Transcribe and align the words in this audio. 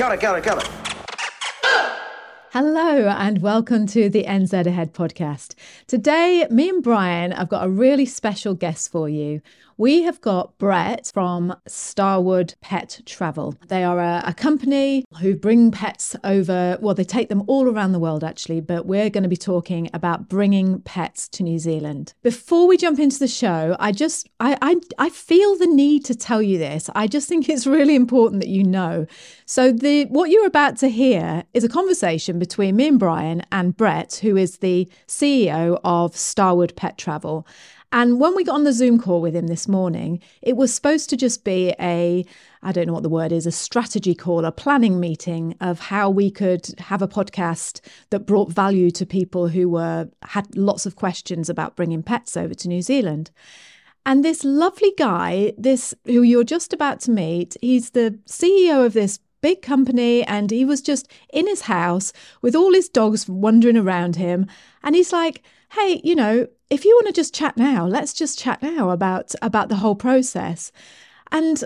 Got 0.00 0.14
it, 0.14 0.20
got 0.20 0.38
it, 0.38 0.44
got 0.44 0.64
it. 0.64 0.79
Hello, 2.52 3.06
and 3.06 3.42
welcome 3.42 3.86
to 3.86 4.08
the 4.08 4.24
NZ 4.24 4.66
Ahead 4.66 4.92
podcast. 4.92 5.54
Today, 5.86 6.48
me 6.50 6.68
and 6.68 6.82
Brian 6.82 7.30
have 7.30 7.48
got 7.48 7.64
a 7.64 7.70
really 7.70 8.04
special 8.04 8.54
guest 8.54 8.90
for 8.90 9.08
you. 9.08 9.40
We 9.80 10.02
have 10.02 10.20
got 10.20 10.58
Brett 10.58 11.10
from 11.14 11.56
Starwood 11.66 12.54
Pet 12.60 13.00
Travel. 13.06 13.54
They 13.68 13.82
are 13.82 13.98
a, 13.98 14.22
a, 14.26 14.34
company 14.34 15.06
who 15.22 15.34
bring 15.34 15.70
pets 15.70 16.14
over, 16.22 16.76
well, 16.82 16.94
they 16.94 17.02
take 17.02 17.30
them 17.30 17.44
all 17.46 17.66
around 17.66 17.92
the 17.92 17.98
world 17.98 18.22
actually, 18.22 18.60
but 18.60 18.84
we're 18.84 19.08
going 19.08 19.22
to 19.22 19.28
be 19.30 19.38
talking 19.38 19.88
about 19.94 20.28
bringing 20.28 20.82
pets 20.82 21.28
to 21.28 21.42
New 21.42 21.58
Zealand. 21.58 22.12
Before 22.22 22.66
we 22.68 22.76
jump 22.76 22.98
into 22.98 23.18
the 23.18 23.26
show, 23.26 23.74
I 23.80 23.92
just, 23.92 24.28
I, 24.38 24.58
I, 24.60 24.76
I 24.98 25.08
feel 25.08 25.56
the 25.56 25.66
need 25.66 26.04
to 26.06 26.14
tell 26.14 26.42
you 26.42 26.58
this. 26.58 26.90
I 26.94 27.06
just 27.06 27.26
think 27.26 27.48
it's 27.48 27.66
really 27.66 27.94
important 27.94 28.42
that 28.42 28.50
you 28.50 28.64
know. 28.64 29.06
So, 29.46 29.72
the 29.72 30.04
what 30.06 30.28
you're 30.28 30.46
about 30.46 30.76
to 30.78 30.88
hear 30.88 31.44
is 31.54 31.64
a 31.64 31.68
conversation 31.70 32.38
between 32.40 32.74
me 32.74 32.88
and 32.88 32.98
Brian 32.98 33.42
and 33.52 33.76
Brett, 33.76 34.16
who 34.16 34.36
is 34.36 34.58
the 34.58 34.88
CEO 35.06 35.78
of 35.84 36.16
Starwood 36.16 36.74
Pet 36.74 36.98
Travel. 36.98 37.46
And 37.92 38.20
when 38.20 38.36
we 38.36 38.44
got 38.44 38.54
on 38.54 38.64
the 38.64 38.72
Zoom 38.72 39.00
call 39.00 39.20
with 39.20 39.34
him 39.34 39.48
this 39.48 39.66
morning, 39.66 40.20
it 40.42 40.56
was 40.56 40.72
supposed 40.72 41.10
to 41.10 41.16
just 41.16 41.42
be 41.42 41.74
a, 41.80 42.24
I 42.62 42.70
don't 42.72 42.86
know 42.86 42.92
what 42.92 43.02
the 43.02 43.08
word 43.08 43.32
is, 43.32 43.46
a 43.46 43.52
strategy 43.52 44.14
call, 44.14 44.44
a 44.44 44.52
planning 44.52 45.00
meeting 45.00 45.56
of 45.60 45.80
how 45.80 46.08
we 46.08 46.30
could 46.30 46.72
have 46.78 47.02
a 47.02 47.08
podcast 47.08 47.80
that 48.10 48.26
brought 48.26 48.52
value 48.52 48.92
to 48.92 49.04
people 49.04 49.48
who 49.48 49.68
were 49.68 50.08
had 50.22 50.56
lots 50.56 50.86
of 50.86 50.94
questions 50.94 51.48
about 51.48 51.74
bringing 51.74 52.02
pets 52.02 52.36
over 52.36 52.54
to 52.54 52.68
New 52.68 52.82
Zealand. 52.82 53.32
And 54.06 54.24
this 54.24 54.44
lovely 54.44 54.92
guy, 54.96 55.52
this 55.58 55.92
who 56.04 56.22
you're 56.22 56.44
just 56.44 56.72
about 56.72 57.00
to 57.00 57.10
meet, 57.10 57.56
he's 57.60 57.90
the 57.90 58.18
CEO 58.26 58.86
of 58.86 58.92
this 58.92 59.18
big 59.40 59.62
company 59.62 60.22
and 60.24 60.50
he 60.50 60.64
was 60.64 60.80
just 60.82 61.10
in 61.32 61.46
his 61.46 61.62
house 61.62 62.12
with 62.42 62.54
all 62.54 62.72
his 62.72 62.88
dogs 62.88 63.28
wandering 63.28 63.76
around 63.76 64.16
him 64.16 64.46
and 64.82 64.94
he's 64.94 65.12
like 65.12 65.42
hey, 65.70 66.00
you 66.02 66.14
know, 66.14 66.48
if 66.68 66.84
you 66.84 66.94
want 66.96 67.06
to 67.06 67.12
just 67.12 67.34
chat 67.34 67.56
now, 67.56 67.86
let's 67.86 68.12
just 68.12 68.38
chat 68.38 68.62
now 68.62 68.90
about 68.90 69.34
about 69.42 69.68
the 69.68 69.76
whole 69.76 69.94
process. 69.94 70.72
And 71.32 71.62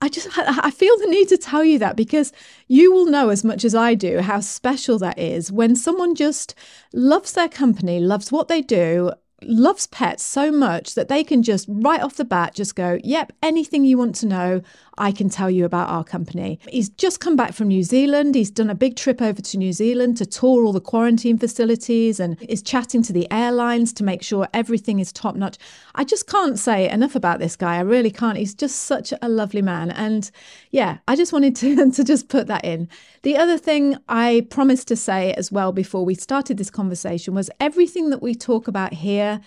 I 0.00 0.08
just 0.08 0.28
I 0.36 0.70
feel 0.70 0.96
the 0.98 1.06
need 1.06 1.28
to 1.28 1.38
tell 1.38 1.64
you 1.64 1.78
that 1.78 1.96
because 1.96 2.32
you 2.68 2.92
will 2.92 3.06
know 3.06 3.30
as 3.30 3.44
much 3.44 3.64
as 3.64 3.74
I 3.74 3.94
do 3.94 4.20
how 4.20 4.40
special 4.40 4.98
that 4.98 5.18
is 5.18 5.50
when 5.50 5.74
someone 5.76 6.14
just 6.14 6.54
loves 6.92 7.32
their 7.32 7.48
company, 7.48 8.00
loves 8.00 8.30
what 8.30 8.48
they 8.48 8.62
do, 8.62 9.12
loves 9.42 9.86
pets 9.86 10.22
so 10.22 10.50
much 10.50 10.94
that 10.94 11.08
they 11.08 11.22
can 11.22 11.42
just 11.42 11.66
right 11.68 12.00
off 12.00 12.16
the 12.16 12.24
bat 12.24 12.54
just 12.54 12.74
go, 12.74 12.98
yep, 13.04 13.32
anything 13.42 13.84
you 13.84 13.98
want 13.98 14.14
to 14.16 14.26
know, 14.26 14.62
I 14.98 15.12
can 15.12 15.28
tell 15.28 15.50
you 15.50 15.64
about 15.64 15.88
our 15.88 16.04
company. 16.04 16.58
He's 16.68 16.88
just 16.88 17.20
come 17.20 17.36
back 17.36 17.52
from 17.52 17.68
New 17.68 17.82
Zealand. 17.82 18.34
He's 18.34 18.50
done 18.50 18.70
a 18.70 18.74
big 18.74 18.96
trip 18.96 19.20
over 19.20 19.42
to 19.42 19.58
New 19.58 19.72
Zealand 19.72 20.16
to 20.18 20.26
tour 20.26 20.64
all 20.64 20.72
the 20.72 20.80
quarantine 20.80 21.38
facilities 21.38 22.18
and 22.18 22.40
is 22.42 22.62
chatting 22.62 23.02
to 23.04 23.12
the 23.12 23.30
airlines 23.30 23.92
to 23.94 24.04
make 24.04 24.22
sure 24.22 24.48
everything 24.54 24.98
is 24.98 25.12
top 25.12 25.36
notch. 25.36 25.58
I 25.94 26.04
just 26.04 26.26
can't 26.26 26.58
say 26.58 26.88
enough 26.88 27.14
about 27.14 27.38
this 27.38 27.56
guy. 27.56 27.76
I 27.76 27.80
really 27.80 28.10
can't. 28.10 28.38
He's 28.38 28.54
just 28.54 28.82
such 28.82 29.12
a 29.20 29.28
lovely 29.28 29.62
man. 29.62 29.90
And 29.90 30.30
yeah, 30.70 30.98
I 31.06 31.16
just 31.16 31.32
wanted 31.32 31.56
to, 31.56 31.90
to 31.92 32.04
just 32.04 32.28
put 32.28 32.46
that 32.46 32.64
in. 32.64 32.88
The 33.22 33.36
other 33.36 33.58
thing 33.58 33.96
I 34.08 34.46
promised 34.50 34.88
to 34.88 34.96
say 34.96 35.32
as 35.34 35.52
well 35.52 35.72
before 35.72 36.04
we 36.04 36.14
started 36.14 36.56
this 36.56 36.70
conversation 36.70 37.34
was 37.34 37.50
everything 37.60 38.10
that 38.10 38.22
we 38.22 38.34
talk 38.34 38.68
about 38.68 38.94
here 38.94 39.40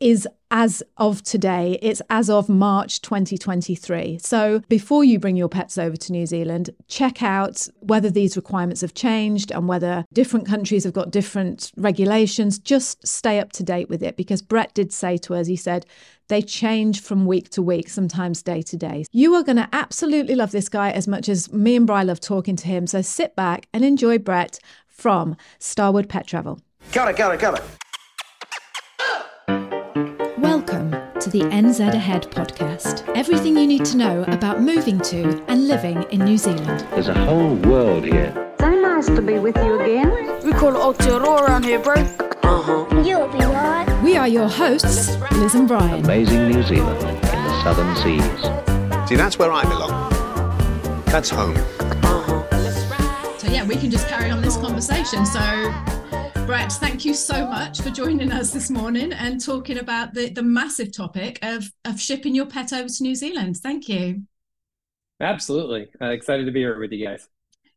is 0.00 0.26
as 0.50 0.82
of 0.96 1.22
today. 1.22 1.78
It's 1.80 2.02
as 2.10 2.28
of 2.28 2.48
March 2.48 3.00
2023. 3.02 4.18
So 4.18 4.60
before 4.68 5.04
you 5.04 5.18
bring 5.18 5.36
your 5.36 5.48
pets 5.48 5.78
over 5.78 5.96
to 5.96 6.12
New 6.12 6.26
Zealand, 6.26 6.70
check 6.88 7.22
out 7.22 7.68
whether 7.80 8.10
these 8.10 8.36
requirements 8.36 8.80
have 8.80 8.94
changed 8.94 9.52
and 9.52 9.68
whether 9.68 10.04
different 10.12 10.46
countries 10.46 10.84
have 10.84 10.92
got 10.92 11.10
different 11.12 11.70
regulations. 11.76 12.58
Just 12.58 13.06
stay 13.06 13.38
up 13.38 13.52
to 13.52 13.62
date 13.62 13.88
with 13.88 14.02
it 14.02 14.16
because 14.16 14.42
Brett 14.42 14.74
did 14.74 14.92
say 14.92 15.16
to 15.18 15.34
us, 15.34 15.46
he 15.46 15.56
said, 15.56 15.86
they 16.28 16.42
change 16.42 17.00
from 17.00 17.26
week 17.26 17.50
to 17.50 17.62
week, 17.62 17.88
sometimes 17.88 18.42
day 18.42 18.62
to 18.62 18.76
day. 18.76 19.04
You 19.12 19.34
are 19.34 19.42
going 19.42 19.56
to 19.56 19.68
absolutely 19.72 20.36
love 20.36 20.52
this 20.52 20.68
guy 20.68 20.90
as 20.90 21.06
much 21.08 21.28
as 21.28 21.52
me 21.52 21.76
and 21.76 21.86
Bry 21.86 22.02
love 22.02 22.20
talking 22.20 22.56
to 22.56 22.66
him. 22.66 22.86
So 22.86 23.02
sit 23.02 23.34
back 23.36 23.66
and 23.72 23.84
enjoy 23.84 24.18
Brett 24.18 24.58
from 24.86 25.36
Starwood 25.58 26.08
Pet 26.08 26.26
Travel. 26.26 26.60
Got 26.92 27.08
it, 27.08 27.16
got 27.16 27.34
it, 27.34 27.40
got 27.40 27.58
it. 27.58 27.89
To 31.20 31.28
the 31.28 31.40
NZ 31.40 31.80
Ahead 31.92 32.22
podcast. 32.30 33.06
Everything 33.14 33.54
you 33.54 33.66
need 33.66 33.84
to 33.84 33.98
know 33.98 34.22
about 34.28 34.62
moving 34.62 34.98
to 35.00 35.44
and 35.48 35.68
living 35.68 36.02
in 36.04 36.24
New 36.24 36.38
Zealand. 36.38 36.86
There's 36.92 37.08
a 37.08 37.14
whole 37.26 37.56
world 37.56 38.04
here. 38.04 38.32
So 38.58 38.70
nice 38.70 39.04
to 39.04 39.20
be 39.20 39.38
with 39.38 39.54
you 39.58 39.78
again. 39.80 40.10
We 40.42 40.52
call 40.52 40.74
it 40.74 40.78
Aotearoa 40.78 41.42
around 41.42 41.64
here, 41.64 41.78
bro. 41.78 41.96
Uh-huh. 41.96 43.02
You'll 43.02 43.28
be 43.28 43.38
right. 43.38 44.00
We 44.02 44.16
are 44.16 44.28
your 44.28 44.48
hosts, 44.48 45.14
Liz 45.32 45.54
and 45.54 45.68
Brian. 45.68 46.02
Amazing 46.02 46.48
New 46.48 46.62
Zealand 46.62 46.98
in 47.02 47.20
the 47.20 47.62
southern 47.64 47.94
seas. 47.96 49.06
See, 49.06 49.16
that's 49.16 49.38
where 49.38 49.52
I 49.52 49.64
belong. 49.64 50.08
That's 51.04 51.28
home. 51.28 51.54
So 53.36 53.46
yeah, 53.48 53.66
we 53.66 53.76
can 53.76 53.90
just 53.90 54.08
carry 54.08 54.30
on 54.30 54.40
this 54.40 54.56
conversation. 54.56 55.26
So 55.26 55.40
Brett, 56.50 56.72
thank 56.72 57.04
you 57.04 57.14
so 57.14 57.46
much 57.46 57.80
for 57.80 57.90
joining 57.90 58.32
us 58.32 58.52
this 58.52 58.70
morning 58.70 59.12
and 59.12 59.40
talking 59.40 59.78
about 59.78 60.14
the, 60.14 60.30
the 60.30 60.42
massive 60.42 60.90
topic 60.90 61.38
of, 61.42 61.70
of 61.84 62.00
shipping 62.00 62.34
your 62.34 62.46
pet 62.46 62.72
over 62.72 62.88
to 62.88 63.02
New 63.04 63.14
Zealand. 63.14 63.58
Thank 63.58 63.88
you. 63.88 64.24
Absolutely. 65.20 65.86
Uh, 66.02 66.06
excited 66.06 66.46
to 66.46 66.50
be 66.50 66.58
here 66.58 66.76
with 66.80 66.90
you 66.90 67.06
guys. 67.06 67.28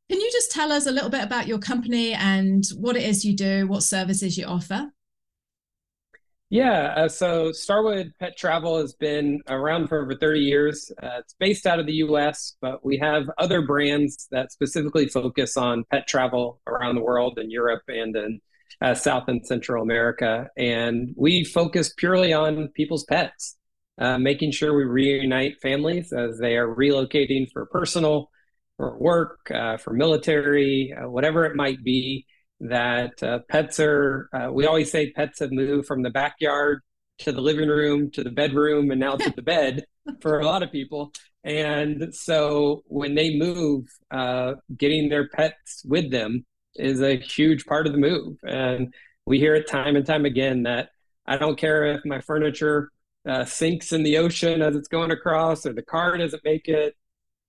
Can 0.10 0.20
you 0.20 0.28
just 0.32 0.52
tell 0.52 0.72
us 0.72 0.88
a 0.88 0.92
little 0.92 1.12
bit 1.12 1.24
about 1.24 1.46
your 1.46 1.60
company 1.60 2.14
and 2.14 2.64
what 2.76 2.96
it 2.96 3.04
is 3.04 3.24
you 3.24 3.36
do, 3.36 3.68
what 3.68 3.84
services 3.84 4.40
you 4.40 4.48
offer? 4.48 4.90
Yeah, 6.50 6.96
uh, 6.96 7.10
so 7.10 7.52
Starwood 7.52 8.12
Pet 8.20 8.36
Travel 8.36 8.80
has 8.80 8.96
been 8.96 9.40
around 9.50 9.88
for 9.88 10.02
over 10.02 10.16
30 10.16 10.40
years. 10.40 10.92
Uh, 11.00 11.20
it's 11.20 11.36
based 11.40 11.68
out 11.68 11.80
of 11.80 11.86
the 11.86 11.94
US, 12.08 12.56
but 12.60 12.84
we 12.84 12.98
have 12.98 13.30
other 13.38 13.62
brands 13.62 14.28
that 14.32 14.52
specifically 14.52 15.08
focus 15.08 15.58
on 15.58 15.84
pet 15.92 16.08
travel 16.08 16.60
around 16.66 16.96
the 16.96 17.04
world 17.04 17.38
in 17.38 17.52
Europe 17.52 17.84
and 17.88 18.16
in 18.16 18.42
uh, 18.82 18.94
South 18.94 19.26
and 19.28 19.46
Central 19.46 19.84
America. 19.84 20.48
And 20.58 21.14
we 21.16 21.44
focus 21.44 21.94
purely 21.96 22.34
on 22.34 22.70
people's 22.70 23.04
pets, 23.06 23.58
uh, 24.00 24.18
making 24.18 24.52
sure 24.52 24.76
we 24.76 24.84
reunite 24.84 25.62
families 25.62 26.12
as 26.14 26.38
they 26.40 26.58
are 26.58 26.68
relocating 26.68 27.48
for 27.52 27.66
personal, 27.68 28.30
for 28.78 28.98
work, 28.98 29.52
uh, 29.52 29.78
for 29.78 29.94
military, 29.94 30.94
uh, 30.94 31.10
whatever 31.10 31.46
it 31.46 31.56
might 31.56 31.84
be. 31.84 32.26
That 32.60 33.22
uh, 33.22 33.40
pets 33.50 33.80
are, 33.82 34.30
uh, 34.32 34.50
we 34.50 34.66
always 34.66 34.90
say 34.90 35.12
pets 35.12 35.40
have 35.40 35.52
moved 35.52 35.86
from 35.86 36.02
the 36.02 36.10
backyard 36.10 36.80
to 37.20 37.34
the 37.34 37.42
living 37.42 37.68
room 37.68 38.10
to 38.12 38.24
the 38.24 38.32
bedroom 38.32 38.90
and 38.90 39.02
now 39.02 39.18
to 39.18 39.34
the 39.36 39.42
bed 39.42 39.84
for 40.22 40.40
a 40.40 40.46
lot 40.46 40.64
of 40.64 40.72
people. 40.72 41.12
And 41.44 42.16
so 42.16 42.84
when 42.86 43.16
they 43.16 43.36
move, 43.36 43.86
getting 44.78 45.10
their 45.10 45.28
pets 45.28 45.84
with 45.86 46.10
them 46.10 46.46
is 46.76 47.02
a 47.02 47.16
huge 47.16 47.66
part 47.66 47.88
of 47.88 47.94
the 47.94 48.00
move. 48.00 48.38
And 48.44 48.94
we 49.26 49.40
hear 49.40 49.56
it 49.56 49.68
time 49.68 49.96
and 49.96 50.06
time 50.06 50.26
again 50.26 50.64
that 50.64 50.90
I 51.26 51.38
don't 51.38 51.58
care 51.58 51.86
if 51.86 52.06
my 52.06 52.20
furniture 52.20 52.92
uh, 53.28 53.46
sinks 53.46 53.94
in 53.94 54.04
the 54.04 54.18
ocean 54.18 54.62
as 54.62 54.76
it's 54.76 54.88
going 54.88 55.12
across 55.12 55.66
or 55.66 55.74
the 55.74 55.82
car 55.82 56.18
doesn't 56.18 56.44
make 56.44 56.68
it. 56.68 56.96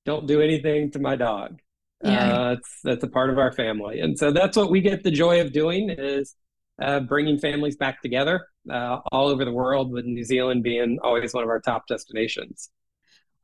Don't 0.05 0.27
do 0.27 0.41
anything 0.41 0.91
to 0.93 0.99
my 0.99 1.17
dog. 1.17 1.61
Yeah. 2.03 2.33
Uh, 2.33 2.57
that's 2.84 3.03
a 3.03 3.09
part 3.09 3.31
of 3.31 3.39
our 3.39 3.51
family. 3.51 4.01
And 4.01 4.19
so 4.19 4.31
that's 4.31 4.57
what 4.57 4.71
we 4.71 4.81
get 4.81 5.03
the 5.03 5.11
joy 5.11 5.41
of 5.41 5.53
doing 5.53 5.91
is 5.91 6.34
uh, 6.81 7.01
bringing 7.01 7.39
families 7.39 7.77
back 7.77 8.03
together 8.03 8.47
uh, 8.71 8.99
all 9.11 9.29
over 9.29 9.45
the 9.45 9.53
world 9.53 9.91
with 9.91 10.05
New 10.05 10.25
Zealand 10.25 10.63
being 10.63 10.99
always 11.03 11.33
one 11.33 11.43
of 11.43 11.49
our 11.49 11.61
top 11.61 11.87
destinations. 11.87 12.71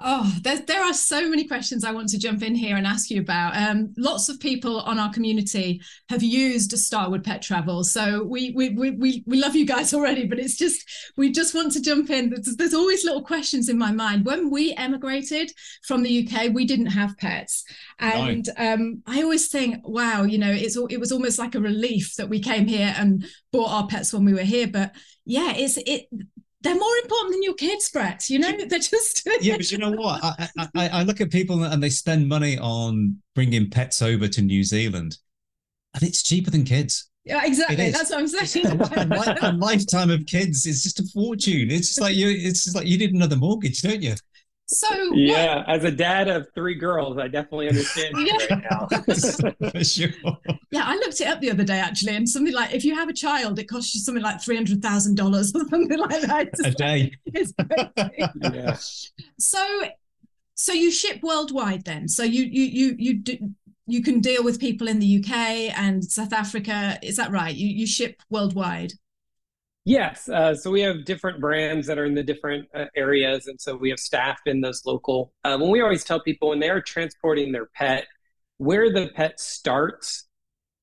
Oh, 0.03 0.35
there, 0.41 0.59
there 0.61 0.83
are 0.83 0.95
so 0.95 1.29
many 1.29 1.47
questions 1.47 1.85
I 1.85 1.93
want 1.93 2.09
to 2.09 2.19
jump 2.19 2.43
in 2.43 2.55
here 2.55 2.77
and 2.79 2.87
ask 2.87 3.11
you 3.11 3.21
about. 3.21 3.55
Um, 3.55 3.93
lots 3.99 4.31
of 4.31 4.41
people 4.41 4.81
on 4.81 4.99
our 4.99 5.13
community 5.13 5.83
have 6.09 6.23
used 6.23 6.73
Starwood 6.73 7.23
Pet 7.23 7.43
Travel, 7.43 7.85
so 7.85 8.25
we 8.25 8.53
we, 8.53 8.71
we 8.71 8.93
we 8.93 9.23
we 9.27 9.39
love 9.39 9.55
you 9.55 9.67
guys 9.67 9.93
already. 9.93 10.27
But 10.27 10.39
it's 10.39 10.57
just 10.57 10.89
we 11.19 11.31
just 11.31 11.55
want 11.55 11.73
to 11.73 11.83
jump 11.83 12.09
in. 12.09 12.31
There's, 12.31 12.57
there's 12.57 12.73
always 12.73 13.05
little 13.05 13.23
questions 13.23 13.69
in 13.69 13.77
my 13.77 13.93
mind. 13.93 14.25
When 14.25 14.49
we 14.49 14.73
emigrated 14.73 15.53
from 15.83 16.03
the 16.03 16.27
UK, 16.27 16.55
we 16.55 16.65
didn't 16.65 16.87
have 16.87 17.19
pets, 17.19 17.63
and 17.99 18.49
um, 18.57 19.03
I 19.07 19.23
always 19.23 19.49
think, 19.49 19.87
wow, 19.87 20.23
you 20.23 20.39
know, 20.39 20.51
it's 20.51 20.79
it 20.89 20.99
was 20.99 21.13
almost 21.13 21.39
like 21.39 21.55
a 21.55 21.61
relief 21.61 22.17
that 22.17 22.31
we 22.31 22.41
came 22.41 22.67
here 22.67 22.95
and 22.97 23.27
bought 23.53 23.71
our 23.71 23.87
pets 23.87 24.15
when 24.15 24.25
we 24.25 24.33
were 24.33 24.41
here. 24.41 24.67
But 24.67 24.95
yeah, 25.27 25.53
it's 25.55 25.77
it 25.77 26.07
they're 26.63 26.75
more 26.75 26.97
important 27.03 27.33
than 27.33 27.43
your 27.43 27.55
kids, 27.55 27.91
Brett. 27.91 28.29
You 28.29 28.39
know, 28.39 28.53
they're 28.53 28.79
just. 28.79 29.27
yeah, 29.41 29.57
but 29.57 29.71
you 29.73 29.79
know 29.79 29.93
what? 29.93 30.23
I, 30.23 30.49
I, 30.75 30.89
I 30.89 31.03
look 31.03 31.21
at 31.21 31.31
people 31.31 31.65
and 31.65 31.83
they 31.83 31.91
spend 31.91 32.29
money 32.29 32.59
on 32.59 33.17
bringing 33.35 33.71
pets 33.71 34.03
over 34.03 34.29
to 34.29 34.43
New 34.43 34.63
Zealand, 34.63 35.19
and 35.95 36.03
it's 36.03 36.23
cheaper 36.23 36.51
than 36.51 36.65
kids. 36.65 37.11
Yeah, 37.25 37.45
exactly. 37.45 37.91
That's 37.91 38.11
what 38.11 38.21
I'm 38.21 38.29
saying. 38.29 38.81
a, 39.43 39.53
lifetime 39.53 40.11
of 40.11 40.27
kids 40.27 40.67
is 40.67 40.83
just 40.83 41.01
a 41.01 41.05
fortune. 41.13 41.71
It's 41.71 41.89
just 41.89 42.01
like 42.01 42.17
you. 42.17 42.29
It's 42.29 42.65
just 42.65 42.77
like 42.77 42.87
you 42.87 42.99
need 42.99 43.15
another 43.15 43.37
mortgage, 43.37 43.83
don't 43.83 44.03
you? 44.03 44.15
So 44.73 44.87
what- 45.09 45.19
Yeah, 45.19 45.65
as 45.67 45.83
a 45.83 45.91
dad 45.91 46.29
of 46.29 46.47
three 46.55 46.77
girls, 46.77 47.19
I 47.19 47.27
definitely 47.27 47.69
understand 47.69 48.15
Yeah. 48.19 48.37
right 48.51 48.65
now. 48.71 49.81
Sure. 49.83 50.11
yeah, 50.71 50.85
I 50.85 50.95
looked 50.97 51.21
it 51.21 51.27
up 51.27 51.41
the 51.41 51.51
other 51.51 51.65
day 51.65 51.79
actually, 51.81 52.15
and 52.15 52.29
something 52.29 52.55
like 52.55 52.73
if 52.73 52.85
you 52.85 52.95
have 52.95 53.09
a 53.09 53.13
child, 53.13 53.59
it 53.59 53.65
costs 53.69 53.95
you 53.95 54.01
something 54.01 54.23
like 54.23 54.41
three 54.41 54.55
hundred 54.57 54.81
thousand 54.81 55.17
dollars 55.17 55.53
or 55.55 55.61
something 55.69 55.99
like 55.99 56.21
that. 56.23 56.49
It's 56.49 56.61
A 56.61 56.65
just- 56.65 56.79
day. 56.79 57.13
It's 57.27 57.53
crazy. 57.53 58.33
yeah. 58.43 58.77
So, 59.39 59.83
so 60.55 60.73
you 60.73 60.91
ship 60.93 61.19
worldwide 61.23 61.85
then? 61.85 62.07
So 62.09 62.23
you 62.23 62.45
you 62.45 62.65
you 62.65 62.95
you 62.99 63.15
do, 63.19 63.39
you 63.87 64.03
can 64.03 64.21
deal 64.21 64.45
with 64.45 64.61
people 64.61 64.87
in 64.87 65.01
the 65.01 65.19
UK 65.19 65.31
and 65.77 66.05
South 66.05 66.33
Africa. 66.33 66.99
Is 67.03 67.17
that 67.17 67.33
right? 67.33 67.55
You 67.55 67.67
you 67.69 67.87
ship 67.87 68.23
worldwide. 68.31 68.93
Yes. 69.85 70.29
Uh, 70.29 70.55
so 70.55 70.71
we 70.71 70.83
have 70.83 71.05
different 71.05 71.41
brands 71.41 71.87
that 71.87 71.99
are 71.99 72.05
in 72.05 72.15
the 72.15 72.23
different 72.23 72.69
uh, 72.75 72.85
areas. 72.95 73.47
And 73.47 73.61
so 73.61 73.77
we 73.77 73.91
have 73.91 73.99
staff 73.99 74.39
in 74.47 74.61
those 74.61 74.85
local. 74.85 75.33
Uh, 75.43 75.57
when 75.59 75.71
we 75.71 75.81
always 75.81 76.05
tell 76.05 76.21
people 76.21 76.51
when 76.51 76.61
they 76.61 76.69
are 76.69 76.83
transporting 76.83 77.53
their 77.53 77.67
pet, 77.67 78.05
where 78.59 78.93
the 78.93 79.09
pet 79.15 79.41
starts 79.41 80.27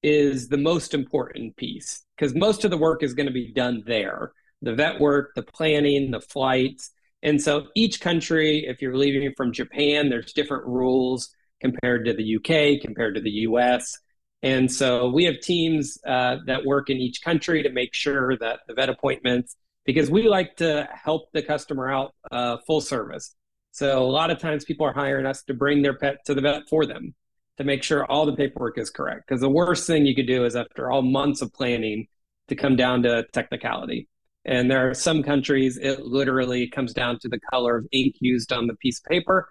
is 0.04 0.48
the 0.48 0.58
most 0.58 0.94
important 0.94 1.56
piece 1.58 2.04
because 2.18 2.36
most 2.36 2.66
of 2.66 2.72
the 2.72 2.78
work 2.78 3.04
is 3.04 3.14
going 3.14 3.28
to 3.28 3.34
be 3.34 3.52
done 3.52 3.84
there 3.88 4.32
the 4.64 4.74
vet 4.74 5.00
work, 5.00 5.34
the 5.36 5.44
planning, 5.44 6.10
the 6.12 6.22
flights. 6.22 6.92
And 7.22 7.40
so 7.42 7.68
each 7.76 8.02
country, 8.02 8.66
if 8.68 8.82
you're 8.82 8.98
leaving 8.98 9.32
from 9.38 9.54
Japan, 9.54 10.10
there's 10.10 10.34
different 10.34 10.66
rules 10.66 11.30
compared 11.62 12.06
to 12.06 12.14
the 12.14 12.38
UK, 12.38 12.82
compared 12.82 13.16
to 13.16 13.22
the 13.22 13.30
US. 13.30 13.96
And 14.44 14.72
so 14.72 15.10
we 15.10 15.24
have 15.26 15.40
teams 15.40 15.98
uh, 16.06 16.38
that 16.46 16.66
work 16.66 16.90
in 16.90 16.98
each 16.98 17.22
country 17.22 17.64
to 17.64 17.70
make 17.70 17.94
sure 17.94 18.38
that 18.38 18.60
the 18.68 18.74
vet 18.74 18.90
appointments, 18.90 19.56
because 19.86 20.12
we 20.12 20.28
like 20.28 20.56
to 20.58 20.88
help 20.94 21.32
the 21.34 21.42
customer 21.42 21.90
out 21.90 22.14
uh, 22.32 22.58
full 22.68 22.82
service. 22.82 23.36
So 23.72 24.02
a 24.02 24.06
lot 24.06 24.32
of 24.32 24.40
times 24.40 24.66
people 24.66 24.86
are 24.86 24.94
hiring 24.94 25.26
us 25.26 25.44
to 25.44 25.54
bring 25.54 25.82
their 25.82 25.98
pet 25.98 26.26
to 26.26 26.34
the 26.34 26.42
vet 26.42 26.70
for 26.70 26.86
them 26.86 27.16
to 27.58 27.64
make 27.64 27.84
sure 27.84 28.06
all 28.06 28.26
the 28.26 28.36
paperwork 28.36 28.78
is 28.78 28.90
correct. 28.90 29.28
Because 29.28 29.42
the 29.42 29.50
worst 29.50 29.88
thing 29.88 30.06
you 30.06 30.16
could 30.16 30.28
do 30.28 30.46
is 30.46 30.56
after 30.56 30.92
all 30.92 31.02
months 31.02 31.42
of 31.42 31.52
planning 31.54 32.08
to 32.48 32.56
come 32.56 32.76
down 32.76 33.04
to 33.04 33.26
technicality. 33.34 34.08
And 34.46 34.72
there 34.72 34.90
are 34.90 34.94
some 34.94 35.24
countries 35.24 35.78
it 35.78 36.06
literally 36.06 36.70
comes 36.70 36.94
down 36.94 37.20
to 37.20 37.28
the 37.28 37.40
color 37.52 37.78
of 37.78 37.88
ink 37.92 38.16
used 38.20 38.54
on 38.54 38.68
the 38.68 38.76
piece 38.76 39.00
of 39.00 39.06
paper 39.06 39.50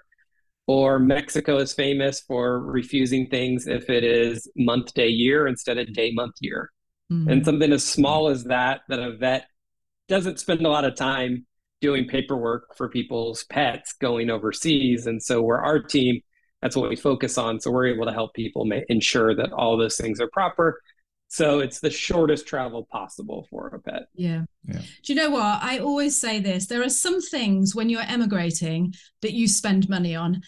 or 0.67 0.99
Mexico 0.99 1.59
is 1.59 1.73
famous 1.73 2.21
for 2.21 2.61
refusing 2.61 3.29
things 3.29 3.67
if 3.67 3.89
it 3.89 4.05
is 4.05 4.51
month, 4.57 4.95
day, 4.95 5.09
year 5.09 5.47
instead 5.47 5.79
of 5.79 5.93
day, 5.93 6.11
month, 6.13 6.35
year. 6.41 6.71
Mm-hmm. 7.13 7.31
And 7.31 7.45
something 7.45 7.73
as 7.73 7.85
small 7.85 8.29
as 8.29 8.45
that, 8.45 8.81
that 8.89 8.99
a 8.99 9.17
vet 9.17 9.47
doesn't 10.09 10.41
spend 10.41 10.65
a 10.65 10.69
lot 10.69 10.85
of 10.85 10.97
time 10.97 11.47
doing 11.81 12.07
paperwork 12.09 12.77
for 12.77 12.89
people's 12.89 13.45
pets 13.45 13.93
going 14.01 14.31
overseas. 14.31 15.07
And 15.07 15.23
so 15.23 15.43
we're 15.43 15.61
our 15.61 15.81
team, 15.81 16.21
that's 16.63 16.75
what 16.75 16.89
we 16.89 16.97
focus 16.97 17.39
on. 17.39 17.61
So 17.61 17.71
we're 17.71 17.87
able 17.87 18.07
to 18.07 18.13
help 18.13 18.35
people 18.35 18.65
ma- 18.65 18.81
ensure 18.89 19.35
that 19.37 19.53
all 19.53 19.77
those 19.77 19.97
things 19.97 20.21
are 20.21 20.29
proper. 20.33 20.81
So 21.29 21.59
it's 21.59 21.81
the 21.81 21.91
shortest 21.91 22.47
travel 22.47 22.87
possible 22.91 23.47
for 23.51 23.69
a 23.69 23.81
pet. 23.81 24.05
Yeah. 24.15 24.45
Yeah. 24.65 24.81
Do 25.03 25.13
you 25.13 25.15
know 25.17 25.31
what? 25.31 25.63
I 25.63 25.79
always 25.79 26.21
say 26.21 26.39
this. 26.39 26.67
There 26.67 26.83
are 26.83 26.89
some 26.89 27.21
things 27.21 27.75
when 27.75 27.89
you're 27.89 28.03
emigrating 28.03 28.95
that 29.23 29.33
you 29.33 29.49
spend 29.49 29.89
money 29.89 30.15
on. 30.15 30.43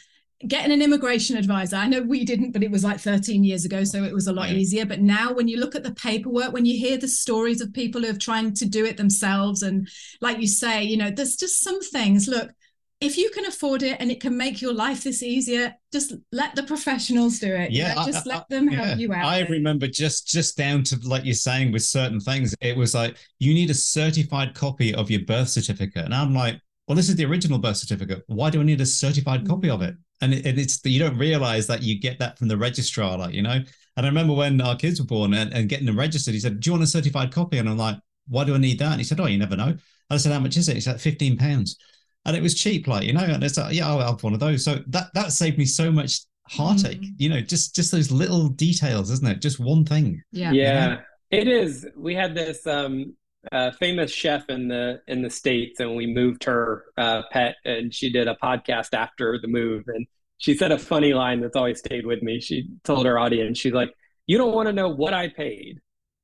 Getting 0.46 0.70
an 0.70 0.82
immigration 0.82 1.36
advisor, 1.36 1.74
I 1.74 1.88
know 1.88 2.00
we 2.00 2.24
didn't, 2.24 2.52
but 2.52 2.62
it 2.62 2.70
was 2.70 2.84
like 2.84 3.00
13 3.00 3.42
years 3.42 3.64
ago, 3.64 3.82
so 3.82 4.04
it 4.04 4.14
was 4.14 4.28
a 4.28 4.32
lot 4.32 4.50
Yeah. 4.50 4.56
easier. 4.56 4.86
But 4.86 5.00
now, 5.00 5.32
when 5.32 5.48
you 5.48 5.58
look 5.58 5.74
at 5.74 5.82
the 5.82 5.92
paperwork, 5.94 6.52
when 6.52 6.64
you 6.64 6.78
hear 6.78 6.96
the 6.96 7.08
stories 7.08 7.60
of 7.60 7.72
people 7.72 8.02
who 8.02 8.06
have 8.06 8.20
trying 8.20 8.54
to 8.54 8.66
do 8.66 8.84
it 8.84 8.96
themselves, 8.96 9.62
and 9.62 9.88
like 10.20 10.38
you 10.40 10.46
say, 10.46 10.84
you 10.84 10.96
know, 10.96 11.10
there's 11.10 11.34
just 11.34 11.60
some 11.64 11.80
things. 11.80 12.28
Look, 12.28 12.52
if 13.00 13.16
you 13.16 13.30
can 13.30 13.46
afford 13.46 13.82
it 13.82 13.96
and 14.00 14.12
it 14.12 14.20
can 14.20 14.36
make 14.36 14.60
your 14.62 14.72
life 14.72 15.02
this 15.02 15.24
easier, 15.24 15.74
just 15.92 16.14
let 16.30 16.54
the 16.54 16.62
professionals 16.62 17.40
do 17.40 17.52
it. 17.52 17.72
you 17.72 17.82
Yeah, 17.82 17.94
know, 17.94 18.00
I- 18.02 18.06
just 18.06 18.26
I- 18.26 18.30
let 18.30 18.48
them 18.48 18.70
yeah. 18.70 18.84
help 18.84 18.98
you 19.00 19.12
out. 19.12 19.24
I 19.24 19.40
remember 19.40 19.88
just 19.88 20.28
just 20.28 20.56
down 20.56 20.84
to 20.84 21.00
like 21.02 21.24
you're 21.24 21.34
saying 21.34 21.72
with 21.72 21.82
certain 21.82 22.20
things, 22.20 22.54
it 22.60 22.76
was 22.76 22.94
like 22.94 23.16
you 23.40 23.54
need 23.54 23.70
a 23.70 23.74
certified 23.74 24.54
copy 24.54 24.94
of 24.94 25.10
your 25.10 25.20
birth 25.24 25.48
certificate, 25.48 26.04
and 26.04 26.14
I'm 26.14 26.32
like, 26.32 26.60
well, 26.86 26.94
this 26.94 27.08
is 27.08 27.16
the 27.16 27.24
original 27.24 27.58
birth 27.58 27.76
certificate. 27.76 28.22
Why 28.28 28.50
do 28.50 28.60
I 28.60 28.62
need 28.64 28.80
a 28.80 28.86
certified 28.86 29.42
mm. 29.44 29.48
copy 29.48 29.68
of 29.70 29.82
it? 29.82 29.96
And, 30.20 30.34
it, 30.34 30.46
and 30.46 30.58
it's 30.58 30.84
you 30.84 30.98
don't 30.98 31.16
realize 31.16 31.66
that 31.68 31.82
you 31.82 32.00
get 32.00 32.18
that 32.18 32.38
from 32.38 32.48
the 32.48 32.56
registrar, 32.56 33.16
like 33.18 33.34
you 33.34 33.42
know. 33.42 33.60
And 33.96 34.06
I 34.06 34.08
remember 34.08 34.34
when 34.34 34.60
our 34.60 34.76
kids 34.76 35.00
were 35.00 35.06
born 35.06 35.34
and, 35.34 35.52
and 35.52 35.68
getting 35.68 35.86
them 35.86 35.98
registered, 35.98 36.34
he 36.34 36.40
said, 36.40 36.60
"Do 36.60 36.68
you 36.68 36.72
want 36.72 36.84
a 36.84 36.88
certified 36.88 37.32
copy?" 37.32 37.58
And 37.58 37.68
I'm 37.68 37.78
like, 37.78 37.98
"Why 38.28 38.44
do 38.44 38.54
I 38.54 38.58
need 38.58 38.78
that?" 38.80 38.92
And 38.92 39.00
he 39.00 39.04
said, 39.04 39.20
"Oh, 39.20 39.26
you 39.26 39.38
never 39.38 39.56
know." 39.56 39.76
I 40.10 40.16
said, 40.16 40.32
"How 40.32 40.40
much 40.40 40.56
is 40.56 40.68
it?" 40.68 40.74
He 40.74 40.80
said, 40.80 41.00
15 41.00 41.36
pounds." 41.36 41.76
And 42.24 42.36
it 42.36 42.42
was 42.42 42.54
cheap, 42.54 42.86
like 42.86 43.04
you 43.04 43.12
know. 43.12 43.24
And 43.24 43.42
it's 43.42 43.56
like, 43.56 43.74
yeah, 43.74 43.88
I'll 43.88 44.00
have 44.00 44.22
one 44.22 44.34
of 44.34 44.40
those. 44.40 44.64
So 44.64 44.82
that 44.88 45.12
that 45.14 45.32
saved 45.32 45.58
me 45.58 45.64
so 45.64 45.90
much 45.90 46.20
heartache. 46.48 47.00
Mm. 47.00 47.14
You 47.18 47.28
know, 47.28 47.40
just 47.40 47.74
just 47.74 47.92
those 47.92 48.10
little 48.10 48.48
details, 48.48 49.10
isn't 49.10 49.26
it? 49.26 49.40
Just 49.40 49.60
one 49.60 49.84
thing. 49.84 50.22
yeah. 50.32 50.52
Yeah, 50.52 51.00
it 51.30 51.48
is. 51.48 51.86
We 51.96 52.14
had 52.14 52.34
this 52.34 52.66
um, 52.66 53.14
uh, 53.52 53.70
famous 53.72 54.10
chef 54.10 54.48
in 54.48 54.68
the 54.68 55.00
in 55.06 55.22
the 55.22 55.30
states, 55.30 55.80
and 55.80 55.96
we 55.96 56.06
moved 56.06 56.44
her 56.44 56.84
uh, 56.96 57.22
pet, 57.30 57.56
and 57.64 57.94
she 57.94 58.10
did 58.10 58.28
a 58.28 58.36
podcast 58.42 58.94
after 58.94 59.38
the 59.40 59.48
move, 59.48 59.84
and 59.88 60.06
she 60.38 60.54
said 60.54 60.72
a 60.72 60.78
funny 60.78 61.14
line 61.14 61.40
that's 61.40 61.56
always 61.56 61.78
stayed 61.78 62.06
with 62.06 62.22
me. 62.22 62.40
She 62.40 62.68
told 62.84 63.06
her 63.06 63.18
audience, 63.18 63.58
she's 63.58 63.72
like, 63.72 63.90
"You 64.26 64.38
don't 64.38 64.54
want 64.54 64.66
to 64.68 64.72
know 64.72 64.88
what 64.88 65.14
I 65.14 65.28
paid, 65.28 65.80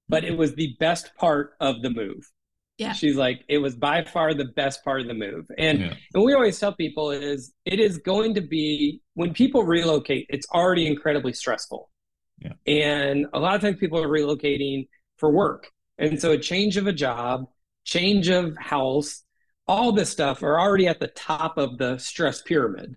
but 0.09 0.25
it 0.25 0.37
was 0.37 0.55
the 0.55 0.77
best 0.81 1.15
part 1.17 1.55
of 1.61 1.83
the 1.83 1.91
move." 1.91 2.31
Yeah. 2.77 2.93
She's 2.93 3.15
like, 3.15 3.45
it 3.49 3.59
was 3.59 3.77
by 3.77 4.03
far 4.03 4.35
the 4.35 4.47
best 4.47 4.83
part 4.83 5.01
of 5.01 5.07
the 5.07 5.15
move. 5.15 5.47
And 5.57 5.79
Yeah. 5.79 5.95
and 6.13 6.25
we 6.25 6.35
always 6.35 6.59
tell 6.59 6.73
people 6.75 7.13
is 7.13 7.53
it 7.65 7.79
is 7.79 7.99
going 7.99 8.35
to 8.35 8.41
be 8.41 9.01
when 9.15 9.33
people 9.33 9.63
relocate, 9.63 10.27
it's 10.29 10.47
already 10.53 10.89
incredibly 10.89 11.33
stressful. 11.33 11.89
Yeah. 12.41 12.55
And 12.67 13.27
a 13.33 13.39
lot 13.39 13.55
of 13.55 13.61
times 13.61 13.77
people 13.79 14.03
are 14.03 14.09
relocating 14.09 14.89
for 15.19 15.31
work. 15.31 15.71
And 15.99 16.21
so 16.21 16.33
a 16.33 16.39
change 16.39 16.77
of 16.77 16.87
a 16.87 16.93
job, 16.93 17.47
change 17.85 18.29
of 18.29 18.57
house, 18.57 19.25
all 19.67 19.93
this 19.93 20.11
stuff 20.11 20.43
are 20.43 20.61
already 20.61 20.87
at 20.87 21.01
the 21.01 21.09
top 21.09 21.57
of 21.57 21.79
the 21.79 21.99
stress 21.99 22.43
pyramid. 22.43 22.97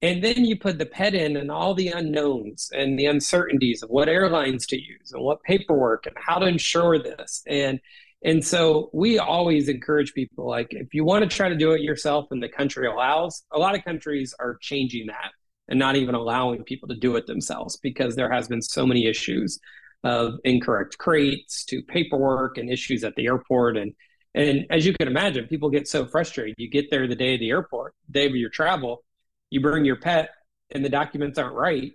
And 0.00 0.22
then 0.22 0.44
you 0.44 0.58
put 0.58 0.78
the 0.78 0.86
pet 0.86 1.14
in 1.14 1.36
and 1.36 1.50
all 1.50 1.74
the 1.74 1.88
unknowns 1.88 2.70
and 2.74 2.98
the 2.98 3.06
uncertainties 3.06 3.84
of 3.84 3.90
what 3.90 4.08
airlines 4.08 4.66
to 4.66 4.76
use 4.76 5.12
and 5.12 5.22
what 5.22 5.42
paperwork 5.44 6.06
and 6.06 6.16
how 6.18 6.38
to 6.38 6.46
insure 6.46 7.00
this. 7.00 7.42
And 7.46 7.80
and 8.24 8.44
so 8.44 8.88
we 8.92 9.18
always 9.18 9.68
encourage 9.68 10.14
people 10.14 10.48
like 10.48 10.68
if 10.70 10.94
you 10.94 11.04
want 11.04 11.28
to 11.28 11.36
try 11.36 11.48
to 11.48 11.56
do 11.56 11.72
it 11.72 11.80
yourself 11.82 12.28
and 12.30 12.42
the 12.42 12.48
country 12.48 12.86
allows, 12.86 13.44
a 13.52 13.58
lot 13.58 13.76
of 13.76 13.84
countries 13.84 14.34
are 14.38 14.58
changing 14.60 15.08
that 15.08 15.32
and 15.68 15.78
not 15.78 15.96
even 15.96 16.14
allowing 16.14 16.64
people 16.64 16.88
to 16.88 16.96
do 16.96 17.16
it 17.16 17.26
themselves 17.26 17.76
because 17.76 18.16
there 18.16 18.30
has 18.30 18.48
been 18.48 18.62
so 18.62 18.86
many 18.86 19.06
issues 19.06 19.58
of 20.04 20.34
incorrect 20.44 20.98
crates 20.98 21.64
to 21.66 21.82
paperwork 21.82 22.58
and 22.58 22.70
issues 22.70 23.04
at 23.04 23.14
the 23.16 23.26
airport 23.26 23.76
and 23.76 23.92
and 24.34 24.64
as 24.70 24.86
you 24.86 24.94
can 24.94 25.08
imagine, 25.08 25.46
people 25.46 25.68
get 25.68 25.86
so 25.86 26.06
frustrated. 26.06 26.54
You 26.56 26.70
get 26.70 26.90
there 26.90 27.06
the 27.06 27.14
day 27.14 27.34
of 27.34 27.40
the 27.40 27.50
airport, 27.50 27.94
day 28.10 28.24
of 28.26 28.34
your 28.34 28.48
travel, 28.48 29.04
you 29.50 29.60
bring 29.60 29.84
your 29.84 29.96
pet 29.96 30.30
and 30.70 30.82
the 30.82 30.88
documents 30.88 31.38
aren't 31.38 31.54
right 31.54 31.92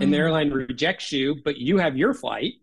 and 0.00 0.12
the 0.12 0.16
Oh. 0.16 0.20
airline 0.20 0.50
rejects 0.50 1.12
you, 1.12 1.36
but 1.44 1.58
you 1.58 1.76
have 1.78 1.96
your 1.96 2.14
flight. 2.14 2.54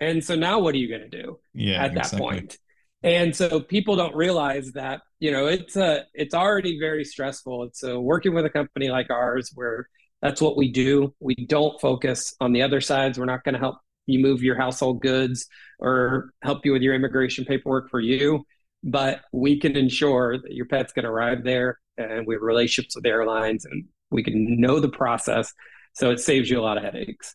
And 0.00 0.22
so 0.24 0.34
now 0.34 0.58
what 0.60 0.74
are 0.74 0.78
you 0.78 0.88
going 0.88 1.08
to 1.08 1.22
do? 1.22 1.38
Yeah. 1.54 1.82
at 1.84 1.94
that 1.94 2.06
exactly. 2.06 2.20
point. 2.20 2.58
And 3.02 3.34
so 3.36 3.60
people 3.60 3.96
don't 3.96 4.14
realize 4.16 4.72
that, 4.72 5.02
you 5.20 5.30
know, 5.30 5.46
it's 5.46 5.76
a 5.76 6.04
it's 6.14 6.34
already 6.34 6.78
very 6.78 7.04
stressful. 7.04 7.64
It's 7.64 7.84
uh 7.84 8.00
working 8.00 8.32
with 8.34 8.46
a 8.46 8.50
company 8.50 8.88
like 8.90 9.10
ours 9.10 9.50
where 9.54 9.88
that's 10.24 10.40
what 10.40 10.56
we 10.56 10.72
do. 10.72 11.14
We 11.20 11.34
don't 11.34 11.78
focus 11.82 12.34
on 12.40 12.52
the 12.54 12.62
other 12.62 12.80
sides. 12.80 13.18
We're 13.18 13.26
not 13.26 13.44
going 13.44 13.52
to 13.52 13.58
help 13.58 13.76
you 14.06 14.18
move 14.20 14.42
your 14.42 14.56
household 14.56 15.02
goods 15.02 15.46
or 15.78 16.30
help 16.42 16.64
you 16.64 16.72
with 16.72 16.80
your 16.80 16.94
immigration 16.94 17.44
paperwork 17.44 17.90
for 17.90 18.00
you, 18.00 18.42
but 18.82 19.20
we 19.32 19.60
can 19.60 19.76
ensure 19.76 20.38
that 20.38 20.52
your 20.52 20.64
pet's 20.64 20.94
going 20.94 21.04
to 21.04 21.10
arrive 21.10 21.44
there 21.44 21.78
and 21.98 22.26
we 22.26 22.34
have 22.34 22.42
relationships 22.42 22.96
with 22.96 23.04
airlines 23.04 23.66
and 23.66 23.84
we 24.10 24.24
can 24.24 24.58
know 24.58 24.80
the 24.80 24.88
process 24.88 25.52
so 25.92 26.10
it 26.10 26.18
saves 26.18 26.48
you 26.48 26.58
a 26.58 26.62
lot 26.62 26.78
of 26.78 26.84
headaches. 26.84 27.34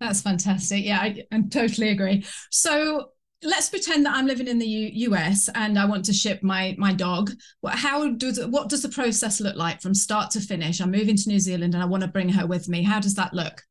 That's 0.00 0.22
fantastic. 0.22 0.82
Yeah, 0.82 0.98
I, 0.98 1.24
I 1.30 1.42
totally 1.42 1.90
agree. 1.90 2.24
So 2.50 3.10
let's 3.42 3.70
pretend 3.70 4.04
that 4.04 4.14
I'm 4.14 4.26
living 4.26 4.48
in 4.48 4.58
the 4.58 4.66
U- 4.66 5.10
US 5.10 5.48
and 5.54 5.78
I 5.78 5.84
want 5.86 6.04
to 6.06 6.12
ship 6.12 6.42
my 6.42 6.74
my 6.78 6.92
dog. 6.92 7.30
What, 7.60 7.74
how 7.74 8.10
does 8.10 8.44
what 8.46 8.68
does 8.68 8.82
the 8.82 8.88
process 8.88 9.40
look 9.40 9.56
like 9.56 9.80
from 9.80 9.94
start 9.94 10.30
to 10.32 10.40
finish? 10.40 10.80
I'm 10.80 10.90
moving 10.90 11.16
to 11.16 11.28
New 11.28 11.40
Zealand 11.40 11.74
and 11.74 11.82
I 11.82 11.86
want 11.86 12.02
to 12.02 12.08
bring 12.08 12.28
her 12.30 12.46
with 12.46 12.68
me. 12.68 12.82
How 12.82 13.00
does 13.00 13.14
that 13.14 13.34
look? 13.34 13.62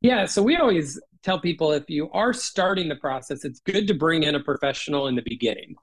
Yeah, 0.00 0.24
so 0.24 0.42
we 0.42 0.56
always 0.56 0.98
tell 1.22 1.38
people 1.38 1.72
if 1.72 1.88
you 1.88 2.10
are 2.12 2.32
starting 2.32 2.88
the 2.88 2.96
process, 2.96 3.44
it's 3.44 3.60
good 3.60 3.86
to 3.88 3.94
bring 3.94 4.22
in 4.22 4.34
a 4.34 4.40
professional 4.40 5.08
in 5.08 5.14
the 5.14 5.22
beginning. 5.22 5.74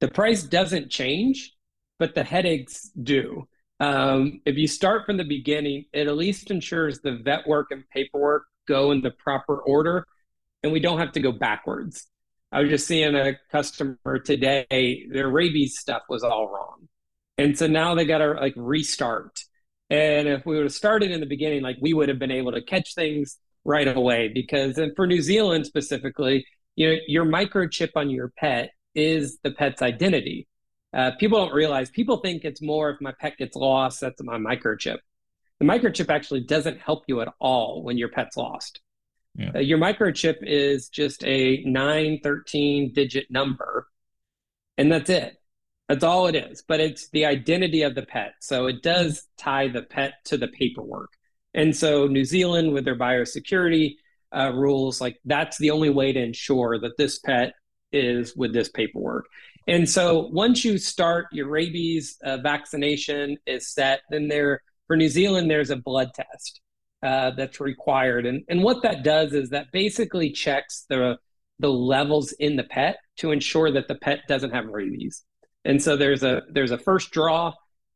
The 0.00 0.08
price 0.08 0.42
doesn't 0.42 0.90
change, 0.90 1.52
but 1.98 2.14
the 2.14 2.24
headaches 2.24 2.90
do. 3.02 3.46
Um, 3.78 4.40
if 4.46 4.56
you 4.56 4.66
start 4.66 5.04
from 5.04 5.18
the 5.18 5.24
beginning, 5.24 5.84
it 5.92 6.06
at 6.06 6.16
least 6.16 6.50
ensures 6.50 7.00
the 7.00 7.18
vet 7.18 7.46
work 7.46 7.68
and 7.70 7.84
paperwork 7.90 8.46
go 8.66 8.90
in 8.92 9.02
the 9.02 9.10
proper 9.10 9.58
order 9.58 10.06
and 10.62 10.72
we 10.72 10.80
don't 10.80 10.98
have 10.98 11.12
to 11.12 11.20
go 11.20 11.32
backwards. 11.32 12.08
I 12.52 12.60
was 12.60 12.70
just 12.70 12.86
seeing 12.86 13.14
a 13.14 13.34
customer 13.50 14.18
today, 14.24 15.06
their 15.10 15.28
rabies 15.28 15.78
stuff 15.78 16.02
was 16.08 16.22
all 16.22 16.48
wrong. 16.48 16.88
And 17.38 17.58
so 17.58 17.66
now 17.66 17.94
they 17.94 18.04
got 18.04 18.18
to 18.18 18.32
like 18.32 18.54
restart. 18.56 19.40
And 19.90 20.26
if 20.28 20.46
we 20.46 20.56
would 20.56 20.64
have 20.64 20.72
started 20.72 21.10
in 21.10 21.20
the 21.20 21.26
beginning, 21.26 21.62
like 21.62 21.76
we 21.80 21.92
would 21.92 22.08
have 22.08 22.18
been 22.18 22.30
able 22.30 22.52
to 22.52 22.62
catch 22.62 22.94
things 22.94 23.38
right 23.64 23.88
away 23.88 24.28
because 24.28 24.78
and 24.78 24.94
for 24.96 25.06
New 25.06 25.20
Zealand 25.20 25.66
specifically, 25.66 26.46
you 26.76 26.88
know, 26.88 26.98
your 27.06 27.24
microchip 27.24 27.90
on 27.96 28.10
your 28.10 28.32
pet 28.38 28.70
is 28.94 29.38
the 29.42 29.50
pet's 29.50 29.82
identity. 29.82 30.48
Uh, 30.94 31.10
people 31.18 31.44
don't 31.44 31.54
realize, 31.54 31.90
people 31.90 32.18
think 32.18 32.44
it's 32.44 32.62
more 32.62 32.90
if 32.90 33.00
my 33.00 33.12
pet 33.20 33.36
gets 33.36 33.54
lost, 33.56 34.00
that's 34.00 34.22
my 34.22 34.38
microchip. 34.38 34.98
The 35.58 35.66
microchip 35.66 36.08
actually 36.10 36.40
doesn't 36.40 36.80
help 36.80 37.04
you 37.06 37.20
at 37.20 37.28
all 37.38 37.82
when 37.82 37.98
your 37.98 38.08
pet's 38.08 38.36
lost. 38.36 38.80
Yeah. 39.36 39.52
Uh, 39.54 39.58
your 39.58 39.78
microchip 39.78 40.36
is 40.40 40.88
just 40.88 41.24
a 41.24 41.62
9, 41.64 42.20
13 42.22 42.92
digit 42.92 43.30
number, 43.30 43.86
and 44.78 44.90
that's 44.90 45.10
it. 45.10 45.36
That's 45.88 46.04
all 46.04 46.26
it 46.26 46.34
is. 46.34 46.62
But 46.66 46.80
it's 46.80 47.10
the 47.10 47.26
identity 47.26 47.82
of 47.82 47.94
the 47.94 48.02
pet. 48.02 48.34
So 48.40 48.66
it 48.66 48.82
does 48.82 49.24
tie 49.38 49.68
the 49.68 49.82
pet 49.82 50.14
to 50.26 50.36
the 50.36 50.48
paperwork. 50.48 51.10
And 51.54 51.74
so 51.74 52.06
New 52.06 52.24
Zealand, 52.24 52.72
with 52.72 52.84
their 52.84 52.98
biosecurity 52.98 53.96
uh, 54.36 54.52
rules, 54.52 55.00
like 55.00 55.18
that's 55.24 55.58
the 55.58 55.70
only 55.70 55.90
way 55.90 56.12
to 56.12 56.20
ensure 56.20 56.78
that 56.80 56.96
this 56.98 57.18
pet 57.18 57.54
is 57.92 58.34
with 58.36 58.52
this 58.52 58.68
paperwork. 58.68 59.26
And 59.68 59.88
so 59.88 60.28
once 60.32 60.64
you 60.64 60.78
start 60.78 61.26
your 61.32 61.48
rabies 61.48 62.16
uh, 62.24 62.38
vaccination 62.38 63.36
is 63.46 63.72
set, 63.72 64.00
then 64.10 64.28
there 64.28 64.62
for 64.86 64.96
New 64.96 65.08
Zealand 65.08 65.50
there's 65.50 65.70
a 65.70 65.76
blood 65.76 66.12
test 66.14 66.60
uh, 67.02 67.30
that's 67.32 67.60
required, 67.60 68.26
and 68.26 68.44
and 68.48 68.62
what 68.62 68.82
that 68.82 69.02
does 69.02 69.32
is 69.32 69.50
that 69.50 69.72
basically 69.72 70.30
checks 70.30 70.86
the 70.88 71.18
the 71.58 71.70
levels 71.70 72.32
in 72.32 72.56
the 72.56 72.64
pet 72.64 72.98
to 73.18 73.32
ensure 73.32 73.70
that 73.72 73.88
the 73.88 73.94
pet 73.94 74.20
doesn't 74.28 74.52
have 74.52 74.66
rabies. 74.66 75.22
And 75.64 75.82
so 75.82 75.96
there's 75.96 76.22
a 76.22 76.42
there's 76.50 76.70
a 76.70 76.78
first 76.78 77.10
draw, 77.10 77.52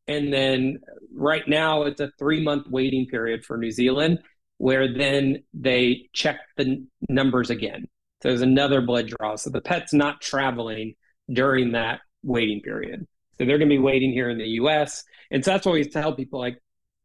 and 0.06 0.32
then 0.32 0.80
right 1.14 1.46
now 1.46 1.82
it's 1.82 2.00
a 2.00 2.10
three 2.18 2.42
month 2.42 2.66
waiting 2.68 3.06
period 3.06 3.44
for 3.44 3.56
New 3.56 3.70
Zealand, 3.70 4.20
where 4.58 4.92
then 4.92 5.42
they 5.54 6.08
check 6.12 6.40
the 6.56 6.84
numbers 7.08 7.50
again. 7.50 7.86
So 8.22 8.28
there's 8.28 8.42
another 8.42 8.80
blood 8.82 9.08
draw. 9.08 9.36
So 9.36 9.50
the 9.50 9.62
pet's 9.62 9.94
not 9.94 10.20
traveling 10.20 10.94
during 11.32 11.72
that 11.72 12.00
waiting 12.22 12.60
period. 12.60 13.06
So 13.38 13.46
they're 13.46 13.58
going 13.58 13.70
to 13.70 13.74
be 13.74 13.78
waiting 13.78 14.12
here 14.12 14.28
in 14.28 14.36
the 14.36 14.48
U.S. 14.48 15.02
And 15.30 15.44
so 15.44 15.52
that's 15.52 15.64
why 15.64 15.72
we 15.72 15.84
tell 15.84 16.14
people 16.14 16.40
like, 16.40 16.58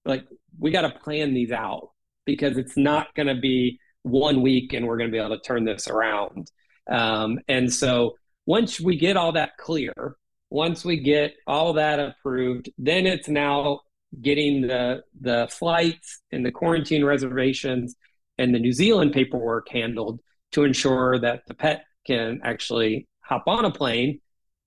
like 0.05 0.25
we 0.57 0.71
got 0.71 0.81
to 0.81 0.99
plan 0.99 1.33
these 1.33 1.51
out 1.51 1.89
because 2.25 2.57
it's 2.57 2.77
not 2.77 3.13
going 3.15 3.27
to 3.27 3.39
be 3.39 3.79
one 4.03 4.41
week 4.41 4.73
and 4.73 4.85
we're 4.85 4.97
going 4.97 5.09
to 5.09 5.11
be 5.11 5.23
able 5.23 5.35
to 5.35 5.41
turn 5.41 5.65
this 5.65 5.87
around. 5.87 6.49
Um, 6.89 7.39
and 7.47 7.73
so 7.73 8.15
once 8.45 8.79
we 8.79 8.97
get 8.97 9.17
all 9.17 9.31
that 9.33 9.57
clear, 9.57 10.15
once 10.49 10.85
we 10.85 10.99
get 10.99 11.33
all 11.47 11.73
that 11.73 11.99
approved, 11.99 12.69
then 12.77 13.07
it's 13.07 13.27
now 13.27 13.81
getting 14.21 14.61
the 14.61 15.01
the 15.19 15.47
flights 15.51 16.21
and 16.31 16.45
the 16.45 16.51
quarantine 16.51 17.03
reservations 17.03 17.95
and 18.37 18.53
the 18.53 18.59
New 18.59 18.71
Zealand 18.71 19.13
paperwork 19.13 19.67
handled 19.69 20.21
to 20.51 20.63
ensure 20.63 21.19
that 21.19 21.41
the 21.47 21.53
pet 21.53 21.83
can 22.05 22.39
actually 22.43 23.07
hop 23.21 23.43
on 23.47 23.65
a 23.65 23.71
plane, 23.71 24.21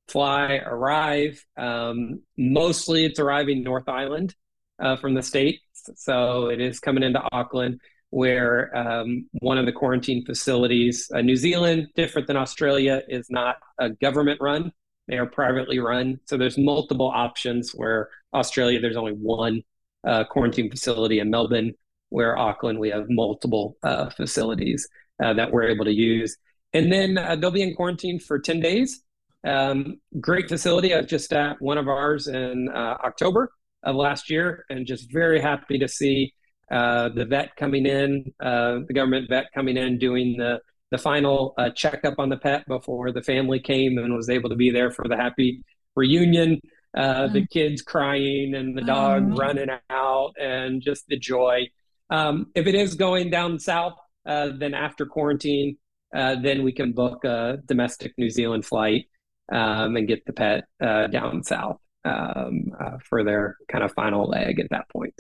fly, 0.08 0.56
arrive. 0.56 1.42
Um, 1.56 2.22
mostly 2.36 3.04
it's 3.04 3.20
arriving 3.20 3.62
North 3.62 3.88
Island 3.88 4.34
uh, 4.78 4.96
from 4.96 5.14
the 5.14 5.22
States. 5.22 5.62
So 5.96 6.48
it 6.48 6.60
is 6.60 6.80
coming 6.80 7.02
into 7.02 7.22
Auckland, 7.32 7.80
where 8.10 8.74
um, 8.76 9.28
one 9.32 9.58
of 9.58 9.66
the 9.66 9.72
quarantine 9.72 10.24
facilities, 10.24 11.10
uh, 11.14 11.20
New 11.20 11.36
Zealand, 11.36 11.88
different 11.94 12.26
than 12.26 12.36
Australia, 12.36 13.02
is 13.08 13.28
not 13.30 13.56
a 13.78 13.90
government 13.90 14.40
run. 14.40 14.72
They 15.06 15.18
are 15.18 15.26
privately 15.26 15.78
run. 15.78 16.20
So 16.26 16.36
there's 16.36 16.58
multiple 16.58 17.10
options 17.14 17.72
where 17.72 18.08
Australia, 18.34 18.80
there's 18.80 18.96
only 18.96 19.12
one 19.12 19.62
uh, 20.06 20.24
quarantine 20.24 20.70
facility 20.70 21.18
in 21.18 21.30
Melbourne, 21.30 21.72
where 22.10 22.36
Auckland, 22.38 22.78
we 22.78 22.90
have 22.90 23.06
multiple 23.08 23.76
uh, 23.82 24.10
facilities 24.10 24.88
uh, 25.22 25.34
that 25.34 25.50
we're 25.50 25.68
able 25.68 25.84
to 25.84 25.92
use. 25.92 26.36
And 26.72 26.92
then 26.92 27.16
uh, 27.16 27.36
they'll 27.36 27.50
be 27.50 27.62
in 27.62 27.74
quarantine 27.74 28.20
for 28.20 28.38
10 28.38 28.60
days. 28.60 29.02
Um, 29.44 30.00
great 30.20 30.48
facility. 30.48 30.92
I 30.94 30.98
was 30.98 31.06
just 31.06 31.32
at 31.32 31.60
one 31.60 31.78
of 31.78 31.88
ours 31.88 32.28
in 32.28 32.68
October 32.74 33.50
of 33.82 33.96
last 33.96 34.30
year 34.30 34.64
and 34.70 34.86
just 34.86 35.10
very 35.12 35.40
happy 35.40 35.78
to 35.78 35.88
see 35.88 36.34
uh, 36.70 37.08
the 37.10 37.24
vet 37.24 37.56
coming 37.56 37.86
in, 37.86 38.32
uh, 38.40 38.80
the 38.86 38.92
government 38.94 39.28
vet 39.28 39.46
coming 39.54 39.76
in, 39.76 39.98
doing 39.98 40.36
the 40.36 40.60
the 40.90 40.98
final 40.98 41.52
uh, 41.58 41.68
checkup 41.70 42.18
on 42.18 42.30
the 42.30 42.36
pet 42.36 42.66
before 42.66 43.12
the 43.12 43.22
family 43.22 43.60
came 43.60 43.98
and 43.98 44.14
was 44.14 44.30
able 44.30 44.48
to 44.48 44.56
be 44.56 44.70
there 44.70 44.90
for 44.90 45.06
the 45.06 45.16
happy 45.16 45.62
reunion. 45.94 46.58
Uh, 46.96 47.26
the 47.28 47.46
kids 47.48 47.82
crying 47.82 48.54
and 48.54 48.76
the 48.76 48.80
dog 48.80 49.38
running 49.38 49.68
out 49.90 50.32
and 50.40 50.80
just 50.80 51.06
the 51.08 51.18
joy. 51.18 51.68
Um, 52.08 52.46
if 52.54 52.66
it 52.66 52.74
is 52.74 52.94
going 52.94 53.28
down 53.28 53.58
south, 53.58 53.98
uh, 54.24 54.48
then 54.58 54.72
after 54.72 55.04
quarantine, 55.04 55.76
uh, 56.16 56.36
then 56.40 56.62
we 56.62 56.72
can 56.72 56.92
book 56.92 57.22
a 57.24 57.58
domestic 57.66 58.14
New 58.16 58.30
Zealand 58.30 58.64
flight 58.64 59.04
um, 59.52 59.94
and 59.96 60.08
get 60.08 60.24
the 60.24 60.32
pet 60.32 60.64
uh, 60.80 61.08
down 61.08 61.42
south 61.42 61.78
um, 62.08 62.72
uh, 62.80 62.98
for 63.08 63.22
their 63.24 63.56
kind 63.70 63.84
of 63.84 63.92
final 63.92 64.28
leg 64.28 64.58
at 64.58 64.70
that 64.70 64.88
point. 64.88 65.14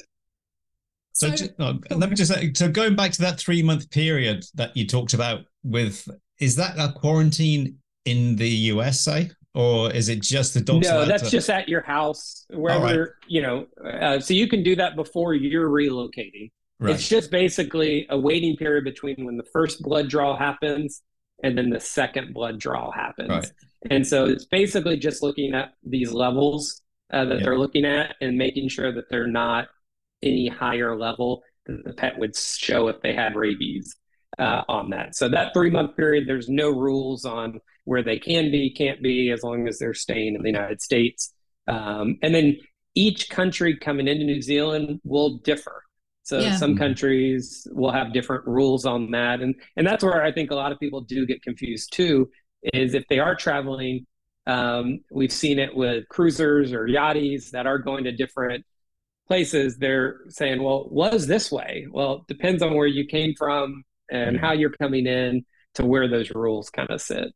So, 1.12 1.34
so 1.34 1.46
oh, 1.58 1.78
let 1.90 2.10
me 2.10 2.14
just 2.14 2.32
say, 2.32 2.52
so 2.54 2.70
going 2.70 2.94
back 2.94 3.10
to 3.12 3.20
that 3.22 3.40
three 3.40 3.62
month 3.62 3.90
period 3.90 4.44
that 4.54 4.76
you 4.76 4.86
talked 4.86 5.14
about 5.14 5.40
with, 5.64 6.08
is 6.38 6.54
that 6.56 6.78
a 6.78 6.92
quarantine 6.92 7.78
in 8.04 8.36
the 8.36 8.48
USA? 8.48 9.28
Or 9.54 9.90
is 9.92 10.08
it 10.08 10.22
just 10.22 10.54
the 10.54 10.60
dog? 10.60 10.82
No, 10.82 11.04
that's 11.04 11.24
to... 11.24 11.30
just 11.30 11.50
at 11.50 11.68
your 11.68 11.80
house, 11.80 12.46
wherever 12.50 13.00
right. 13.00 13.08
you 13.26 13.42
know. 13.42 13.66
Uh, 13.84 14.20
so 14.20 14.32
you 14.32 14.46
can 14.46 14.62
do 14.62 14.76
that 14.76 14.94
before 14.94 15.34
you're 15.34 15.68
relocating. 15.68 16.52
Right. 16.78 16.94
It's 16.94 17.08
just 17.08 17.32
basically 17.32 18.06
a 18.08 18.16
waiting 18.16 18.56
period 18.56 18.84
between 18.84 19.24
when 19.24 19.36
the 19.36 19.46
first 19.52 19.82
blood 19.82 20.08
draw 20.08 20.36
happens 20.36 21.02
and 21.42 21.56
then 21.56 21.70
the 21.70 21.80
second 21.80 22.34
blood 22.34 22.58
draw 22.58 22.90
happens. 22.90 23.28
Right. 23.28 23.52
And 23.90 24.06
so 24.06 24.26
it's 24.26 24.44
basically 24.44 24.96
just 24.96 25.22
looking 25.22 25.54
at 25.54 25.72
these 25.84 26.12
levels 26.12 26.82
uh, 27.12 27.24
that 27.26 27.38
yeah. 27.38 27.44
they're 27.44 27.58
looking 27.58 27.84
at 27.84 28.16
and 28.20 28.36
making 28.36 28.68
sure 28.68 28.92
that 28.92 29.04
they're 29.10 29.28
not 29.28 29.68
any 30.22 30.48
higher 30.48 30.96
level 30.96 31.42
that 31.66 31.84
the 31.84 31.92
pet 31.92 32.18
would 32.18 32.36
show 32.36 32.88
if 32.88 33.00
they 33.02 33.14
had 33.14 33.36
rabies 33.36 33.96
uh, 34.38 34.62
on 34.68 34.90
that. 34.90 35.14
So 35.14 35.28
that 35.28 35.52
three 35.54 35.70
month 35.70 35.96
period, 35.96 36.24
there's 36.26 36.48
no 36.48 36.70
rules 36.70 37.24
on 37.24 37.60
where 37.84 38.02
they 38.02 38.18
can 38.18 38.50
be, 38.50 38.70
can't 38.70 39.02
be, 39.02 39.30
as 39.30 39.42
long 39.42 39.68
as 39.68 39.78
they're 39.78 39.94
staying 39.94 40.34
in 40.34 40.42
the 40.42 40.50
United 40.50 40.82
States. 40.82 41.32
Um, 41.66 42.18
and 42.22 42.34
then 42.34 42.58
each 42.94 43.30
country 43.30 43.76
coming 43.76 44.08
into 44.08 44.24
New 44.24 44.42
Zealand 44.42 45.00
will 45.04 45.38
differ. 45.38 45.82
So 46.28 46.40
yeah. 46.40 46.56
some 46.56 46.76
countries 46.76 47.66
will 47.70 47.90
have 47.90 48.12
different 48.12 48.46
rules 48.46 48.84
on 48.84 49.10
that, 49.12 49.40
and 49.40 49.54
and 49.78 49.86
that's 49.86 50.04
where 50.04 50.22
I 50.22 50.30
think 50.30 50.50
a 50.50 50.54
lot 50.54 50.72
of 50.72 50.78
people 50.78 51.00
do 51.00 51.24
get 51.24 51.42
confused 51.42 51.90
too. 51.94 52.28
Is 52.74 52.92
if 52.92 53.04
they 53.08 53.18
are 53.18 53.34
traveling, 53.34 54.04
um, 54.46 54.98
we've 55.10 55.32
seen 55.32 55.58
it 55.58 55.74
with 55.74 56.06
cruisers 56.10 56.74
or 56.74 56.86
yachties 56.86 57.52
that 57.52 57.66
are 57.66 57.78
going 57.78 58.04
to 58.04 58.12
different 58.12 58.66
places. 59.26 59.78
They're 59.78 60.20
saying, 60.28 60.62
"Well, 60.62 60.86
was 60.90 61.26
this 61.26 61.50
way?" 61.50 61.86
Well, 61.90 62.16
it 62.16 62.34
depends 62.34 62.62
on 62.62 62.74
where 62.74 62.86
you 62.86 63.06
came 63.06 63.32
from 63.34 63.84
and 64.10 64.38
how 64.38 64.52
you're 64.52 64.68
coming 64.68 65.06
in 65.06 65.46
to 65.76 65.86
where 65.86 66.08
those 66.08 66.30
rules 66.30 66.68
kind 66.68 66.90
of 66.90 67.00
sit. 67.00 67.32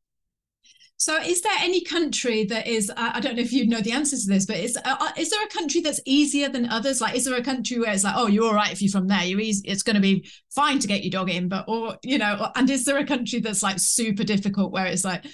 So, 1.02 1.16
is 1.16 1.40
there 1.40 1.56
any 1.58 1.82
country 1.82 2.44
that 2.44 2.68
is? 2.68 2.88
I 2.96 3.18
don't 3.18 3.34
know 3.34 3.42
if 3.42 3.52
you 3.52 3.66
know 3.66 3.80
the 3.80 3.90
answers 3.90 4.22
to 4.22 4.32
this, 4.32 4.46
but 4.46 4.58
is 4.58 4.76
uh, 4.76 4.96
uh, 5.00 5.10
is 5.18 5.30
there 5.30 5.44
a 5.44 5.48
country 5.48 5.80
that's 5.80 5.98
easier 6.06 6.48
than 6.48 6.68
others? 6.68 7.00
Like, 7.00 7.16
is 7.16 7.24
there 7.24 7.36
a 7.36 7.42
country 7.42 7.80
where 7.80 7.92
it's 7.92 8.04
like, 8.04 8.14
oh, 8.16 8.28
you're 8.28 8.44
all 8.44 8.54
right 8.54 8.70
if 8.70 8.80
you're 8.80 8.92
from 8.92 9.08
there, 9.08 9.24
you're 9.24 9.40
easy, 9.40 9.68
it's 9.68 9.82
going 9.82 9.96
to 9.96 10.00
be 10.00 10.30
fine 10.54 10.78
to 10.78 10.86
get 10.86 11.02
your 11.02 11.10
dog 11.10 11.28
in, 11.28 11.48
but 11.48 11.64
or 11.66 11.96
you 12.04 12.18
know, 12.18 12.52
and 12.54 12.70
is 12.70 12.84
there 12.84 12.98
a 12.98 13.04
country 13.04 13.40
that's 13.40 13.64
like 13.64 13.80
super 13.80 14.22
difficult 14.22 14.70
where 14.70 14.86
it's 14.86 15.04
like, 15.04 15.26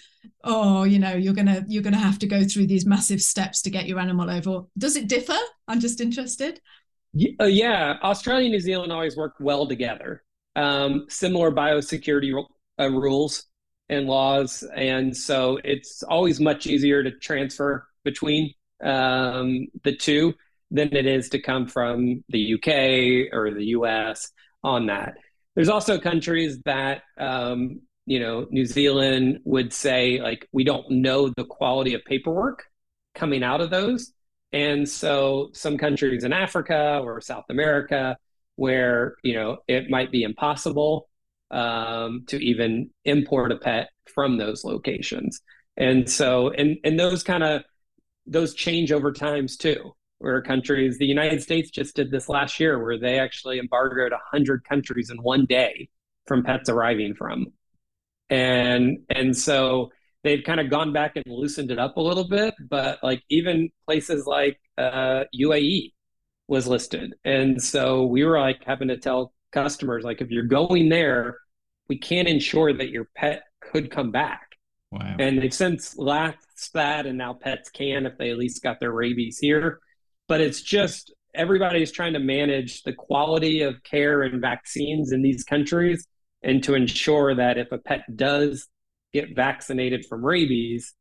oh, 0.42 0.84
you 0.84 0.98
know, 0.98 1.12
you're 1.12 1.34
gonna 1.34 1.62
you're 1.68 1.82
gonna 1.82 1.98
have 1.98 2.18
to 2.20 2.26
go 2.26 2.44
through 2.44 2.66
these 2.66 2.86
massive 2.86 3.20
steps 3.20 3.60
to 3.60 3.70
get 3.70 3.86
your 3.86 3.98
animal 3.98 4.30
over? 4.30 4.62
Does 4.78 4.96
it 4.96 5.06
differ? 5.06 5.36
I'm 5.68 5.80
just 5.80 6.00
interested. 6.00 6.62
Yeah, 7.12 7.32
uh, 7.42 7.44
yeah. 7.44 7.96
Australia 8.02 8.46
and 8.46 8.52
New 8.52 8.60
Zealand 8.60 8.90
always 8.90 9.18
work 9.18 9.34
well 9.38 9.68
together. 9.68 10.24
Um, 10.56 11.04
similar 11.10 11.52
biosecurity 11.52 12.32
uh, 12.80 12.88
rules 12.88 13.47
and 13.88 14.06
laws, 14.06 14.62
and 14.74 15.16
so 15.16 15.58
it's 15.64 16.02
always 16.02 16.40
much 16.40 16.66
easier 16.66 17.02
to 17.02 17.10
transfer 17.10 17.86
between 18.04 18.52
um, 18.82 19.66
the 19.82 19.96
two 19.96 20.34
than 20.70 20.94
it 20.94 21.06
is 21.06 21.30
to 21.30 21.40
come 21.40 21.66
from 21.66 22.22
the 22.28 22.54
UK 22.54 23.32
or 23.32 23.52
the 23.52 23.66
US 23.66 24.30
on 24.62 24.86
that. 24.86 25.14
There's 25.54 25.68
also 25.68 25.98
countries 25.98 26.60
that 26.64 27.02
um, 27.18 27.80
you 28.06 28.20
know 28.20 28.46
New 28.50 28.66
Zealand 28.66 29.40
would 29.44 29.72
say 29.72 30.20
like 30.20 30.48
we 30.52 30.64
don't 30.64 30.90
know 30.90 31.30
the 31.36 31.44
quality 31.44 31.94
of 31.94 32.04
paperwork 32.04 32.64
coming 33.14 33.42
out 33.42 33.60
of 33.60 33.70
those, 33.70 34.12
and 34.52 34.88
so 34.88 35.50
some 35.52 35.78
countries 35.78 36.24
in 36.24 36.32
Africa 36.32 37.00
or 37.02 37.20
South 37.20 37.44
America 37.48 38.16
where 38.56 39.14
you 39.22 39.34
know 39.34 39.58
it 39.68 39.88
might 39.88 40.10
be 40.10 40.22
impossible 40.22 41.07
um, 41.50 42.24
to 42.28 42.42
even 42.44 42.90
import 43.04 43.52
a 43.52 43.56
pet 43.56 43.90
from 44.06 44.38
those 44.38 44.64
locations. 44.64 45.40
And 45.76 46.08
so, 46.10 46.50
and 46.50 46.76
and 46.84 46.98
those 46.98 47.22
kind 47.22 47.42
of 47.44 47.62
those 48.26 48.54
change 48.54 48.92
over 48.92 49.12
times 49.12 49.56
too. 49.56 49.92
Where 50.20 50.42
countries, 50.42 50.98
the 50.98 51.06
United 51.06 51.42
States 51.42 51.70
just 51.70 51.94
did 51.94 52.10
this 52.10 52.28
last 52.28 52.58
year, 52.58 52.82
where 52.82 52.98
they 52.98 53.20
actually 53.20 53.60
embargoed 53.60 54.10
100 54.10 54.64
countries 54.64 55.10
in 55.10 55.22
one 55.22 55.46
day 55.46 55.88
from 56.26 56.42
pets 56.42 56.68
arriving 56.68 57.14
from. 57.14 57.46
And 58.28 58.98
and 59.08 59.36
so 59.36 59.90
they've 60.24 60.44
kind 60.44 60.60
of 60.60 60.70
gone 60.70 60.92
back 60.92 61.16
and 61.16 61.24
loosened 61.28 61.70
it 61.70 61.78
up 61.78 61.96
a 61.96 62.00
little 62.00 62.28
bit, 62.28 62.54
but 62.68 62.98
like 63.02 63.22
even 63.30 63.70
places 63.86 64.26
like 64.26 64.60
uh, 64.76 65.24
UAE 65.34 65.92
was 66.48 66.66
listed. 66.66 67.14
And 67.24 67.62
so 67.62 68.04
we 68.06 68.24
were 68.24 68.40
like 68.40 68.62
having 68.64 68.88
to 68.88 68.96
tell 68.96 69.32
customers 69.52 70.04
like 70.04 70.20
if 70.20 70.30
you're 70.30 70.44
going 70.44 70.88
there, 70.88 71.38
we 71.88 71.98
can't 71.98 72.28
ensure 72.28 72.72
that 72.72 72.90
your 72.90 73.08
pet 73.16 73.42
could 73.60 73.90
come 73.90 74.10
back. 74.10 74.42
Wow. 74.90 75.16
And 75.18 75.40
they've 75.40 75.52
since 75.52 75.96
lapsed 75.98 76.72
that, 76.72 77.06
and 77.06 77.18
now 77.18 77.34
pets 77.34 77.70
can 77.70 78.06
if 78.06 78.16
they 78.18 78.30
at 78.30 78.38
least 78.38 78.62
got 78.62 78.80
their 78.80 78.92
rabies 78.92 79.38
here. 79.38 79.80
But 80.28 80.40
it's 80.40 80.62
just 80.62 81.12
everybody's 81.34 81.92
trying 81.92 82.14
to 82.14 82.18
manage 82.18 82.82
the 82.82 82.92
quality 82.92 83.62
of 83.62 83.82
care 83.82 84.22
and 84.22 84.40
vaccines 84.40 85.12
in 85.12 85.22
these 85.22 85.44
countries 85.44 86.06
and 86.42 86.62
to 86.64 86.74
ensure 86.74 87.34
that 87.34 87.58
if 87.58 87.70
a 87.72 87.78
pet 87.78 88.04
does 88.16 88.68
get 89.12 89.34
vaccinated 89.34 90.06
from 90.06 90.24
rabies, 90.24 90.94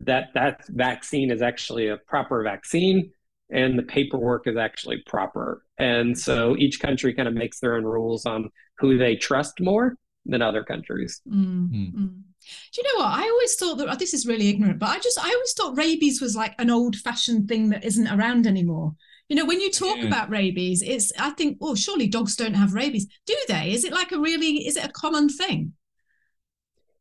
that 0.00 0.28
that 0.34 0.66
vaccine 0.68 1.30
is 1.30 1.42
actually 1.42 1.88
a 1.88 1.96
proper 1.96 2.42
vaccine 2.42 3.10
and 3.50 3.78
the 3.78 3.82
paperwork 3.82 4.46
is 4.46 4.56
actually 4.56 5.02
proper. 5.06 5.64
And 5.78 6.18
so 6.18 6.56
each 6.56 6.80
country 6.80 7.14
kind 7.14 7.28
of 7.28 7.34
makes 7.34 7.60
their 7.60 7.76
own 7.76 7.84
rules 7.84 8.26
on 8.26 8.50
who 8.78 8.98
they 8.98 9.16
trust 9.16 9.60
more 9.60 9.96
than 10.26 10.42
other 10.42 10.62
countries. 10.62 11.20
Mm, 11.28 11.70
mm. 11.70 11.92
Do 11.92 12.80
you 12.80 12.82
know 12.84 13.04
what? 13.04 13.12
I 13.12 13.22
always 13.28 13.54
thought 13.56 13.78
that 13.78 13.88
oh, 13.88 13.96
this 13.96 14.14
is 14.14 14.26
really 14.26 14.48
ignorant, 14.48 14.78
but 14.78 14.90
I 14.90 14.98
just 14.98 15.18
I 15.18 15.30
always 15.32 15.52
thought 15.52 15.76
rabies 15.76 16.20
was 16.20 16.36
like 16.36 16.54
an 16.58 16.70
old 16.70 16.96
fashioned 16.96 17.48
thing 17.48 17.70
that 17.70 17.84
isn't 17.84 18.08
around 18.08 18.46
anymore. 18.46 18.94
You 19.28 19.36
know, 19.36 19.44
when 19.44 19.60
you 19.60 19.70
talk 19.70 19.98
Yeah. 19.98 20.06
about 20.06 20.30
rabies, 20.30 20.82
it's 20.82 21.12
I 21.18 21.30
think, 21.30 21.58
oh, 21.60 21.74
surely 21.74 22.06
dogs 22.06 22.36
don't 22.36 22.54
have 22.54 22.74
rabies. 22.74 23.06
Do 23.26 23.36
they? 23.48 23.72
Is 23.72 23.84
it 23.84 23.92
like 23.92 24.12
a 24.12 24.18
really 24.18 24.66
is 24.66 24.76
it 24.76 24.84
a 24.84 24.92
common 24.92 25.28
thing? 25.28 25.74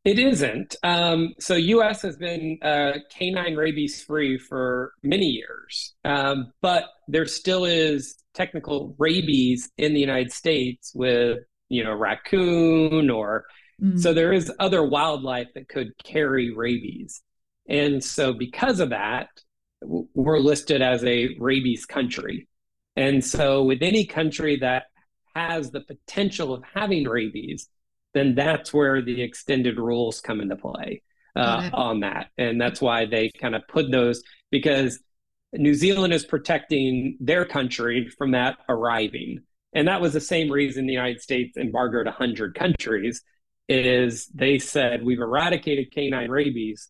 It 0.08 0.20
isn't. 0.20 0.78
Um, 0.84 1.34
so 1.38 1.56
U.S. 1.56 2.02
has 2.04 2.16
been 2.16 2.60
uh, 2.62 2.94
canine 3.12 3.58
rabies 3.58 4.02
free 4.02 4.38
for 4.38 4.94
many 5.04 5.26
years, 5.26 5.96
um, 6.06 6.54
but 6.62 6.86
there 7.10 7.26
still 7.26 7.66
is 7.66 8.16
technical 8.34 8.96
rabies 8.98 9.70
in 9.78 9.94
the 9.94 10.00
United 10.00 10.32
States 10.32 10.94
with 10.96 11.40
you 11.68 11.84
know 11.84 11.94
raccoon 11.94 13.10
or 13.10 13.46
Mm. 13.80 14.00
so 14.00 14.12
there 14.12 14.34
is 14.34 14.52
other 14.60 14.84
wildlife 14.84 15.50
that 15.54 15.70
could 15.70 15.92
carry 16.04 16.52
rabies, 16.52 17.22
and 17.70 18.04
so 18.04 18.34
because 18.34 18.80
of 18.80 18.90
that, 18.90 19.28
we're 19.82 20.40
listed 20.40 20.82
as 20.82 21.04
a 21.04 21.36
rabies 21.38 21.86
country, 21.86 22.48
and 22.96 23.24
so 23.24 23.64
with 23.64 23.84
any 23.84 24.06
country 24.08 24.56
that 24.62 24.86
has 25.36 25.70
the 25.70 25.82
potential 25.82 26.56
of 26.56 26.64
having 26.74 27.04
rabies, 27.08 27.70
then 28.18 28.36
that's 28.36 28.74
where 28.74 29.02
the 29.02 29.22
extended 29.22 29.78
rules 29.78 30.20
come 30.22 30.42
into 30.42 30.56
play 30.56 31.02
uh, 31.36 31.70
on 31.74 32.00
that. 32.02 32.30
And 32.38 32.60
that's 32.60 32.82
why 32.82 33.06
they 33.06 33.30
kind 33.30 33.56
of 33.56 33.62
put 33.68 33.92
those 33.92 34.24
because 34.52 35.00
New 35.54 35.74
Zealand 35.76 36.14
is 36.14 36.26
protecting 36.26 37.18
their 37.20 37.46
country 37.46 38.10
from 38.18 38.32
that 38.32 38.58
arriving. 38.68 39.42
And 39.74 39.88
that 39.88 40.02
was 40.02 40.14
the 40.14 40.22
same 40.22 40.52
reason 40.52 40.88
the 40.88 40.94
United 40.94 41.22
States 41.22 41.58
embargoed 41.58 42.06
100 42.06 42.56
countries 42.56 43.22
is 43.70 44.28
they 44.34 44.60
said 44.60 45.04
we've 45.04 45.20
eradicated 45.20 45.92
canine 45.94 46.32
rabies. 46.32 46.90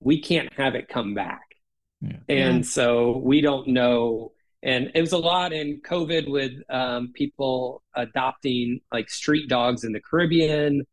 We 0.00 0.20
can't 0.20 0.52
have 0.54 0.74
it 0.74 0.88
come 0.88 1.14
back. 1.14 1.42
Yeah. 2.00 2.16
And 2.28 2.56
Yeah. 2.64 2.70
so 2.70 3.18
we 3.18 3.40
don't 3.40 3.68
know. 3.68 4.32
And 4.66 4.90
it 4.94 5.00
was 5.00 5.12
a 5.12 5.18
lot 5.18 5.52
in 5.52 5.80
COVID 5.80 6.28
with 6.28 6.52
um, 6.68 7.12
people 7.14 7.82
adopting 7.94 8.80
like 8.92 9.08
street 9.08 9.48
dogs 9.48 9.84
in 9.84 9.92
the 9.92 10.00
Caribbean 10.00 10.84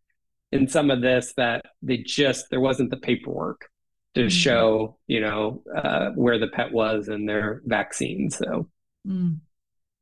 and 0.51 0.69
some 0.71 0.91
of 0.91 1.01
this 1.01 1.33
that 1.37 1.65
they 1.81 1.97
just, 1.97 2.49
there 2.51 2.59
wasn't 2.61 2.91
the 2.91 2.97
paperwork 2.97 3.67
to 4.13 4.27
Mhm. 4.27 4.31
show, 4.31 4.97
you 5.07 5.19
know, 5.21 5.63
uh, 5.75 6.11
where 6.11 6.37
the 6.37 6.49
pet 6.49 6.71
was 6.71 7.07
and 7.07 7.27
their 7.27 7.61
vaccine. 7.65 8.29
So, 8.29 8.69
Mm. 9.07 9.39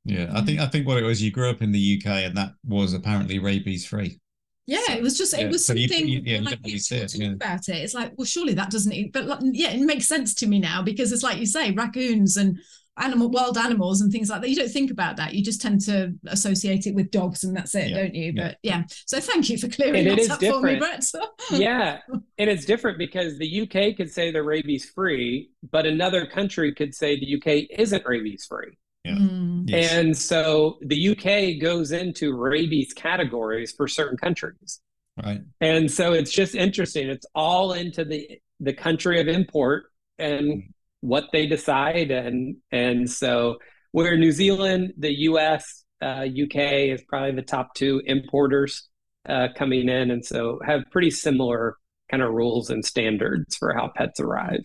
Yeah, 0.03 0.29
I 0.34 0.41
think 0.41 0.60
I 0.60 0.67
think 0.67 0.86
what 0.88 0.97
it 0.97 1.03
was, 1.05 1.21
you 1.23 1.31
grew 1.31 1.49
up 1.49 1.62
in 1.62 1.71
the 1.71 1.79
UK 1.79 2.25
and 2.25 2.36
that 2.38 2.51
was 2.65 2.93
apparently 2.93 3.39
rabies 3.39 3.86
free. 3.86 4.19
Yeah, 4.67 4.79
So, 4.88 4.93
it 4.93 5.01
was 5.01 5.17
just 5.17 5.34
it 5.34 5.41
yeah, 5.41 5.47
was 5.47 5.65
so 5.65 5.73
you- 5.73 5.88
something 5.88 6.07
you- 6.07 6.21
yeah, 6.25 6.38
you 6.39 6.41
like 6.43 6.62
don't 6.62 6.71
you 6.71 6.77
see 6.79 6.97
it, 6.97 7.13
yeah. 7.15 7.31
about 7.31 7.67
it. 7.69 7.75
It's 7.77 7.93
like, 7.93 8.12
well, 8.17 8.25
surely 8.25 8.53
that 8.55 8.69
doesn't. 8.69 9.12
But 9.13 9.25
like, 9.25 9.39
yeah, 9.53 9.71
it 9.71 9.81
makes 9.81 10.07
sense 10.07 10.34
to 10.36 10.47
me 10.47 10.60
now 10.60 10.81
because 10.84 11.12
it's 11.12 11.23
like 11.23 11.38
you 11.39 11.45
say, 11.45 11.71
raccoons 11.71 12.36
and 12.38 12.57
animal, 12.97 13.30
wild 13.30 13.58
animals 13.58 14.01
and 14.01 14.12
things 14.12 14.30
like 14.30 14.41
that. 14.41 14.49
You 14.49 14.56
don't 14.56 14.69
think 14.69 14.91
about 14.91 15.17
that. 15.17 15.34
You 15.34 15.43
just 15.43 15.62
tend 15.62 15.82
to 15.82 16.13
associate 16.27 16.86
it 16.88 16.93
with 16.95 17.10
dogs, 17.12 17.43
and 17.43 17.56
that's 17.56 17.73
it, 17.75 17.89
Yeah, 17.89 17.97
don't 18.01 18.13
you? 18.15 18.34
yeah. 18.36 18.47
But 18.47 18.58
yeah. 18.63 18.84
So 19.06 19.19
thank 19.19 19.49
you 19.49 19.58
for 19.58 19.67
clearing 19.69 19.95
And 20.08 20.08
it 20.08 20.15
that 20.17 20.19
is 20.19 20.30
up 20.30 20.39
for 20.39 20.62
me, 20.62 20.73
different. 20.75 20.80
Brett. 20.80 21.04
yeah. 21.51 21.99
And 22.38 22.49
it's 22.49 22.65
different 22.65 22.97
because 22.97 23.38
the 23.38 23.62
UK 23.62 23.95
could 23.95 24.12
say 24.12 24.32
they're 24.32 24.43
rabies 24.43 24.86
free, 24.86 25.49
but 25.71 25.86
another 25.86 26.25
country 26.25 26.73
could 26.73 26.93
say 26.93 27.19
the 27.19 27.36
UK 27.36 27.69
isn't 27.80 28.06
rabies 28.06 28.45
free. 28.47 28.77
Yeah. 29.06 29.13
Mm. 29.15 29.63
Yes. 29.67 29.93
And 29.93 30.15
so 30.17 30.77
the 30.82 31.10
UK 31.10 31.62
goes 31.62 31.91
into 31.91 32.36
rabies 32.36 32.93
categories 32.93 33.71
for 33.71 33.88
certain 33.88 34.17
countries. 34.17 34.80
right. 35.23 35.41
And 35.60 35.89
so 35.89 36.13
it's 36.13 36.32
just 36.32 36.54
interesting. 36.56 37.10
It's 37.10 37.25
all 37.34 37.73
into 37.73 38.04
the 38.06 38.39
the 38.60 38.73
country 38.73 39.19
of 39.19 39.27
import 39.27 39.86
and 40.19 40.70
what 41.01 41.25
they 41.31 41.47
decide 41.47 42.11
and 42.11 42.57
and 42.71 43.09
so 43.09 43.57
where 43.91 44.17
New 44.17 44.31
Zealand, 44.31 44.93
the 44.97 45.13
US, 45.29 45.83
uh, 46.01 46.25
UK 46.25 46.93
is 46.93 47.03
probably 47.07 47.33
the 47.33 47.41
top 47.41 47.75
two 47.75 48.01
importers 48.05 48.87
uh, 49.27 49.49
coming 49.55 49.89
in 49.89 50.11
and 50.11 50.25
so 50.25 50.59
have 50.65 50.83
pretty 50.91 51.11
similar 51.11 51.75
kind 52.09 52.23
of 52.23 52.31
rules 52.31 52.69
and 52.69 52.85
standards 52.85 53.55
for 53.57 53.73
how 53.73 53.91
pets 53.95 54.19
arrive. 54.19 54.63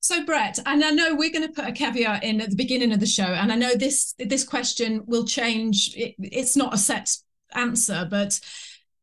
So 0.00 0.24
Brett, 0.24 0.58
and 0.64 0.84
I 0.84 0.90
know 0.90 1.14
we're 1.14 1.32
going 1.32 1.46
to 1.46 1.52
put 1.52 1.68
a 1.68 1.72
caveat 1.72 2.22
in 2.22 2.40
at 2.40 2.50
the 2.50 2.56
beginning 2.56 2.92
of 2.92 3.00
the 3.00 3.06
show, 3.06 3.24
and 3.24 3.50
I 3.50 3.56
know 3.56 3.74
this 3.74 4.14
this 4.18 4.44
question 4.44 5.02
will 5.06 5.24
change. 5.24 5.92
It, 5.96 6.14
it's 6.18 6.56
not 6.56 6.72
a 6.72 6.78
set 6.78 7.10
answer, 7.52 8.06
but 8.08 8.38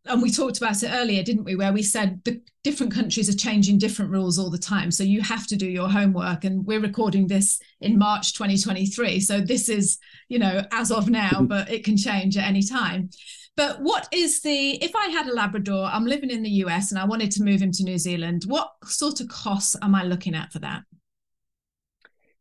and 0.06 0.22
we 0.22 0.32
talked 0.32 0.58
about 0.58 0.82
it 0.84 0.92
earlier, 0.92 1.24
didn't 1.24 1.46
we? 1.46 1.56
Where 1.56 1.74
we 1.74 1.84
said 1.84 2.22
the 2.24 2.42
different 2.64 2.94
countries 2.94 3.30
are 3.30 3.38
changing 3.38 3.78
different 3.78 4.12
rules 4.12 4.40
all 4.40 4.50
the 4.50 4.58
time, 4.58 4.92
so 4.92 5.04
you 5.04 5.22
have 5.22 5.48
to 5.48 5.56
do 5.56 5.68
your 5.68 5.90
homework. 5.90 6.44
And 6.44 6.66
we're 6.66 6.80
recording 6.80 7.28
this 7.28 7.60
in 7.82 7.98
March 7.98 8.34
2023, 8.34 9.20
so 9.20 9.42
this 9.42 9.70
is 9.70 9.98
you 10.30 10.40
know 10.40 10.64
as 10.72 10.92
of 10.92 11.10
now, 11.10 11.30
mm-hmm. 11.30 11.46
but 11.46 11.72
it 11.72 11.84
can 11.84 11.98
change 11.98 12.38
at 12.38 12.48
any 12.48 12.64
time. 12.64 13.10
But 13.58 13.82
what 13.82 14.10
is 14.12 14.42
the, 14.42 14.72
if 14.84 14.94
I 14.96 15.08
had 15.08 15.28
a 15.28 15.34
Labrador, 15.34 15.86
I'm 15.86 16.06
living 16.06 16.30
in 16.30 16.44
the 16.44 16.50
US 16.66 16.92
and 16.92 17.00
I 17.00 17.06
wanted 17.06 17.32
to 17.32 17.44
move 17.44 17.62
him 17.62 17.72
to 17.72 17.84
New 17.84 17.98
Zealand, 17.98 18.44
what 18.48 18.72
sort 18.84 19.22
of 19.22 19.30
costs 19.30 19.78
am 19.82 19.96
I 19.96 20.04
looking 20.04 20.36
at 20.36 20.52
for 20.52 20.60
that? 20.60 20.84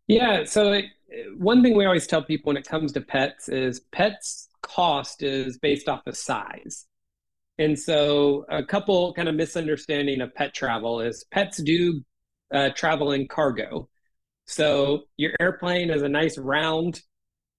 Yeah, 0.09 0.45
so 0.45 0.73
it, 0.73 0.87
one 1.37 1.63
thing 1.63 1.77
we 1.77 1.85
always 1.85 2.07
tell 2.07 2.23
people 2.23 2.51
when 2.51 2.57
it 2.57 2.67
comes 2.67 2.93
to 2.93 3.01
pets 3.01 3.49
is 3.49 3.81
pets 3.93 4.49
cost 4.63 5.23
is 5.23 5.59
based 5.59 5.89
off 5.89 6.07
of 6.07 6.17
size. 6.17 6.87
And 7.59 7.79
so 7.79 8.45
a 8.49 8.65
couple 8.65 9.15
kind 9.15 9.29
of 9.29 9.35
misunderstanding 9.35 10.21
of 10.21 10.35
pet 10.35 10.55
travel 10.55 11.01
is 11.01 11.25
pets 11.31 11.63
do 11.63 12.03
uh, 12.53 12.71
travel 12.75 13.13
in 13.13 13.29
cargo. 13.29 13.89
So 14.47 15.03
your 15.17 15.33
airplane 15.41 15.91
is 15.91 16.03
a 16.03 16.09
nice 16.09 16.37
round 16.37 17.01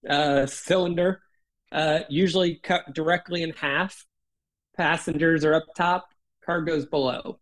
uh, 0.07 0.45
cylinder, 0.45 1.21
uh, 1.71 2.01
usually 2.09 2.59
cut 2.61 2.93
directly 2.93 3.41
in 3.41 3.51
half. 3.51 4.05
Passengers 4.75 5.45
are 5.45 5.53
up 5.53 5.65
top, 5.77 6.05
cargo's 6.45 6.85
below. 6.85 7.39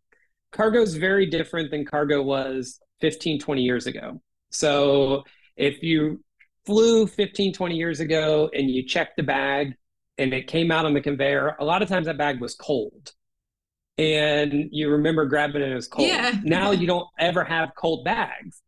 Cargo's 0.52 0.96
very 0.96 1.26
different 1.26 1.72
than 1.72 1.86
cargo 1.86 2.22
was 2.22 2.80
15, 3.02 3.40
20 3.40 3.62
years 3.62 3.88
ago. 3.88 4.22
So 4.52 5.24
if 5.58 5.82
you 5.82 6.24
flew 6.66 7.08
15, 7.08 7.54
20 7.54 7.76
years 7.76 8.00
ago 8.00 8.50
and 8.54 8.70
you 8.70 8.86
checked 8.88 9.18
the 9.18 9.24
bag 9.24 9.74
and 10.18 10.34
it 10.34 10.48
came 10.48 10.72
out 10.72 10.86
on 10.86 10.94
the 10.94 11.02
conveyor, 11.02 11.56
a 11.60 11.66
lot 11.66 11.82
of 11.82 11.90
times 11.90 12.06
that 12.06 12.18
bag 12.18 12.40
was 12.40 12.56
cold. 12.56 13.14
And 13.98 14.70
you 14.72 14.90
remember 14.90 15.26
grabbing 15.26 15.62
it 15.62 15.72
as 15.72 15.88
cold. 15.88 16.08
Yeah. 16.08 16.40
Now 16.44 16.72
you 16.72 16.88
don't 16.88 17.08
ever 17.20 17.44
have 17.44 17.76
cold 17.76 18.04
bags. 18.04 18.62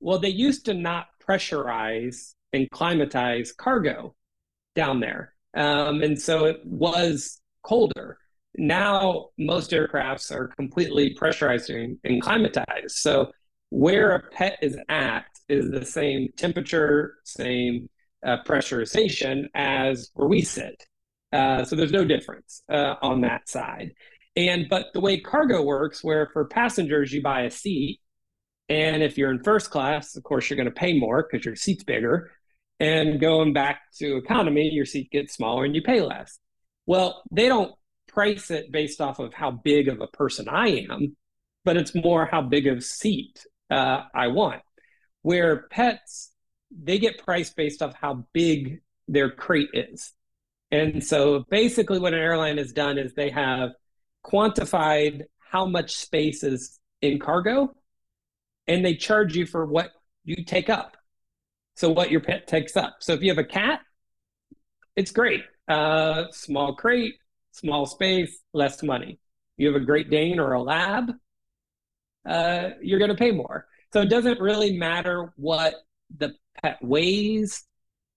Well, 0.00 0.18
they 0.18 0.30
used 0.30 0.64
to 0.66 0.74
not 0.74 1.06
pressurize 1.26 2.34
and 2.52 2.68
climatize 2.70 3.52
cargo 3.52 4.14
down 4.74 5.00
there. 5.00 5.34
Um, 5.54 6.02
and 6.02 6.20
so 6.20 6.46
it 6.46 6.60
was 6.64 7.40
colder. 7.62 8.18
Now 8.56 9.28
most 9.38 9.70
aircrafts 9.70 10.32
are 10.32 10.48
completely 10.48 11.14
pressurized 11.14 11.70
and, 11.70 11.98
and 12.04 12.22
climatized. 12.22 12.90
So 12.90 13.30
where 13.70 14.12
a 14.12 14.20
pet 14.30 14.58
is 14.62 14.76
at 14.88 15.26
is 15.48 15.70
the 15.70 15.84
same 15.84 16.28
temperature, 16.36 17.14
same 17.24 17.88
uh, 18.26 18.38
pressurization 18.46 19.46
as 19.54 20.10
where 20.14 20.28
we 20.28 20.42
sit. 20.42 20.86
Uh, 21.32 21.64
so 21.64 21.76
there's 21.76 21.92
no 21.92 22.04
difference 22.04 22.62
uh, 22.70 22.94
on 23.02 23.20
that 23.22 23.48
side. 23.48 23.92
And 24.36 24.66
but 24.68 24.86
the 24.94 25.00
way 25.00 25.20
cargo 25.20 25.62
works, 25.62 26.02
where 26.04 26.28
for 26.32 26.46
passengers 26.46 27.12
you 27.12 27.22
buy 27.22 27.42
a 27.42 27.50
seat, 27.50 28.00
And 28.70 29.02
if 29.02 29.18
you're 29.18 29.32
in 29.32 29.42
first 29.42 29.70
class, 29.70 30.16
of 30.16 30.22
course, 30.22 30.48
you're 30.48 30.56
going 30.56 30.66
to 30.66 30.70
pay 30.70 30.96
more 30.98 31.26
because 31.28 31.44
your 31.44 31.56
seat's 31.56 31.84
bigger. 31.84 32.30
And 32.78 33.20
going 33.20 33.52
back 33.52 33.80
to 33.98 34.16
economy, 34.16 34.70
your 34.72 34.86
seat 34.86 35.10
gets 35.10 35.34
smaller 35.34 35.64
and 35.64 35.74
you 35.74 35.82
pay 35.82 36.00
less. 36.00 36.38
Well, 36.86 37.22
they 37.32 37.48
don't 37.48 37.74
price 38.08 38.50
it 38.50 38.72
based 38.72 39.00
off 39.00 39.18
of 39.18 39.34
how 39.34 39.50
big 39.50 39.88
of 39.88 40.00
a 40.00 40.06
person 40.06 40.48
I 40.48 40.86
am, 40.90 41.16
but 41.64 41.76
it's 41.76 41.94
more 41.94 42.26
how 42.26 42.42
big 42.42 42.68
of 42.68 42.84
seat 42.84 43.44
uh, 43.70 44.02
I 44.14 44.28
want. 44.28 44.62
Where 45.22 45.68
pets, 45.70 46.32
they 46.70 46.98
get 46.98 47.18
priced 47.18 47.56
based 47.56 47.82
off 47.82 47.94
how 47.94 48.24
big 48.32 48.80
their 49.08 49.30
crate 49.30 49.70
is. 49.74 50.12
And 50.70 51.04
so 51.04 51.44
basically, 51.50 51.98
what 51.98 52.14
an 52.14 52.20
airline 52.20 52.58
has 52.58 52.72
done 52.72 52.98
is 52.98 53.12
they 53.14 53.30
have 53.30 53.70
quantified 54.24 55.22
how 55.38 55.66
much 55.66 55.96
space 55.96 56.44
is 56.44 56.78
in 57.02 57.18
cargo 57.18 57.74
and 58.68 58.84
they 58.84 58.94
charge 58.94 59.36
you 59.36 59.46
for 59.46 59.66
what 59.66 59.90
you 60.24 60.44
take 60.44 60.68
up. 60.68 60.96
So, 61.74 61.90
what 61.90 62.10
your 62.10 62.20
pet 62.20 62.46
takes 62.46 62.76
up. 62.76 62.96
So, 63.00 63.14
if 63.14 63.22
you 63.22 63.30
have 63.30 63.38
a 63.38 63.44
cat, 63.44 63.80
it's 64.96 65.12
great. 65.12 65.42
Uh, 65.66 66.24
small 66.30 66.74
crate, 66.74 67.14
small 67.52 67.86
space, 67.86 68.38
less 68.52 68.82
money. 68.82 69.18
You 69.56 69.72
have 69.72 69.80
a 69.80 69.84
Great 69.84 70.10
Dane 70.10 70.38
or 70.38 70.52
a 70.52 70.62
Lab, 70.62 71.12
uh, 72.26 72.70
you're 72.82 72.98
going 72.98 73.10
to 73.10 73.16
pay 73.16 73.30
more. 73.30 73.66
So, 73.92 74.02
it 74.02 74.10
doesn't 74.10 74.40
really 74.40 74.76
matter 74.76 75.32
what 75.36 75.74
the 76.16 76.34
pet 76.62 76.78
weighs 76.82 77.64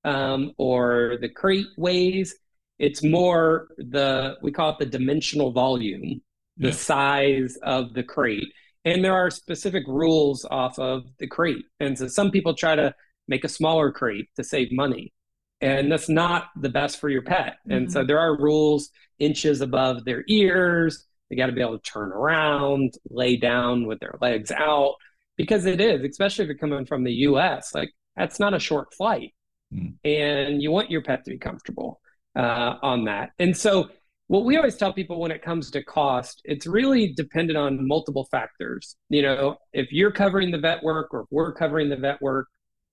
um, 0.03 0.53
or 0.58 1.17
the 1.21 1.29
crate 1.29 1.67
weighs. 1.77 2.36
It's 2.79 3.03
more 3.03 3.67
the, 3.77 4.36
we 4.41 4.51
call 4.51 4.71
it 4.71 4.79
the 4.79 4.86
dimensional 4.86 5.51
volume, 5.51 6.21
the 6.58 6.69
yeah. 6.69 6.73
size 6.73 7.58
of 7.63 7.93
the 7.93 8.03
crate. 8.03 8.51
And 8.86 9.03
there 9.03 9.13
are 9.13 9.29
specific 9.29 9.84
rules 9.88 10.45
off 10.49 10.77
of 10.77 11.03
the 11.19 11.27
crate. 11.27 11.65
And 11.79 11.97
so 11.97 12.08
some 12.08 12.32
people 12.32 12.53
try 12.53 12.75
to 12.75 12.93
make 13.27 13.43
a 13.43 13.49
smaller 13.49 13.91
crate 13.91 14.27
to 14.36 14.43
save 14.43 14.71
money. 14.71 15.13
And 15.62 15.89
that's 15.89 16.10
not 16.10 16.47
the 16.60 16.69
best 16.69 16.99
for 16.99 17.08
your 17.08 17.21
pet. 17.21 17.58
Mm-hmm. 17.60 17.71
And 17.71 17.91
so 17.91 17.99
mm-hmm. 17.99 18.08
there 18.08 18.19
are 18.19 18.38
rules 18.38 18.89
inches 19.19 19.62
above 19.62 20.03
their 20.03 20.25
ears. 20.27 21.06
They 21.29 21.38
got 21.38 21.45
to 21.45 21.53
be 21.53 21.62
able 21.62 21.79
to 21.79 21.91
turn 21.91 22.12
around, 22.12 22.95
lay 23.10 23.38
down 23.38 23.88
with 23.88 23.99
their 23.99 24.15
legs 24.19 24.51
out, 24.51 24.95
because 25.38 25.65
it 25.65 25.79
is, 25.79 26.03
especially 26.03 26.43
if 26.43 26.49
you're 26.49 26.58
coming 26.58 26.86
from 26.86 27.03
the 27.03 27.13
US, 27.13 27.73
like 27.73 27.91
that's 28.15 28.39
not 28.39 28.54
a 28.54 28.60
short 28.60 28.93
flight. 28.93 29.34
Mm. 29.73 29.95
And 30.04 30.62
you 30.62 30.71
want 30.71 30.91
your 30.91 31.02
pet 31.02 31.23
to 31.26 31.32
be 31.32 31.38
comfortable 31.38 31.99
uh, 32.36 32.76
on 32.82 33.06
that. 33.06 33.32
And 33.39 33.56
so 33.56 33.89
what 34.28 34.45
we 34.45 34.58
always 34.58 34.76
tell 34.76 34.93
people 34.93 35.19
when 35.19 35.32
it 35.32 35.41
comes 35.41 35.69
to 35.71 35.84
cost, 35.84 36.41
it's 36.45 36.65
really 36.65 37.13
dependent 37.13 37.58
on 37.58 37.88
multiple 37.88 38.28
factors. 38.32 38.95
You 39.10 39.21
know, 39.21 39.58
if 39.73 39.91
you're 39.91 40.12
covering 40.12 40.52
the 40.52 40.58
vet 40.58 40.84
work 40.84 41.13
or 41.13 41.21
if 41.21 41.28
we're 41.30 41.54
covering 41.54 41.89
the 41.89 41.97
vet 41.97 42.21
work, 42.21 42.47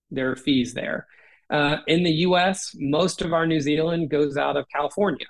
there 0.09 0.31
are 0.31 0.35
fees 0.35 0.73
there. 0.73 1.07
Uh, 1.49 1.77
in 1.87 2.03
the 2.03 2.11
US, 2.27 2.75
most 2.75 3.21
of 3.21 3.33
our 3.33 3.45
New 3.45 3.59
Zealand 3.59 4.09
goes 4.09 4.37
out 4.37 4.57
of 4.57 4.65
California. 4.73 5.25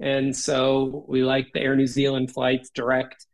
And 0.00 0.36
so 0.36 1.04
we 1.08 1.22
like 1.22 1.48
the 1.52 1.60
Air 1.60 1.76
New 1.76 1.86
Zealand 1.86 2.32
flights 2.32 2.70
direct, 2.70 3.26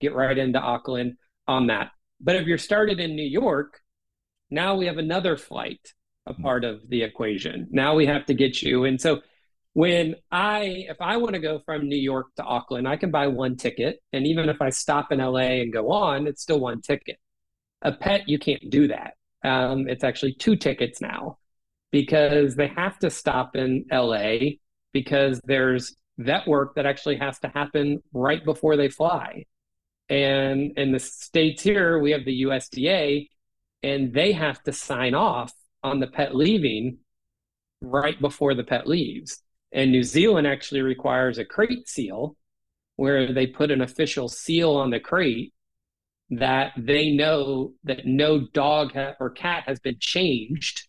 get 0.00 0.14
right 0.14 0.36
into 0.36 0.58
Auckland 0.58 1.14
on 1.48 1.66
that. 1.66 1.90
But 2.20 2.36
if 2.36 2.46
you're 2.46 2.58
started 2.58 3.00
in 3.00 3.16
New 3.16 3.26
York, 3.26 3.80
now 4.52 4.76
we 4.76 4.86
have 4.86 4.98
another 4.98 5.36
flight 5.36 5.80
a 6.26 6.34
part 6.34 6.64
of 6.64 6.88
the 6.88 7.02
equation. 7.02 7.68
Now 7.70 7.94
we 7.94 8.06
have 8.06 8.26
to 8.26 8.34
get 8.34 8.62
you. 8.62 8.84
And 8.84 9.00
so 9.00 9.22
when 9.74 10.16
I, 10.30 10.84
if 10.88 11.00
I 11.00 11.16
want 11.16 11.34
to 11.34 11.40
go 11.40 11.60
from 11.64 11.88
New 11.88 11.96
York 11.96 12.26
to 12.36 12.44
Auckland, 12.44 12.86
I 12.86 12.96
can 12.96 13.10
buy 13.10 13.26
one 13.26 13.56
ticket. 13.56 14.00
And 14.12 14.26
even 14.26 14.48
if 14.48 14.60
I 14.60 14.70
stop 14.70 15.10
in 15.12 15.18
LA 15.18 15.60
and 15.62 15.72
go 15.72 15.90
on, 15.90 16.26
it's 16.26 16.42
still 16.42 16.60
one 16.60 16.80
ticket. 16.80 17.18
A 17.82 17.92
pet, 17.92 18.28
you 18.28 18.38
can't 18.38 18.70
do 18.70 18.88
that. 18.88 19.14
Um, 19.42 19.88
it's 19.88 20.04
actually 20.04 20.34
two 20.34 20.54
tickets 20.54 21.00
now 21.00 21.38
because 21.90 22.54
they 22.54 22.68
have 22.68 22.98
to 23.00 23.10
stop 23.10 23.56
in 23.56 23.84
LA 23.90 24.36
because 24.92 25.40
there's 25.44 25.96
vet 26.18 26.46
work 26.46 26.76
that 26.76 26.86
actually 26.86 27.16
has 27.16 27.38
to 27.40 27.48
happen 27.48 28.02
right 28.12 28.44
before 28.44 28.76
they 28.76 28.88
fly. 28.88 29.44
And 30.08 30.72
in 30.76 30.92
the 30.92 31.00
states 31.00 31.62
here, 31.62 31.98
we 31.98 32.12
have 32.12 32.24
the 32.24 32.42
USDA, 32.42 33.26
and 33.82 34.12
they 34.12 34.32
have 34.32 34.62
to 34.64 34.72
sign 34.72 35.14
off 35.14 35.52
on 35.82 36.00
the 36.00 36.06
pet 36.06 36.34
leaving 36.34 36.98
right 37.80 38.20
before 38.20 38.54
the 38.54 38.64
pet 38.64 38.86
leaves. 38.86 39.42
And 39.72 39.90
New 39.90 40.02
Zealand 40.02 40.46
actually 40.46 40.82
requires 40.82 41.38
a 41.38 41.44
crate 41.44 41.88
seal 41.88 42.36
where 42.96 43.32
they 43.32 43.46
put 43.46 43.70
an 43.70 43.80
official 43.80 44.28
seal 44.28 44.72
on 44.72 44.90
the 44.90 45.00
crate 45.00 45.52
that 46.30 46.72
they 46.76 47.10
know 47.10 47.72
that 47.84 48.06
no 48.06 48.40
dog 48.52 48.92
ha- 48.94 49.14
or 49.18 49.30
cat 49.30 49.64
has 49.66 49.80
been 49.80 49.96
changed 49.98 50.86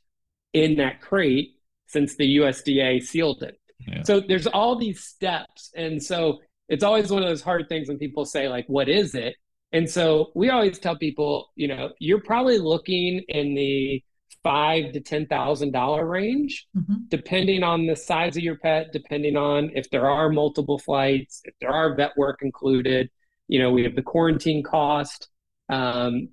in 0.53 0.77
that 0.77 1.01
crate 1.01 1.51
since 1.87 2.15
the 2.15 2.37
USDA 2.37 3.01
sealed 3.01 3.43
it. 3.43 3.59
Yeah. 3.79 4.03
So 4.03 4.19
there's 4.19 4.47
all 4.47 4.77
these 4.77 5.03
steps. 5.03 5.71
And 5.75 6.01
so 6.01 6.39
it's 6.69 6.83
always 6.83 7.11
one 7.11 7.23
of 7.23 7.29
those 7.29 7.41
hard 7.41 7.67
things 7.67 7.87
when 7.87 7.97
people 7.97 8.25
say, 8.25 8.47
like, 8.47 8.65
what 8.67 8.87
is 8.87 9.15
it? 9.15 9.35
And 9.73 9.89
so 9.89 10.31
we 10.35 10.51
always 10.51 10.77
tell 10.77 10.95
people, 10.95 11.51
you 11.55 11.67
know, 11.67 11.89
you're 11.99 12.21
probably 12.21 12.59
looking 12.59 13.23
in 13.27 13.55
the 13.55 14.03
five 14.43 14.93
to 14.93 14.99
ten 14.99 15.25
thousand 15.25 15.71
dollar 15.71 16.05
range, 16.05 16.67
mm-hmm. 16.77 17.05
depending 17.09 17.63
on 17.63 17.87
the 17.87 17.95
size 17.95 18.37
of 18.37 18.43
your 18.43 18.57
pet, 18.57 18.93
depending 18.93 19.35
on 19.35 19.71
if 19.73 19.89
there 19.89 20.09
are 20.09 20.29
multiple 20.29 20.77
flights, 20.77 21.41
if 21.45 21.55
there 21.59 21.71
are 21.71 21.95
vet 21.95 22.15
work 22.15 22.39
included. 22.43 23.09
You 23.47 23.59
know, 23.59 23.71
we 23.71 23.83
have 23.83 23.95
the 23.95 24.03
quarantine 24.03 24.63
cost 24.63 25.27
um, 25.69 26.29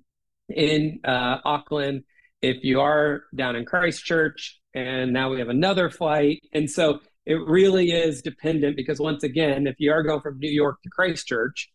in 0.47 0.99
uh, 1.03 1.37
Auckland. 1.43 2.03
If 2.41 2.63
you 2.63 2.79
are 2.81 3.23
down 3.35 3.55
in 3.55 3.65
Christchurch, 3.65 4.59
and 4.73 5.13
now 5.13 5.31
we 5.31 5.39
have 5.39 5.49
another 5.49 5.89
flight, 5.89 6.41
and 6.53 6.69
so 6.69 6.99
it 7.25 7.35
really 7.35 7.91
is 7.91 8.21
dependent 8.21 8.75
because 8.75 8.99
once 8.99 9.23
again, 9.23 9.67
if 9.67 9.75
you 9.79 9.91
are 9.91 10.03
going 10.03 10.21
from 10.21 10.39
New 10.39 10.49
York 10.49 10.81
to 10.83 10.89
Christchurch, 10.89 11.69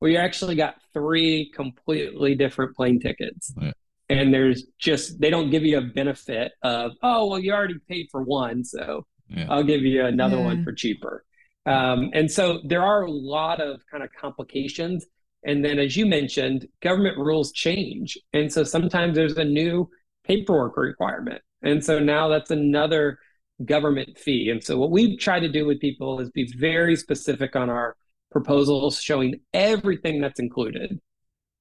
well, 0.00 0.10
you 0.10 0.18
actually 0.18 0.54
got 0.54 0.76
three 0.92 1.50
completely 1.54 2.34
different 2.34 2.76
plane 2.76 3.00
tickets. 3.00 3.52
Yeah 3.60 3.72
and 4.08 4.32
there's 4.32 4.64
just 4.78 5.20
they 5.20 5.30
don't 5.30 5.50
give 5.50 5.64
you 5.64 5.78
a 5.78 5.82
benefit 5.82 6.52
of 6.62 6.92
oh 7.02 7.26
well 7.26 7.38
you 7.38 7.52
already 7.52 7.78
paid 7.88 8.08
for 8.10 8.22
one 8.22 8.64
so 8.64 9.04
yeah. 9.28 9.46
i'll 9.50 9.62
give 9.62 9.82
you 9.82 10.04
another 10.04 10.36
yeah. 10.36 10.44
one 10.44 10.64
for 10.64 10.72
cheaper 10.72 11.24
um, 11.66 12.10
and 12.14 12.30
so 12.30 12.60
there 12.64 12.82
are 12.82 13.02
a 13.02 13.10
lot 13.10 13.60
of 13.60 13.82
kind 13.90 14.02
of 14.02 14.08
complications 14.18 15.04
and 15.44 15.62
then 15.64 15.78
as 15.78 15.96
you 15.96 16.06
mentioned 16.06 16.66
government 16.80 17.18
rules 17.18 17.52
change 17.52 18.16
and 18.32 18.52
so 18.52 18.64
sometimes 18.64 19.14
there's 19.14 19.36
a 19.36 19.44
new 19.44 19.88
paperwork 20.24 20.76
requirement 20.76 21.42
and 21.62 21.84
so 21.84 21.98
now 21.98 22.28
that's 22.28 22.50
another 22.50 23.18
government 23.64 24.16
fee 24.16 24.50
and 24.50 24.62
so 24.62 24.78
what 24.78 24.90
we 24.90 25.16
try 25.16 25.38
to 25.38 25.48
do 25.48 25.66
with 25.66 25.80
people 25.80 26.20
is 26.20 26.30
be 26.30 26.50
very 26.56 26.96
specific 26.96 27.56
on 27.56 27.68
our 27.68 27.96
proposals 28.30 29.00
showing 29.00 29.40
everything 29.52 30.20
that's 30.20 30.38
included 30.38 31.00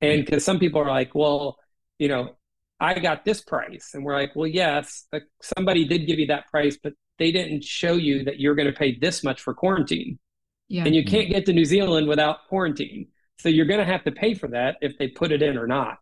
and 0.01 0.11
mm-hmm. 0.11 0.25
because 0.25 0.43
some 0.43 0.59
people 0.59 0.81
are 0.81 0.89
like 0.89 1.15
well 1.15 1.57
you 1.99 2.07
know, 2.07 2.35
I 2.79 2.99
got 2.99 3.25
this 3.25 3.41
price. 3.41 3.91
And 3.93 4.03
we're 4.03 4.13
like, 4.13 4.35
well, 4.35 4.47
yes, 4.47 5.05
somebody 5.41 5.85
did 5.85 6.05
give 6.05 6.19
you 6.19 6.27
that 6.27 6.47
price, 6.47 6.77
but 6.81 6.93
they 7.17 7.31
didn't 7.31 7.63
show 7.63 7.93
you 7.93 8.23
that 8.25 8.39
you're 8.39 8.55
going 8.55 8.67
to 8.67 8.77
pay 8.77 8.97
this 8.97 9.23
much 9.23 9.41
for 9.41 9.53
quarantine. 9.53 10.19
Yeah. 10.67 10.85
And 10.85 10.95
you 10.95 11.03
mm-hmm. 11.03 11.15
can't 11.15 11.29
get 11.29 11.45
to 11.47 11.53
New 11.53 11.65
Zealand 11.65 12.07
without 12.07 12.47
quarantine. 12.47 13.07
So 13.39 13.49
you're 13.49 13.65
going 13.65 13.79
to 13.79 13.85
have 13.85 14.03
to 14.03 14.11
pay 14.11 14.33
for 14.33 14.47
that 14.49 14.77
if 14.81 14.97
they 14.97 15.07
put 15.07 15.31
it 15.31 15.41
in 15.41 15.57
or 15.57 15.67
not. 15.67 15.97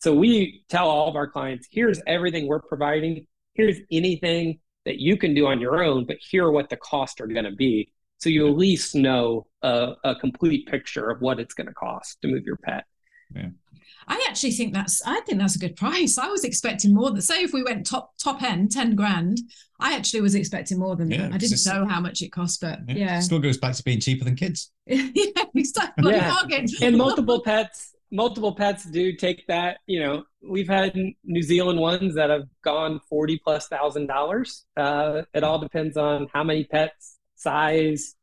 So 0.00 0.14
we 0.14 0.64
tell 0.68 0.88
all 0.88 1.08
of 1.08 1.16
our 1.16 1.28
clients 1.28 1.68
here's 1.70 2.00
everything 2.06 2.46
we're 2.46 2.60
providing. 2.60 3.26
Here's 3.54 3.76
anything 3.90 4.60
that 4.86 4.98
you 4.98 5.16
can 5.16 5.34
do 5.34 5.46
on 5.46 5.60
your 5.60 5.82
own, 5.82 6.06
but 6.06 6.16
here 6.20 6.46
are 6.46 6.52
what 6.52 6.70
the 6.70 6.76
costs 6.76 7.20
are 7.20 7.26
going 7.26 7.44
to 7.44 7.52
be. 7.52 7.92
So 8.20 8.28
you 8.28 8.48
at 8.48 8.56
least 8.56 8.94
know 8.94 9.46
a, 9.62 9.94
a 10.04 10.14
complete 10.14 10.66
picture 10.66 11.10
of 11.10 11.20
what 11.20 11.40
it's 11.40 11.54
going 11.54 11.66
to 11.66 11.74
cost 11.74 12.20
to 12.22 12.28
move 12.28 12.44
your 12.44 12.56
pet. 12.56 12.84
Yeah. 13.34 13.48
I 14.08 14.24
actually 14.28 14.52
think 14.52 14.74
that's 14.74 15.00
I 15.06 15.20
think 15.20 15.38
that's 15.38 15.56
a 15.56 15.58
good 15.58 15.76
price. 15.76 16.18
I 16.18 16.28
was 16.28 16.44
expecting 16.44 16.94
more 16.94 17.10
than 17.10 17.20
say 17.20 17.42
if 17.42 17.52
we 17.52 17.62
went 17.62 17.86
top 17.86 18.12
top 18.18 18.42
end, 18.42 18.72
10 18.72 18.96
grand. 18.96 19.38
I 19.78 19.94
actually 19.94 20.20
was 20.20 20.34
expecting 20.34 20.78
more 20.78 20.96
than 20.96 21.10
yeah, 21.10 21.22
that. 21.28 21.34
I 21.34 21.38
didn't 21.38 21.64
know 21.64 21.86
how 21.86 22.00
much 22.00 22.20
it 22.20 22.30
cost, 22.30 22.60
but 22.60 22.80
yeah. 22.88 22.94
yeah. 22.96 23.20
Still 23.20 23.38
goes 23.38 23.56
back 23.56 23.74
to 23.76 23.82
being 23.82 24.00
cheaper 24.00 24.24
than 24.24 24.36
kids. 24.36 24.72
yeah, 24.86 25.44
exactly. 25.54 26.12
Yeah. 26.12 26.34
and 26.82 26.98
multiple 26.98 27.40
pets, 27.42 27.94
multiple 28.10 28.54
pets 28.54 28.84
do 28.84 29.14
take 29.14 29.46
that, 29.46 29.78
you 29.86 30.00
know, 30.00 30.24
we've 30.42 30.68
had 30.68 30.94
New 31.24 31.42
Zealand 31.42 31.78
ones 31.78 32.14
that 32.14 32.30
have 32.30 32.44
gone 32.62 33.00
40 33.08 33.38
plus 33.38 33.68
thousand 33.68 34.06
dollars. 34.06 34.66
Uh, 34.76 35.22
it 35.34 35.44
all 35.44 35.58
depends 35.58 35.96
on 35.96 36.28
how 36.32 36.44
many 36.44 36.64
pets, 36.64 37.18
size, 37.40 38.14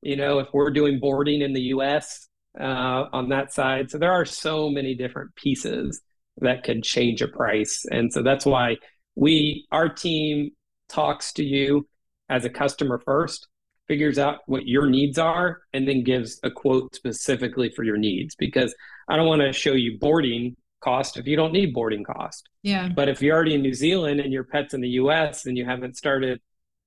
you 0.00 0.16
know, 0.16 0.38
if 0.40 0.48
we're 0.52 0.70
doing 0.70 0.98
boarding 0.98 1.42
in 1.42 1.52
the 1.52 1.62
US, 1.76 2.28
uh, 2.58 3.06
on 3.12 3.28
that 3.30 3.52
side. 3.52 3.90
So 3.90 3.98
there 3.98 4.12
are 4.12 4.24
so 4.24 4.68
many 4.68 4.94
different 4.94 5.34
pieces 5.36 6.00
that 6.40 6.64
could 6.64 6.82
change 6.82 7.22
a 7.22 7.28
price. 7.28 7.84
And 7.90 8.12
so 8.12 8.22
that's 8.22 8.46
why 8.46 8.76
we, 9.14 9.66
our 9.70 9.88
team 9.88 10.50
talks 10.88 11.32
to 11.34 11.44
you 11.44 11.86
as 12.28 12.44
a 12.44 12.50
customer 12.50 13.00
first, 13.04 13.48
figures 13.88 14.18
out 14.18 14.40
what 14.46 14.66
your 14.66 14.86
needs 14.86 15.18
are, 15.18 15.60
and 15.72 15.86
then 15.86 16.02
gives 16.02 16.40
a 16.42 16.50
quote 16.50 16.94
specifically 16.94 17.70
for 17.74 17.84
your 17.84 17.96
needs. 17.96 18.34
Because 18.34 18.74
I 19.08 19.16
don't 19.16 19.26
want 19.26 19.42
to 19.42 19.52
show 19.52 19.72
you 19.72 19.98
boarding 19.98 20.56
cost 20.82 21.16
if 21.16 21.26
you 21.26 21.36
don't 21.36 21.52
need 21.52 21.72
boarding 21.72 22.04
cost. 22.04 22.48
Yeah. 22.62 22.88
But 22.94 23.08
if 23.08 23.22
you're 23.22 23.36
already 23.36 23.54
in 23.54 23.62
New 23.62 23.74
Zealand 23.74 24.20
and 24.20 24.32
your 24.32 24.44
pet's 24.44 24.74
in 24.74 24.80
the 24.80 24.88
US 24.88 25.46
and 25.46 25.56
you 25.56 25.64
haven't 25.64 25.96
started 25.96 26.40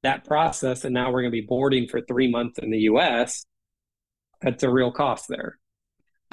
that 0.05 0.25
process 0.25 0.85
and 0.85 0.93
now 0.93 1.11
we're 1.11 1.21
going 1.21 1.31
to 1.31 1.41
be 1.41 1.45
boarding 1.47 1.87
for 1.87 2.01
3 2.01 2.29
months 2.31 2.59
in 2.59 2.71
the 2.71 2.79
US, 2.91 3.45
that's 4.41 4.63
a 4.63 4.69
real 4.69 4.91
cost 4.91 5.27
there. 5.27 5.59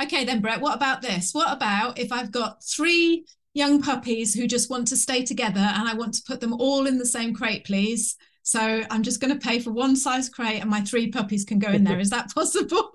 Okay 0.03 0.25
then 0.25 0.41
Brett, 0.41 0.61
what 0.61 0.77
about 0.77 1.03
this? 1.03 1.33
What 1.33 1.53
about 1.53 1.99
if 1.99 2.13
I've 2.13 2.31
got 2.31 2.65
3 2.65 3.25
young 3.55 3.83
puppies 3.83 4.35
who 4.35 4.47
just 4.47 4.71
want 4.71 4.89
to 4.89 4.97
stay 4.97 5.25
together 5.25 5.61
and 5.61 5.89
I 5.89 5.95
want 5.95 6.15
to 6.15 6.23
put 6.27 6.41
them 6.41 6.55
all 6.55 6.87
in 6.87 6.99
the 6.99 7.07
same 7.07 7.35
crate 7.35 7.65
please? 7.65 8.17
So 8.43 8.83
I'm 8.91 9.03
just 9.03 9.21
going 9.21 9.33
to 9.33 9.47
pay 9.47 9.61
for 9.61 9.71
one 9.71 9.95
size 9.97 10.29
crate 10.29 10.61
and 10.61 10.69
my 10.69 10.81
three 10.81 11.11
puppies 11.11 11.45
can 11.45 11.59
go 11.59 11.71
in 11.71 11.85
there. 11.85 12.01
Is 12.01 12.11
that 12.11 12.35
possible? 12.35 12.91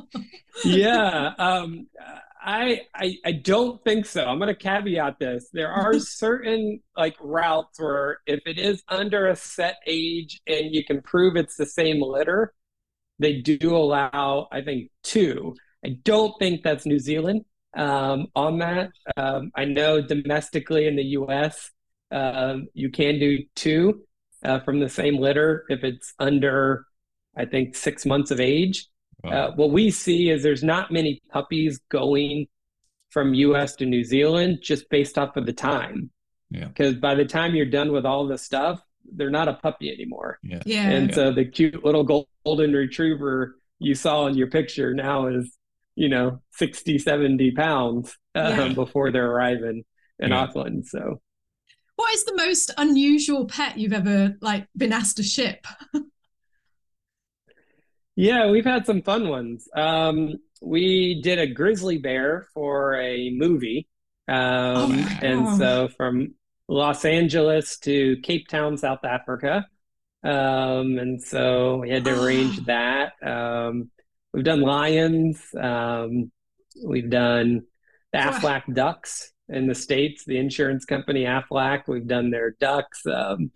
yeah. 0.64 1.32
Um, 1.38 1.86
I, 2.42 2.82
I 2.94 3.16
I 3.24 3.32
don't 3.32 3.82
think 3.84 4.06
so. 4.06 4.24
I'm 4.24 4.38
going 4.38 4.48
to 4.48 4.54
caveat 4.54 5.18
this. 5.18 5.48
There 5.52 5.70
are 5.70 5.98
certain 5.98 6.80
like 6.96 7.16
routes 7.20 7.78
where 7.78 8.18
if 8.26 8.40
it 8.46 8.58
is 8.58 8.82
under 8.88 9.28
a 9.28 9.36
set 9.36 9.76
age 9.86 10.40
and 10.46 10.74
you 10.74 10.84
can 10.84 11.02
prove 11.02 11.36
it's 11.36 11.56
the 11.56 11.66
same 11.66 12.00
litter, 12.02 12.54
they 13.18 13.40
do 13.40 13.76
allow 13.76 14.48
I 14.50 14.62
think 14.62 14.90
two. 15.02 15.54
I 15.84 15.98
don't 16.04 16.34
think 16.38 16.62
that's 16.62 16.86
New 16.86 16.98
Zealand 16.98 17.44
um, 17.76 18.26
on 18.34 18.58
that. 18.58 18.90
Um, 19.16 19.50
I 19.54 19.64
know 19.64 20.00
domestically 20.00 20.86
in 20.86 20.96
the 20.96 21.04
U.S. 21.04 21.70
Um, 22.10 22.68
you 22.74 22.90
can 22.90 23.18
do 23.18 23.38
two 23.54 24.02
uh, 24.44 24.60
from 24.60 24.80
the 24.80 24.88
same 24.88 25.18
litter 25.18 25.64
if 25.68 25.84
it's 25.84 26.14
under 26.18 26.86
I 27.36 27.44
think 27.44 27.76
six 27.76 28.04
months 28.06 28.30
of 28.30 28.40
age. 28.40 28.86
Wow. 29.22 29.30
Uh, 29.30 29.52
what 29.54 29.70
we 29.70 29.90
see 29.90 30.30
is 30.30 30.42
there's 30.42 30.62
not 30.62 30.90
many 30.90 31.20
puppies 31.30 31.80
going 31.90 32.46
from 33.10 33.34
US 33.34 33.74
to 33.76 33.86
New 33.86 34.04
Zealand 34.04 34.60
just 34.62 34.88
based 34.88 35.18
off 35.18 35.36
of 35.36 35.46
the 35.46 35.52
time. 35.52 36.10
Yeah. 36.50 36.66
Because 36.68 36.94
by 36.96 37.14
the 37.14 37.24
time 37.24 37.54
you're 37.54 37.66
done 37.66 37.92
with 37.92 38.06
all 38.06 38.26
the 38.26 38.38
stuff, 38.38 38.80
they're 39.12 39.30
not 39.30 39.48
a 39.48 39.54
puppy 39.54 39.90
anymore. 39.92 40.38
Yeah. 40.42 40.62
yeah. 40.64 40.88
And 40.90 41.08
yeah. 41.10 41.14
so 41.14 41.32
the 41.32 41.44
cute 41.44 41.84
little 41.84 42.04
golden 42.44 42.72
retriever 42.72 43.56
you 43.78 43.94
saw 43.94 44.26
in 44.26 44.36
your 44.36 44.46
picture 44.48 44.94
now 44.94 45.26
is, 45.26 45.56
you 45.96 46.08
know, 46.08 46.40
60, 46.52 46.98
70 46.98 47.50
pounds 47.52 48.16
uh, 48.34 48.54
Yeah. 48.56 48.72
before 48.72 49.10
they're 49.10 49.30
arriving 49.30 49.84
in 50.18 50.30
Yeah. 50.30 50.40
Auckland. 50.40 50.86
So 50.86 51.20
What 51.96 52.14
is 52.14 52.24
the 52.24 52.36
most 52.36 52.70
unusual 52.78 53.46
pet 53.46 53.76
you've 53.78 53.92
ever 53.92 54.36
like 54.40 54.66
been 54.76 54.92
asked 54.92 55.16
to 55.18 55.22
ship? 55.22 55.66
Yeah, 58.20 58.50
we've 58.50 58.66
had 58.66 58.84
some 58.84 59.00
fun 59.00 59.30
ones. 59.30 59.66
Um, 59.74 60.34
we 60.60 61.22
did 61.22 61.38
a 61.38 61.46
grizzly 61.46 61.96
bear 61.96 62.48
for 62.52 63.00
a 63.00 63.30
movie. 63.30 63.88
Um, 64.28 64.98
wow. 64.98 65.18
And 65.22 65.56
so 65.56 65.88
from 65.96 66.34
Los 66.68 67.06
Angeles 67.06 67.78
to 67.78 68.18
Cape 68.22 68.46
Town, 68.48 68.76
South 68.76 69.06
Africa. 69.06 69.66
Um, 70.22 70.98
and 70.98 71.22
so 71.22 71.78
we 71.78 71.88
had 71.88 72.04
to 72.04 72.22
arrange 72.22 72.58
that. 72.66 73.12
Um, 73.22 73.90
we've 74.34 74.44
done 74.44 74.60
lions. 74.60 75.42
Um, 75.58 76.30
we've 76.84 77.08
done 77.08 77.62
the 78.12 78.18
Aflac 78.18 78.74
ducks 78.74 79.32
in 79.48 79.66
the 79.66 79.74
States, 79.74 80.26
the 80.26 80.36
insurance 80.36 80.84
company 80.84 81.24
Aflac. 81.24 81.84
We've 81.88 82.06
done 82.06 82.30
their 82.30 82.50
ducks. 82.50 83.00
Um, 83.06 83.50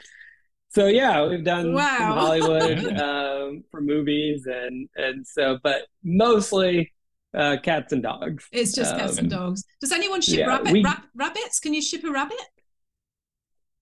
so 0.75 0.87
yeah, 0.87 1.27
we've 1.27 1.45
done 1.45 1.73
Wow. 1.75 1.97
some 1.99 2.13
Hollywood 2.13 2.99
um, 3.01 3.65
for 3.71 3.81
movies 3.81 4.47
and 4.47 4.89
and 4.97 5.27
so, 5.27 5.59
but 5.63 5.83
mostly 6.03 6.93
uh, 7.37 7.57
cats 7.63 7.93
and 7.93 8.03
dogs. 8.03 8.47
It's 8.53 8.73
just 8.75 8.95
cats 8.97 9.19
and 9.19 9.33
Um, 9.33 9.39
dogs. 9.41 9.65
Does 9.81 9.93
anyone 9.93 10.21
ship 10.21 10.39
yeah, 10.41 10.47
rabbit, 10.47 10.73
we- 10.73 10.83
rab- 10.83 11.03
rabbits? 11.15 11.59
Can 11.61 11.75
you 11.75 11.83
ship 11.83 12.05
a 12.05 12.11
rabbit? 12.11 12.39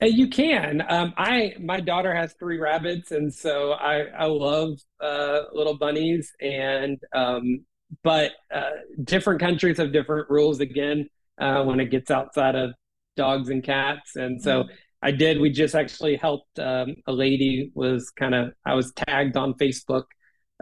Uh, 0.03 0.07
You 0.07 0.29
can. 0.29 0.83
Um, 0.89 1.13
I 1.17 1.55
my 1.61 1.81
daughter 1.81 2.15
has 2.15 2.35
three 2.39 2.59
rabbits, 2.59 3.11
and 3.11 3.33
so 3.33 3.73
I 3.73 4.05
I 4.19 4.25
love 4.27 4.79
uh, 5.01 5.43
little 5.53 5.77
bunnies. 5.79 6.33
And 6.41 6.99
um, 7.15 7.65
but 8.03 8.33
uh, 8.55 8.71
different 9.05 9.41
countries 9.41 9.77
have 9.79 9.93
different 9.93 10.29
rules 10.31 10.61
again 10.61 11.09
uh, 11.39 11.63
when 11.65 11.79
it 11.81 11.91
gets 11.91 12.11
outside 12.11 12.55
of 12.55 12.73
dogs 13.17 13.51
and 13.51 13.63
cats. 13.63 14.17
And 14.17 14.41
so 14.43 14.65
I 15.03 15.11
did. 15.11 15.41
We 15.41 15.51
just 15.51 15.75
actually 15.75 16.17
helped 16.17 16.59
um, 16.59 16.95
a 17.07 17.13
lady 17.13 17.73
was 17.75 18.11
kind 18.11 18.35
of 18.35 18.53
I 18.65 18.75
was 18.75 18.93
tagged 18.93 19.37
on 19.37 19.55
Facebook 19.55 20.05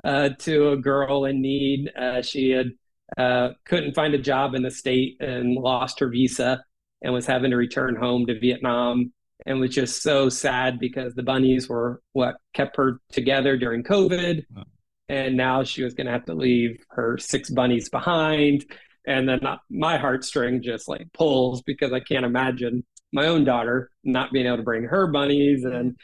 uh, 0.02 0.30
to 0.40 0.70
a 0.70 0.76
girl 0.76 1.26
in 1.26 1.42
need. 1.42 1.90
Uh, 1.96 2.22
she 2.22 2.50
had 2.50 2.70
uh, 3.18 3.50
couldn't 3.66 3.94
find 3.94 4.14
a 4.14 4.18
job 4.18 4.54
in 4.54 4.62
the 4.62 4.70
state 4.70 5.16
and 5.20 5.54
lost 5.54 6.00
her 6.00 6.08
visa 6.08 6.64
and 7.02 7.12
was 7.12 7.26
having 7.26 7.50
to 7.50 7.56
return 7.56 7.96
home 7.96 8.26
to 8.26 8.38
Vietnam 8.38 9.12
and 9.46 9.60
was 9.60 9.74
just 9.74 10.02
so 10.02 10.28
sad 10.28 10.78
because 10.78 11.14
the 11.14 11.22
bunnies 11.22 11.68
were 11.68 12.02
what 12.12 12.36
kept 12.54 12.76
her 12.76 13.00
together 13.10 13.56
during 13.56 13.82
COVID. 13.82 14.44
Wow. 14.54 14.64
And 15.08 15.36
now 15.36 15.64
she 15.64 15.82
was 15.82 15.94
going 15.94 16.06
to 16.06 16.12
have 16.12 16.26
to 16.26 16.34
leave 16.34 16.84
her 16.90 17.18
six 17.18 17.50
bunnies 17.50 17.88
behind. 17.88 18.64
And 19.06 19.28
then 19.28 19.40
my 19.70 19.98
heartstring 19.98 20.62
just 20.62 20.88
like 20.88 21.12
pulls 21.12 21.62
because 21.62 21.92
I 21.92 22.00
can't 22.00 22.24
imagine 22.24 22.84
my 23.12 23.26
own 23.26 23.44
daughter 23.44 23.90
not 24.04 24.32
being 24.32 24.46
able 24.46 24.58
to 24.58 24.62
bring 24.62 24.84
her 24.84 25.06
bunnies. 25.08 25.64
And 25.64 25.96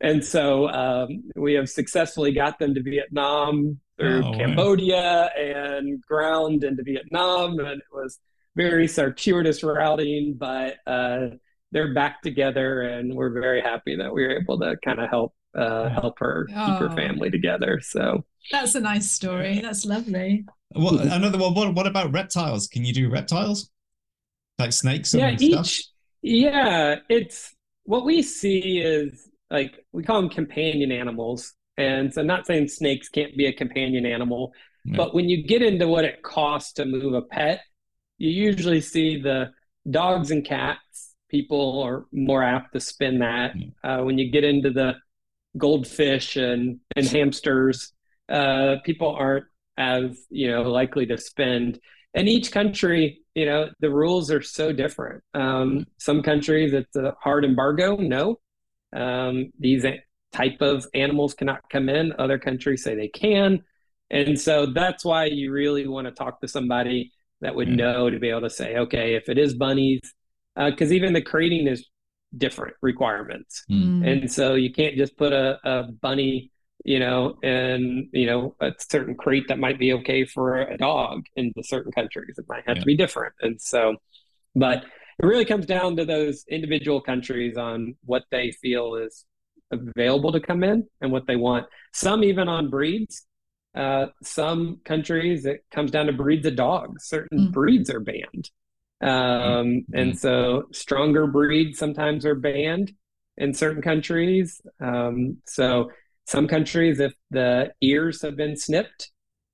and 0.00 0.24
so 0.24 0.68
um, 0.68 1.24
we 1.36 1.54
have 1.54 1.68
successfully 1.70 2.32
got 2.32 2.58
them 2.58 2.74
to 2.74 2.82
Vietnam 2.82 3.78
through 3.98 4.22
Oh, 4.24 4.30
wow. 4.32 4.38
Cambodia 4.38 5.30
and 5.38 6.02
ground 6.02 6.64
into 6.64 6.82
Vietnam. 6.82 7.58
And 7.60 7.80
it 7.80 7.86
was 7.92 8.18
very 8.56 8.86
circuitous 8.88 9.62
routing, 9.62 10.34
but 10.38 10.76
uh, 10.86 11.28
they're 11.72 11.92
back 11.94 12.22
together, 12.22 12.82
and 12.82 13.12
we're 13.14 13.30
very 13.30 13.60
happy 13.60 13.96
that 13.96 14.12
we 14.12 14.22
were 14.24 14.38
able 14.38 14.58
to 14.60 14.76
kind 14.84 15.00
of 15.00 15.10
help 15.10 15.34
uh, 15.56 15.88
help 15.88 16.18
her 16.18 16.46
keep 16.46 16.56
her 16.56 16.88
Oh. 16.90 16.96
family 16.96 17.30
together. 17.30 17.80
So 17.82 18.24
That's 18.50 18.74
a 18.74 18.80
nice 18.80 19.10
story. 19.10 19.60
That's 19.60 19.84
lovely. 19.84 20.44
What 20.70 21.00
another 21.00 21.38
one? 21.38 21.54
What, 21.54 21.74
what 21.74 21.86
about 21.86 22.12
reptiles? 22.12 22.66
Can 22.68 22.84
you 22.84 22.92
do 22.92 23.08
reptiles 23.08 23.70
like 24.58 24.72
snakes 24.72 25.14
and 25.14 25.40
yeah, 25.40 25.62
stuff? 25.62 25.84
Yeah, 26.24 26.96
it's 27.10 27.54
what 27.84 28.04
we 28.06 28.22
see 28.22 28.78
is 28.78 29.28
like 29.50 29.84
we 29.92 30.02
call 30.02 30.20
them 30.22 30.30
companion 30.30 30.90
animals, 30.90 31.52
and 31.76 32.12
so 32.12 32.22
I'm 32.22 32.26
not 32.26 32.46
saying 32.46 32.68
snakes 32.68 33.10
can't 33.10 33.36
be 33.36 33.44
a 33.46 33.52
companion 33.52 34.06
animal, 34.06 34.52
Yeah. 34.86 34.96
but 34.96 35.14
when 35.14 35.28
you 35.28 35.46
get 35.46 35.60
into 35.62 35.86
what 35.86 36.04
it 36.06 36.22
costs 36.22 36.72
to 36.74 36.86
move 36.86 37.12
a 37.12 37.20
pet, 37.22 37.60
you 38.16 38.30
usually 38.30 38.80
see 38.80 39.20
the 39.20 39.52
dogs 39.90 40.30
and 40.30 40.42
cats. 40.44 41.14
People 41.28 41.82
are 41.82 42.06
more 42.10 42.42
apt 42.42 42.72
to 42.72 42.80
spend 42.80 43.20
that. 43.20 43.52
Uh, 43.82 43.98
when 44.02 44.16
you 44.16 44.30
get 44.30 44.44
into 44.44 44.70
the 44.70 44.94
goldfish 45.58 46.36
and 46.36 46.80
and 46.96 47.06
hamsters, 47.06 47.92
uh, 48.30 48.76
people 48.84 49.10
aren't 49.14 49.44
as 49.76 50.24
you 50.30 50.50
know 50.50 50.62
likely 50.62 51.04
to 51.06 51.18
spend. 51.18 51.78
And 52.14 52.28
each 52.28 52.52
country, 52.52 53.20
you 53.34 53.46
know, 53.46 53.70
the 53.80 53.90
rules 53.90 54.30
are 54.30 54.42
so 54.42 54.72
different. 54.72 55.22
Um, 55.34 55.86
some 55.98 56.22
countries 56.22 56.72
it's 56.72 56.96
a 56.96 57.14
hard 57.20 57.44
embargo. 57.44 57.96
No, 57.96 58.38
um, 58.94 59.52
these 59.58 59.84
type 60.32 60.60
of 60.60 60.86
animals 60.94 61.34
cannot 61.34 61.68
come 61.70 61.88
in. 61.88 62.12
Other 62.18 62.38
countries 62.38 62.82
say 62.84 62.94
they 62.94 63.08
can, 63.08 63.62
and 64.10 64.40
so 64.40 64.66
that's 64.66 65.04
why 65.04 65.24
you 65.26 65.52
really 65.52 65.86
want 65.88 66.06
to 66.06 66.12
talk 66.12 66.40
to 66.40 66.48
somebody 66.48 67.12
that 67.40 67.54
would 67.54 67.68
Yeah. 67.68 67.76
know 67.76 68.10
to 68.10 68.18
be 68.18 68.30
able 68.30 68.42
to 68.42 68.50
say, 68.50 68.76
okay, 68.76 69.16
if 69.16 69.28
it 69.28 69.36
is 69.38 69.54
bunnies, 69.54 70.00
because 70.56 70.92
even 70.92 71.12
the 71.12 71.22
crating 71.22 71.66
is 71.66 71.88
different 72.36 72.74
requirements. 72.80 73.64
Mm. 73.70 74.06
And 74.06 74.32
so 74.32 74.54
you 74.54 74.72
can't 74.72 74.96
just 74.96 75.16
put 75.16 75.32
a, 75.32 75.58
a 75.64 75.84
bunny, 76.00 76.50
you 76.84 76.98
know, 76.98 77.38
in, 77.42 78.08
you 78.12 78.26
know, 78.26 78.54
a 78.60 78.72
certain 78.78 79.14
crate 79.14 79.48
that 79.48 79.58
might 79.58 79.78
be 79.78 79.92
okay 79.94 80.24
for 80.24 80.58
a 80.58 80.76
dog 80.76 81.24
into 81.36 81.62
certain 81.62 81.92
countries. 81.92 82.38
It 82.38 82.44
might 82.48 82.64
have 82.66 82.76
Yeah. 82.76 82.82
to 82.82 82.86
be 82.86 82.96
different. 82.96 83.34
And 83.40 83.60
so, 83.60 83.96
but 84.54 84.84
it 85.18 85.26
really 85.26 85.44
comes 85.44 85.66
down 85.66 85.96
to 85.96 86.04
those 86.04 86.44
individual 86.48 87.00
countries 87.00 87.56
on 87.56 87.96
what 88.04 88.24
they 88.30 88.52
feel 88.52 88.96
is 88.96 89.24
available 89.70 90.32
to 90.32 90.40
come 90.40 90.62
in 90.62 90.86
and 91.00 91.10
what 91.10 91.26
they 91.26 91.36
want. 91.36 91.66
Some 91.92 92.22
even 92.24 92.48
on 92.48 92.70
breeds. 92.70 93.26
Uh, 93.74 94.06
some 94.22 94.80
countries 94.84 95.46
it 95.46 95.64
comes 95.72 95.90
down 95.90 96.06
to 96.06 96.12
breeds 96.12 96.46
of 96.46 96.54
dogs. 96.54 97.04
Certain 97.06 97.48
Mm. 97.48 97.52
breeds 97.52 97.90
are 97.90 98.00
banned. 98.00 98.50
Um, 99.00 99.84
and 99.92 100.16
so 100.18 100.68
stronger 100.72 101.26
breeds 101.26 101.78
sometimes 101.78 102.24
are 102.24 102.36
banned 102.36 102.92
in 103.36 103.52
certain 103.52 103.82
countries. 103.82 104.60
Um, 104.80 105.38
so 105.46 105.90
some 106.26 106.48
countries, 106.48 107.00
if 107.00 107.12
the 107.30 107.72
ears 107.80 108.22
have 108.22 108.36
been 108.36 108.56
snipped 108.56 109.10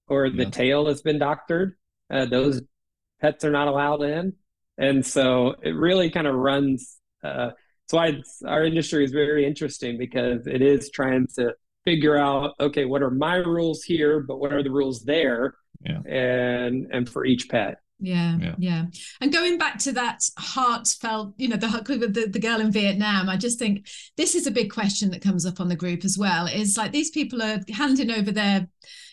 or 0.08 0.30
the 0.30 0.44
Yeah. 0.44 0.50
tail 0.50 0.86
has 0.86 1.02
been 1.02 1.18
doctored, 1.18 1.76
uh, 2.10 2.26
those 2.26 2.62
pets 3.20 3.44
are 3.44 3.50
not 3.50 3.68
allowed 3.68 4.02
in. 4.02 4.34
And 4.78 5.04
so 5.04 5.54
it 5.62 5.70
really 5.74 6.10
kind 6.10 6.26
of 6.26 6.34
runs. 6.34 6.98
Uh, 7.22 7.50
that's 7.50 7.92
why 7.92 8.06
it's, 8.08 8.42
our 8.42 8.64
industry 8.64 9.04
is 9.04 9.12
very 9.12 9.44
interesting 9.44 9.98
because 9.98 10.46
it 10.46 10.62
is 10.62 10.90
trying 10.90 11.26
to 11.36 11.54
figure 11.84 12.16
out, 12.16 12.54
okay, 12.60 12.84
what 12.84 13.02
are 13.02 13.10
my 13.10 13.36
rules 13.36 13.82
here, 13.82 14.20
but 14.20 14.38
what 14.38 14.52
are 14.52 14.62
the 14.62 14.70
rules 14.70 15.02
there, 15.04 15.54
Yeah. 15.84 16.00
and 16.06 16.86
and 16.92 17.08
for 17.08 17.24
each 17.24 17.48
pet. 17.48 17.78
Yeah, 18.00 18.38
yeah, 18.40 18.54
yeah, 18.58 18.84
And 19.20 19.32
going 19.32 19.58
back 19.58 19.78
to 19.80 19.92
that 19.92 20.22
heartfelt, 20.38 21.34
you 21.36 21.48
know, 21.48 21.56
the, 21.56 21.66
the 21.66 22.28
the 22.32 22.40
girl 22.40 22.60
in 22.60 22.72
Vietnam, 22.72 23.28
I 23.28 23.36
just 23.36 23.58
think 23.58 23.86
this 24.16 24.34
is 24.34 24.46
a 24.46 24.50
big 24.50 24.72
question 24.72 25.10
that 25.10 25.22
comes 25.22 25.44
up 25.44 25.60
on 25.60 25.68
the 25.68 25.76
group 25.76 26.04
as 26.04 26.16
well. 26.16 26.46
Is 26.46 26.78
like 26.78 26.92
these 26.92 27.10
people 27.10 27.42
are 27.42 27.60
handing 27.70 28.10
over 28.10 28.32
their, 28.32 28.68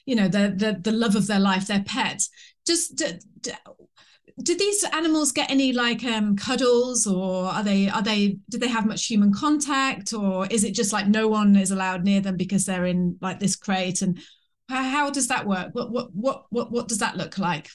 you 0.06 0.15
know, 0.15 0.28
the 0.30 0.54
the 0.56 0.80
the 0.82 0.97
love 0.97 1.15
of 1.15 1.28
their 1.28 1.39
life, 1.39 1.67
their 1.67 1.84
pet. 1.84 2.21
Just 2.65 2.95
do, 2.95 3.08
do, 3.41 3.52
do 4.41 4.56
these 4.56 4.84
animals 4.93 5.32
get 5.32 5.52
any 5.52 5.73
like 5.73 6.04
um 6.06 6.38
cuddles, 6.38 7.06
or 7.06 7.45
are 7.45 7.63
they 7.63 7.89
are 7.89 8.02
they 8.02 8.38
do 8.50 8.58
they 8.58 8.69
have 8.69 8.86
much 8.86 9.06
human 9.06 9.34
contact, 9.34 10.13
or 10.13 10.47
is 10.47 10.63
it 10.63 10.73
just 10.73 10.93
like 10.93 11.08
no 11.08 11.28
one 11.28 11.58
is 11.58 11.71
allowed 11.71 12.06
near 12.06 12.21
them 12.21 12.38
because 12.38 12.65
they're 12.65 12.86
in 12.86 13.17
like 13.21 13.39
this 13.39 13.58
crate 13.58 14.02
and 14.02 14.19
how, 14.69 14.84
how 14.84 15.10
does 15.10 15.28
that 15.28 15.45
work? 15.45 15.69
What 15.73 15.91
what 15.91 16.13
what 16.13 16.45
what 16.52 16.71
what 16.71 16.88
does 16.88 17.00
that 17.00 17.17
look 17.17 17.38
like? 17.38 17.69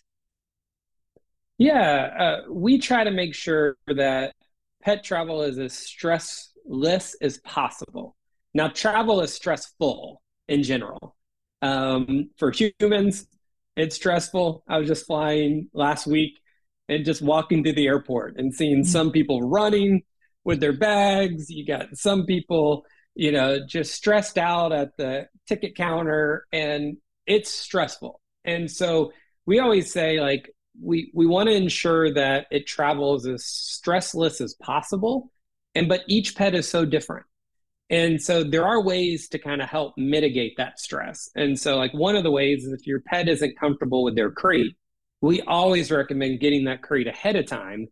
Yeah, 1.63 2.11
uh, 2.19 2.53
we 2.53 2.79
try 2.79 3.05
to 3.05 3.13
make 3.13 3.37
sure 3.37 3.77
that 3.87 4.35
pet 4.83 5.05
travel 5.05 5.43
is 5.43 5.61
as 5.61 5.73
stressless 5.73 7.15
as 7.21 7.39
possible. 7.39 8.17
Now, 8.53 8.67
travel 8.67 9.21
is 9.21 9.33
stressful 9.33 10.21
in 10.49 10.65
general. 10.65 11.15
Um, 11.63 12.31
for 12.37 12.51
humans, 12.51 13.29
it's 13.77 13.95
stressful. 13.95 14.65
I 14.67 14.79
was 14.79 14.89
just 14.89 15.07
flying 15.07 15.69
last 15.73 16.09
week 16.09 16.41
and 16.89 17.05
just 17.05 17.23
walking 17.23 17.63
through 17.63 17.75
the 17.75 17.87
airport 17.87 18.39
and 18.39 18.53
seeing 18.53 18.79
mm-hmm. 18.79 18.91
some 18.91 19.13
people 19.13 19.41
running 19.41 20.03
with 20.43 20.59
their 20.59 20.77
bags. 20.77 21.49
You 21.49 21.65
got 21.65 21.97
some 21.97 22.27
people, 22.27 22.85
you 23.15 23.31
know, 23.31 23.65
just 23.65 23.95
stressed 23.95 24.37
out 24.37 24.73
at 24.73 24.97
the 24.97 25.29
ticket 25.47 25.77
counter, 25.77 26.45
and 26.53 26.97
it's 27.25 27.55
stressful. 27.55 28.21
And 28.45 28.69
so 28.69 29.13
we 29.47 29.61
always 29.61 29.93
say, 29.93 30.21
like, 30.21 30.52
we 30.81 31.11
we 31.15 31.27
want 31.27 31.49
to 31.49 31.55
ensure 31.55 32.13
that 32.13 32.47
it 32.51 32.67
travels 32.67 33.27
as 33.27 33.43
stressless 33.43 34.41
as 34.41 34.55
possible 34.55 35.31
and 35.75 35.89
but 35.89 36.03
each 36.07 36.35
pet 36.35 36.55
is 36.55 36.69
so 36.69 36.85
different 36.85 37.27
and 37.91 38.23
so 38.23 38.43
there 38.43 38.65
are 38.65 38.81
ways 38.81 39.29
to 39.29 39.39
kind 39.39 39.61
of 39.61 39.69
help 39.69 39.95
mitigate 39.97 40.57
that 40.57 40.79
stress 40.79 41.29
and 41.35 41.59
so 41.59 41.77
like 41.77 41.93
one 41.93 42.17
of 42.17 42.23
the 42.23 42.31
ways 42.31 42.65
is 42.65 42.73
if 42.73 42.87
your 42.87 43.01
pet 43.01 43.29
isn't 43.29 43.59
comfortable 43.59 44.03
with 44.03 44.17
their 44.17 44.31
crate 44.31 44.75
we 45.21 45.41
always 45.43 45.91
recommend 45.91 46.41
getting 46.41 46.65
that 46.65 46.83
crate 46.83 47.07
ahead 47.07 47.37
of 47.37 47.47
time 47.47 47.87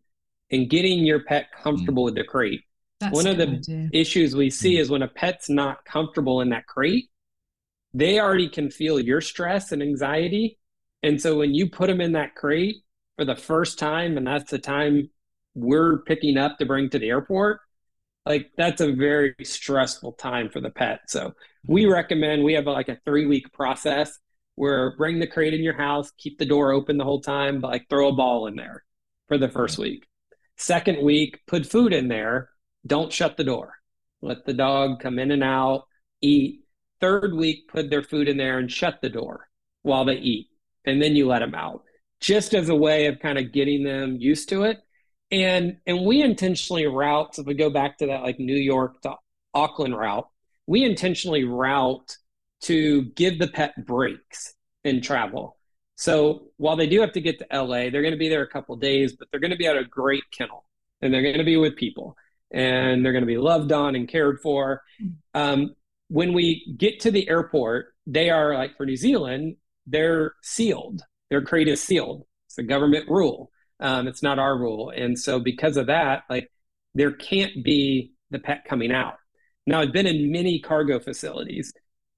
and 0.51 0.71
getting 0.71 1.05
your 1.05 1.23
pet 1.23 1.47
comfortable 1.53 2.03
mm. 2.03 2.07
with 2.07 2.15
the 2.15 2.25
crate 2.25 2.63
That's 2.99 3.15
one 3.15 3.27
of 3.27 3.37
the 3.37 3.49
idea. 3.49 3.91
issues 3.93 4.35
we 4.35 4.51
see 4.51 4.77
mm. 4.77 4.81
is 4.81 4.91
when 4.91 5.03
a 5.03 5.09
pet's 5.09 5.51
not 5.51 5.85
comfortable 5.85 6.41
in 6.41 6.49
that 6.51 6.67
crate 6.67 7.11
they 7.93 8.21
already 8.21 8.49
can 8.49 8.71
feel 8.71 9.01
your 9.01 9.21
stress 9.21 9.73
and 9.73 9.83
anxiety 9.83 10.59
and 11.03 11.21
so 11.21 11.39
when 11.39 11.55
you 11.55 11.69
put 11.69 11.89
them 11.89 12.01
in 12.01 12.13
that 12.13 12.35
crate 12.35 12.85
for 13.17 13.25
the 13.25 13.37
first 13.37 13.79
time, 13.79 14.17
and 14.17 14.27
that's 14.27 14.51
the 14.51 14.59
time 14.59 15.11
we're 15.55 15.99
picking 16.03 16.37
up 16.37 16.59
to 16.59 16.67
bring 16.67 16.91
to 16.91 16.99
the 16.99 17.09
airport, 17.09 17.61
like 18.27 18.51
that's 18.57 18.81
a 18.81 18.93
very 18.93 19.35
stressful 19.43 20.13
time 20.13 20.51
for 20.51 20.61
the 20.61 20.71
pet. 20.71 21.01
So 21.09 21.35
we 21.67 21.85
mm-hmm. 21.85 21.93
recommend 21.93 22.45
we 22.45 22.55
have 22.55 22.67
like 22.67 22.89
a 22.89 22.99
three 23.05 23.27
week 23.27 23.53
process 23.53 24.19
where 24.57 24.95
bring 24.97 25.19
the 25.19 25.27
crate 25.27 25.55
in 25.55 25.63
your 25.63 25.77
house, 25.77 26.11
keep 26.19 26.39
the 26.39 26.45
door 26.45 26.73
open 26.73 26.99
the 26.99 27.05
whole 27.05 27.23
time, 27.23 27.61
but 27.61 27.71
like 27.71 27.89
throw 27.89 28.09
a 28.09 28.15
ball 28.15 28.47
in 28.47 28.57
there 28.57 28.85
for 29.29 29.39
the 29.39 29.49
first 29.49 29.79
week. 29.79 30.07
Second 30.57 31.03
week, 31.03 31.41
put 31.47 31.65
food 31.65 31.95
in 31.95 32.09
there. 32.09 32.51
Don't 32.87 33.13
shut 33.13 33.39
the 33.39 33.45
door. 33.45 33.75
Let 34.21 34.45
the 34.45 34.53
dog 34.53 35.01
come 35.01 35.19
in 35.19 35.31
and 35.31 35.43
out, 35.43 35.85
eat. 36.21 36.61
Third 37.01 37.33
week, 37.33 37.69
put 37.69 37.89
their 37.89 38.03
food 38.03 38.29
in 38.29 38.37
there 38.37 38.59
and 38.59 38.71
shut 38.71 39.01
the 39.01 39.09
door 39.09 39.49
while 39.81 40.05
they 40.05 40.17
eat 40.17 40.50
and 40.85 41.01
then 41.03 41.17
you 41.17 41.27
let 41.27 41.41
them 41.41 41.55
out 41.55 41.83
just 42.21 42.55
as 42.55 42.69
a 42.69 42.75
way 42.75 43.07
of 43.07 43.19
kind 43.19 43.39
of 43.39 43.53
getting 43.53 43.83
them 43.83 44.17
used 44.19 44.49
to 44.51 44.65
it. 44.65 44.79
And 45.31 45.79
and 45.87 46.05
we 46.05 46.23
intentionally 46.23 46.87
route 46.87 47.39
if 47.39 47.47
we 47.47 47.55
go 47.55 47.71
back 47.71 47.99
to 47.99 48.07
that 48.07 48.23
like 48.23 48.39
new 48.41 48.57
york 48.57 49.01
to 49.03 49.15
auckland 49.55 49.97
route 49.97 50.29
we 50.67 50.85
intentionally 50.85 51.45
route 51.45 52.17
to 52.63 53.03
give 53.17 53.39
the 53.39 53.49
pet 53.49 53.73
breaks 53.87 54.55
in 54.85 55.01
travel. 55.01 55.57
So 55.97 56.51
while 56.57 56.77
they 56.77 56.87
do 56.87 57.01
have 57.01 57.13
to 57.13 57.21
get 57.21 57.39
to 57.39 57.63
la 57.63 57.91
they're 57.91 58.03
going 58.03 58.13
to 58.13 58.19
be 58.19 58.29
there 58.29 58.43
a 58.43 58.49
couple 58.49 58.77
days 58.77 59.15
but 59.15 59.29
they're 59.31 59.41
going 59.41 59.51
to 59.53 59.57
be 59.57 59.67
at 59.67 59.77
a 59.77 59.85
great 59.85 60.25
kennel 60.31 60.65
and 61.01 61.13
they're 61.13 61.23
going 61.23 61.39
to 61.39 61.45
be 61.45 61.57
with 61.57 61.77
people 61.77 62.17
and 62.51 63.05
they're 63.05 63.13
going 63.13 63.23
to 63.23 63.27
be 63.27 63.39
loved 63.39 63.73
on 63.73 63.95
and 63.95 64.09
cared 64.09 64.41
for. 64.41 64.83
Um, 65.35 65.75
when 66.09 66.33
we 66.33 66.75
get 66.77 67.01
to 67.01 67.11
the 67.11 67.29
airport 67.29 67.95
they 68.07 68.31
are 68.31 68.55
like 68.55 68.77
for 68.77 68.85
new 68.85 68.97
zealand 68.97 69.57
they're 69.91 70.35
sealed. 70.43 71.03
Their 71.31 71.43
crate 71.43 71.69
is 71.69 71.83
sealed. 71.83 72.25
It's 72.47 72.59
a 72.59 72.63
government 72.63 73.09
rule. 73.09 73.51
Um, 73.79 74.09
it's 74.09 74.23
not 74.23 74.39
our 74.39 74.57
rule. 74.57 74.91
And 74.91 75.19
so 75.19 75.39
because 75.39 75.77
of 75.77 75.87
that, 75.87 76.25
like 76.29 76.51
there 76.95 77.13
can't 77.13 77.65
be 77.65 78.13
the 78.31 78.39
pet 78.39 78.65
coming 78.65 78.93
out. 78.93 79.15
Now 79.67 79.81
I've 79.81 79.93
been 79.93 80.07
in 80.07 80.33
many 80.33 80.61
cargo 80.61 80.99
facilities. 80.99 81.73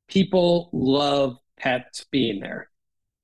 People 0.09 0.71
love 0.73 1.37
pets 1.59 2.05
being 2.11 2.41
there. 2.41 2.69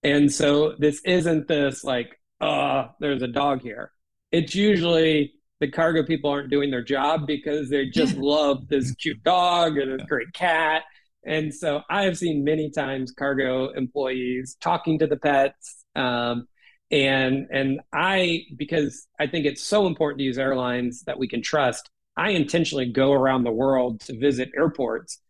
And 0.03 0.33
so 0.33 0.75
this 0.79 1.01
isn't 1.05 1.49
this 1.49 1.83
like, 1.83 2.21
oh, 2.41 2.91
there's 3.01 3.23
a 3.23 3.29
dog 3.29 3.63
here. 3.63 3.93
It's 4.31 4.55
usually 4.55 5.35
the 5.61 5.71
cargo 5.71 6.05
people 6.05 6.31
aren't 6.31 6.51
doing 6.51 6.71
their 6.71 6.85
job 6.85 7.27
because 7.27 7.69
they 7.69 7.87
just 7.87 8.17
love 8.19 8.69
this 8.69 8.95
cute 8.95 9.23
dog 9.25 9.77
and 9.79 9.99
this 9.99 10.07
great 10.07 10.33
cat 10.33 10.83
and 11.29 11.55
so 11.55 11.83
I 11.91 12.05
have 12.05 12.17
seen 12.17 12.43
many 12.43 12.71
times 12.71 13.13
cargo 13.13 13.69
employees 13.71 14.57
talking 14.61 14.99
to 15.01 15.07
the 15.07 15.17
pets. 15.17 15.85
Um, 15.95 16.49
and 16.91 17.47
and 17.51 17.81
I 17.93 18.45
because 18.57 19.07
I 19.21 19.27
think 19.27 19.45
it's 19.45 19.63
so 19.63 19.87
important 19.87 20.21
to 20.21 20.25
use 20.25 20.39
airlines 20.39 21.03
that 21.03 21.19
we 21.19 21.29
can 21.29 21.43
trust. 21.43 21.91
I 22.17 22.31
intentionally 22.31 22.87
go 22.91 23.13
around 23.13 23.45
the 23.45 23.53
world 23.53 24.01
to 24.03 24.19
visit 24.19 24.51
airports 24.57 25.21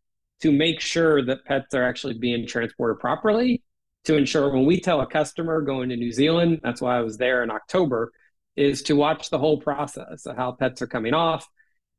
to 0.40 0.52
make 0.52 0.80
sure 0.80 1.24
that 1.24 1.44
pets 1.44 1.74
are 1.74 1.82
actually 1.82 2.14
being 2.14 2.46
transported 2.46 3.00
properly. 3.00 3.62
To 4.04 4.16
ensure 4.16 4.50
when 4.50 4.64
we 4.64 4.80
tell 4.80 5.00
a 5.00 5.06
customer 5.06 5.60
going 5.60 5.88
to 5.90 5.96
New 5.96 6.12
Zealand, 6.12 6.60
that's 6.62 6.80
why 6.80 6.96
I 6.96 7.00
was 7.00 7.18
there 7.18 7.42
in 7.42 7.50
October, 7.50 8.12
is 8.56 8.82
to 8.82 8.94
watch 8.94 9.28
the 9.28 9.38
whole 9.38 9.60
process 9.60 10.24
of 10.24 10.36
how 10.36 10.52
pets 10.52 10.80
are 10.80 10.86
coming 10.86 11.12
off, 11.12 11.46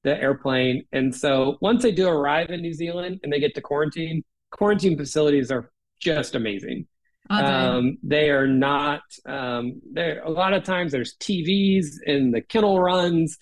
the 0.03 0.17
airplane. 0.21 0.85
And 0.91 1.13
so 1.13 1.57
once 1.62 1.83
they 1.83 1.91
do 1.91 2.07
arrive 2.07 2.49
in 2.49 2.62
New 2.62 2.73
Zealand 2.73 3.19
and 3.23 3.31
they 3.31 3.39
get 3.39 3.55
to 3.55 3.62
quarantine, 3.62 4.23
quarantine 4.51 4.97
facilities 4.97 5.51
are 5.51 5.71
just 5.99 6.35
amazing. 6.35 6.88
Okay. 7.31 7.41
Um, 7.43 7.97
they 8.01 8.29
are 8.31 8.47
not. 8.47 9.01
Um, 9.25 9.81
there 9.91 10.23
a 10.23 10.31
lot 10.31 10.53
of 10.53 10.63
times 10.63 10.91
there's 10.91 11.15
TVs 11.17 11.97
in 12.05 12.31
the 12.31 12.41
kennel 12.41 12.79
runs 12.79 13.38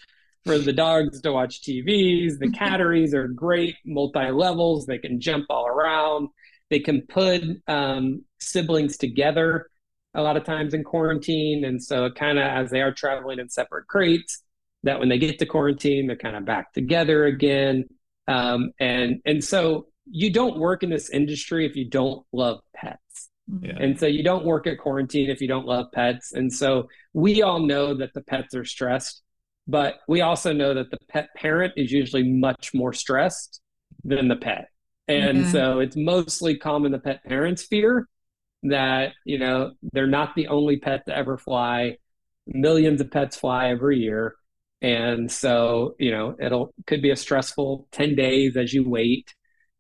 for 0.45 0.57
the 0.57 0.73
dogs 0.73 1.21
to 1.21 1.31
watch 1.31 1.61
TVs. 1.61 2.39
The 2.39 2.51
catteries 2.57 3.13
are 3.13 3.27
great, 3.27 3.75
multi 3.85 4.31
levels. 4.31 4.85
They 4.85 4.97
can 4.97 5.21
jump 5.21 5.45
all 5.49 5.67
around. 5.67 6.29
They 6.69 6.79
can 6.79 7.03
put 7.03 7.43
um, 7.67 8.23
siblings 8.39 8.97
together 8.97 9.69
a 10.13 10.21
lot 10.21 10.35
of 10.35 10.43
times 10.43 10.73
in 10.73 10.83
quarantine, 10.83 11.63
and 11.63 11.81
so 11.81 12.09
kind 12.09 12.39
of 12.39 12.45
as 12.45 12.71
they 12.71 12.81
are 12.81 12.91
traveling 12.91 13.39
in 13.39 13.49
separate 13.49 13.87
crates, 13.87 14.41
that 14.83 14.99
when 14.99 15.09
they 15.09 15.17
get 15.17 15.39
to 15.39 15.45
quarantine, 15.45 16.07
they're 16.07 16.15
kind 16.15 16.35
of 16.35 16.45
back 16.45 16.73
together 16.73 17.25
again. 17.25 17.85
Um, 18.27 18.71
and 18.79 19.21
and 19.25 19.43
so 19.43 19.87
you 20.09 20.31
don't 20.31 20.57
work 20.57 20.83
in 20.83 20.89
this 20.89 21.09
industry 21.09 21.65
if 21.65 21.75
you 21.75 21.85
don't 21.85 22.25
love 22.31 22.59
pets. 22.75 23.29
Yeah. 23.61 23.77
And 23.79 23.97
so 23.99 24.05
you 24.05 24.23
don't 24.23 24.45
work 24.45 24.67
at 24.67 24.77
quarantine 24.77 25.29
if 25.29 25.41
you 25.41 25.47
don't 25.47 25.65
love 25.65 25.87
pets. 25.93 26.33
And 26.33 26.51
so 26.51 26.89
we 27.13 27.41
all 27.41 27.59
know 27.59 27.93
that 27.95 28.13
the 28.13 28.21
pets 28.21 28.53
are 28.55 28.65
stressed, 28.65 29.21
but 29.67 29.99
we 30.07 30.21
also 30.21 30.51
know 30.51 30.73
that 30.73 30.91
the 30.91 30.97
pet 31.09 31.29
parent 31.35 31.73
is 31.77 31.91
usually 31.91 32.23
much 32.23 32.73
more 32.73 32.93
stressed 32.93 33.61
than 34.03 34.27
the 34.27 34.35
pet. 34.35 34.67
And 35.07 35.39
okay. 35.39 35.49
so 35.49 35.79
it's 35.79 35.95
mostly 35.95 36.57
common 36.57 36.91
the 36.91 36.99
pet 36.99 37.23
parents 37.23 37.63
fear 37.63 38.07
that, 38.63 39.13
you 39.23 39.39
know, 39.39 39.71
they're 39.93 40.07
not 40.07 40.35
the 40.35 40.47
only 40.47 40.77
pet 40.77 41.05
to 41.05 41.15
ever 41.15 41.37
fly. 41.37 41.97
Millions 42.47 42.99
of 42.99 43.11
pets 43.11 43.37
fly 43.37 43.69
every 43.69 43.99
year 43.99 44.35
and 44.81 45.31
so 45.31 45.95
you 45.99 46.11
know 46.11 46.35
it'll 46.39 46.73
could 46.85 47.01
be 47.01 47.11
a 47.11 47.15
stressful 47.15 47.87
10 47.91 48.15
days 48.15 48.57
as 48.57 48.73
you 48.73 48.87
wait. 48.87 49.33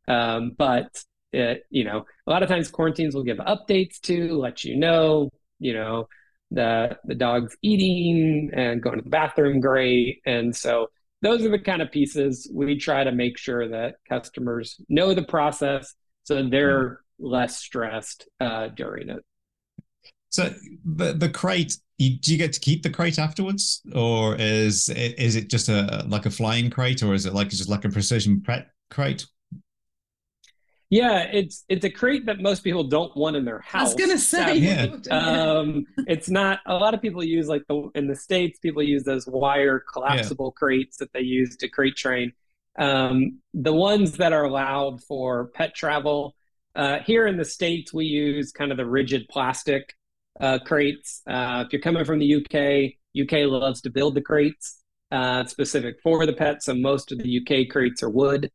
Um, 0.07 0.51
but 0.57 1.03
it, 1.33 1.63
you 1.69 1.83
know 1.83 2.05
a 2.25 2.29
lot 2.29 2.43
of 2.43 2.49
times 2.49 2.69
quarantines 2.69 3.13
will 3.13 3.23
give 3.23 3.37
updates 3.37 3.99
to 4.01 4.37
let 4.37 4.63
you 4.63 4.77
know 4.77 5.29
you 5.59 5.73
know 5.73 6.07
the 6.51 6.97
the 7.05 7.15
dog's 7.15 7.55
eating 7.61 8.51
and 8.53 8.81
going 8.81 8.97
to 8.97 9.03
the 9.03 9.09
bathroom 9.09 9.59
great. 9.59 10.21
And 10.25 10.55
so 10.55 10.87
those 11.21 11.43
are 11.43 11.49
the 11.49 11.59
kind 11.59 11.81
of 11.81 11.91
pieces 11.91 12.49
we 12.53 12.77
try 12.77 13.03
to 13.03 13.11
make 13.11 13.37
sure 13.37 13.67
that 13.69 13.95
customers 14.07 14.79
know 14.87 15.13
the 15.13 15.23
process 15.23 15.93
so 16.23 16.47
they're 16.47 17.01
less 17.19 17.57
stressed 17.57 18.27
uh, 18.39 18.67
during 18.67 19.09
it 19.09 19.23
so 20.29 20.53
the 20.85 21.13
the 21.13 21.29
crate, 21.29 21.77
you, 21.97 22.17
do 22.17 22.31
you 22.31 22.37
get 22.37 22.53
to 22.53 22.59
keep 22.59 22.83
the 22.83 22.89
crate 22.89 23.19
afterwards, 23.19 23.81
or 23.93 24.35
is 24.35 24.89
it, 24.89 25.17
is 25.17 25.35
it 25.35 25.49
just 25.49 25.69
a 25.69 26.05
like 26.07 26.25
a 26.25 26.31
flying 26.31 26.69
crate, 26.69 27.03
or 27.03 27.13
is 27.13 27.25
it 27.25 27.33
like 27.33 27.49
just 27.49 27.69
like 27.69 27.85
a 27.85 27.89
precision 27.89 28.41
pet 28.41 28.69
crate? 28.89 29.25
Yeah, 30.89 31.23
it's 31.23 31.65
it's 31.67 31.83
a 31.83 31.89
crate 31.89 32.25
that 32.27 32.39
most 32.39 32.63
people 32.63 32.85
don't 32.85 33.15
want 33.15 33.35
in 33.35 33.43
their 33.43 33.59
house. 33.59 33.81
I 33.81 33.83
was 33.83 33.93
gonna 33.95 34.17
say. 34.17 34.57
Yeah. 34.57 34.95
um, 35.11 35.85
it's 36.07 36.29
not 36.29 36.59
a 36.65 36.75
lot 36.75 36.93
of 36.93 37.01
people 37.01 37.23
use 37.23 37.47
like 37.47 37.63
the 37.67 37.89
in 37.95 38.07
the 38.07 38.15
states. 38.15 38.59
People 38.59 38.83
use 38.83 39.03
those 39.03 39.27
wire 39.27 39.79
collapsible 39.79 40.51
crates 40.51 40.97
that 40.97 41.11
they 41.13 41.21
use 41.21 41.57
to 41.57 41.67
crate 41.67 41.95
train. 41.95 42.31
Um, 42.77 43.39
the 43.53 43.73
ones 43.73 44.13
that 44.13 44.33
are 44.33 44.43
allowed 44.43 45.03
for 45.03 45.47
pet 45.47 45.75
travel 45.75 46.35
uh, 46.75 46.99
here 46.99 47.27
in 47.27 47.37
the 47.37 47.45
states, 47.45 47.91
we 47.91 48.05
use 48.05 48.51
kind 48.51 48.71
of 48.71 48.77
the 48.77 48.85
rigid 48.85 49.27
plastic 49.29 49.95
uh, 50.39 50.59
crates. 50.59 51.21
Uh, 51.27 51.63
if 51.65 51.73
you're 51.73 51.81
coming 51.81 52.05
from 52.05 52.19
the 52.19 52.35
UK, 52.35 52.93
UK 53.19 53.47
loves 53.49 53.81
to 53.81 53.89
build 53.89 54.15
the 54.15 54.21
crates 54.21 54.81
uh, 55.11 55.45
specific 55.45 55.99
for 56.01 56.25
the 56.25 56.33
pets. 56.33 56.65
So 56.65 56.75
most 56.75 57.11
of 57.11 57.19
the 57.19 57.39
UK 57.39 57.69
crates 57.69 58.03
are 58.03 58.09
wood 58.09 58.51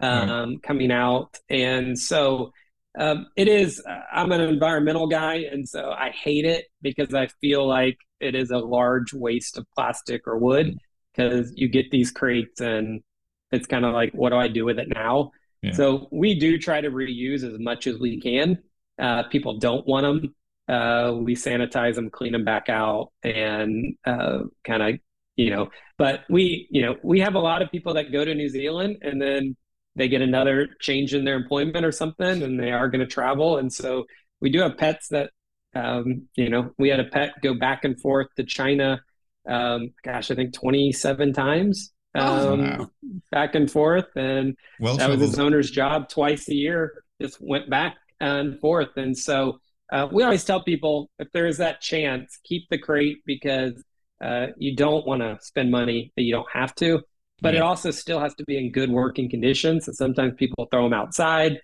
um, 0.00 0.58
coming 0.58 0.90
out, 0.90 1.38
and 1.48 1.98
so 1.98 2.52
um, 2.98 3.26
it 3.36 3.48
is. 3.48 3.82
I'm 4.12 4.32
an 4.32 4.40
environmental 4.40 5.06
guy, 5.06 5.46
and 5.50 5.68
so 5.68 5.90
I 5.90 6.10
hate 6.10 6.44
it 6.44 6.66
because 6.82 7.14
I 7.14 7.28
feel 7.40 7.66
like 7.66 7.98
it 8.20 8.34
is 8.34 8.50
a 8.50 8.58
large 8.58 9.12
waste 9.12 9.58
of 9.58 9.66
plastic 9.74 10.26
or 10.26 10.38
wood 10.38 10.78
because 11.14 11.52
you 11.56 11.68
get 11.68 11.90
these 11.90 12.10
crates 12.10 12.60
and 12.60 13.02
it's 13.50 13.66
kind 13.66 13.84
of 13.84 13.92
like, 13.92 14.12
what 14.12 14.30
do 14.30 14.36
I 14.36 14.48
do 14.48 14.64
with 14.64 14.78
it 14.78 14.88
now? 14.88 15.32
Yeah. 15.60 15.72
So 15.72 16.08
we 16.10 16.38
do 16.38 16.58
try 16.58 16.80
to 16.80 16.90
reuse 16.90 17.44
as 17.44 17.58
much 17.58 17.86
as 17.86 17.98
we 17.98 18.20
can. 18.20 18.58
Uh, 18.98 19.24
people 19.24 19.58
don't 19.58 19.86
want 19.86 20.04
them. 20.04 20.34
Uh, 20.72 21.12
we 21.14 21.34
sanitize 21.34 21.96
them, 21.96 22.10
clean 22.10 22.32
them 22.32 22.44
back 22.44 22.68
out, 22.68 23.12
and 23.22 23.94
uh, 24.06 24.40
kind 24.64 24.82
of, 24.82 25.00
you 25.36 25.50
know. 25.50 25.70
But 25.98 26.20
we, 26.30 26.68
you 26.70 26.82
know, 26.82 26.96
we 27.02 27.20
have 27.20 27.34
a 27.34 27.40
lot 27.40 27.62
of 27.62 27.70
people 27.70 27.94
that 27.94 28.12
go 28.12 28.24
to 28.24 28.34
New 28.34 28.48
Zealand 28.48 28.98
and 29.02 29.20
then 29.20 29.56
they 29.96 30.08
get 30.08 30.22
another 30.22 30.68
change 30.80 31.14
in 31.14 31.24
their 31.24 31.36
employment 31.36 31.84
or 31.84 31.92
something, 31.92 32.42
and 32.42 32.58
they 32.58 32.72
are 32.72 32.88
going 32.88 33.00
to 33.00 33.06
travel. 33.06 33.58
And 33.58 33.72
so 33.72 34.04
we 34.40 34.50
do 34.50 34.60
have 34.60 34.78
pets 34.78 35.08
that, 35.08 35.30
um, 35.74 36.28
you 36.36 36.48
know, 36.48 36.70
we 36.78 36.88
had 36.88 37.00
a 37.00 37.04
pet 37.04 37.32
go 37.42 37.54
back 37.54 37.84
and 37.84 38.00
forth 38.00 38.28
to 38.36 38.44
China. 38.44 39.00
Um, 39.46 39.90
gosh, 40.04 40.30
I 40.30 40.34
think 40.34 40.54
27 40.54 41.32
times 41.32 41.92
Oh, 42.14 42.52
um, 42.52 42.60
wow. 42.60 42.90
back 43.30 43.54
and 43.54 43.70
forth, 43.70 44.08
and 44.16 44.56
Well 44.78 44.96
that 44.98 45.08
was 45.08 45.20
his 45.20 45.38
owner's 45.38 45.70
job 45.70 46.10
twice 46.10 46.48
a 46.48 46.54
year. 46.54 47.04
Just 47.20 47.38
went 47.40 47.70
back 47.70 47.96
and 48.20 48.60
forth, 48.60 48.96
and 48.96 49.16
so 49.16 49.60
uh, 49.92 50.08
we 50.10 50.24
always 50.24 50.44
tell 50.44 50.62
people 50.62 51.08
if 51.18 51.30
there 51.32 51.46
is 51.46 51.58
that 51.58 51.80
chance, 51.80 52.38
keep 52.42 52.68
the 52.70 52.78
crate 52.78 53.18
because 53.24 53.74
uh, 54.20 54.48
you 54.56 54.74
don't 54.74 55.06
want 55.06 55.20
to 55.20 55.38
spend 55.40 55.70
money 55.70 56.12
that 56.16 56.22
you 56.22 56.32
don't 56.32 56.50
have 56.52 56.74
to. 56.76 57.00
But 57.40 57.54
it 57.56 57.62
also 57.62 57.90
still 57.90 58.20
has 58.20 58.34
to 58.36 58.44
be 58.44 58.56
in 58.56 58.70
good 58.70 58.88
working 58.88 59.28
conditions. 59.28 59.86
So 59.86 59.92
sometimes 59.92 60.34
people 60.36 60.66
throw 60.70 60.84
them 60.84 60.92
outside, 60.92 61.60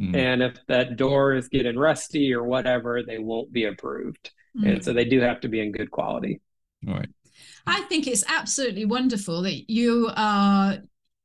Mm. 0.00 0.16
and 0.16 0.42
if 0.42 0.54
that 0.66 0.96
door 0.96 1.34
is 1.34 1.48
getting 1.48 1.76
rusty 1.78 2.32
or 2.32 2.42
whatever, 2.44 3.02
they 3.02 3.18
won't 3.18 3.52
be 3.52 3.64
approved. 3.64 4.30
Mm. 4.56 4.72
And 4.72 4.84
so 4.84 4.94
they 4.94 5.04
do 5.04 5.20
have 5.20 5.40
to 5.42 5.48
be 5.48 5.60
in 5.60 5.72
good 5.72 5.90
quality. 5.90 6.40
All 6.88 6.94
right. 6.94 7.08
I 7.66 7.82
think 7.82 8.06
it's 8.06 8.24
absolutely 8.26 8.86
wonderful 8.86 9.42
that 9.42 9.70
you 9.70 10.10
are 10.16 10.78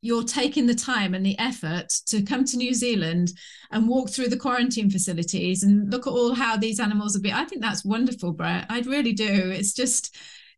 you're 0.05 0.23
taking 0.23 0.65
the 0.67 0.75
time 0.75 1.13
and 1.15 1.25
the 1.25 1.37
effort 1.39 1.89
to 2.05 2.21
come 2.21 2.43
to 2.45 2.57
New 2.57 2.73
Zealand 2.73 3.27
and 3.71 3.87
walk 3.89 4.09
through 4.09 4.29
the 4.29 4.37
quarantine 4.45 4.89
facilities 4.89 5.63
and 5.63 5.91
look 5.91 6.05
at 6.05 6.11
all 6.13 6.33
how 6.35 6.55
these 6.55 6.79
animals 6.79 7.15
are 7.15 7.19
being. 7.21 7.33
I 7.35 7.45
think 7.45 7.61
that's 7.61 7.83
wonderful, 7.83 8.31
Brett. 8.31 8.65
I 8.69 8.81
really 8.81 9.13
do. 9.13 9.33
It's 9.59 9.73
just 9.73 10.15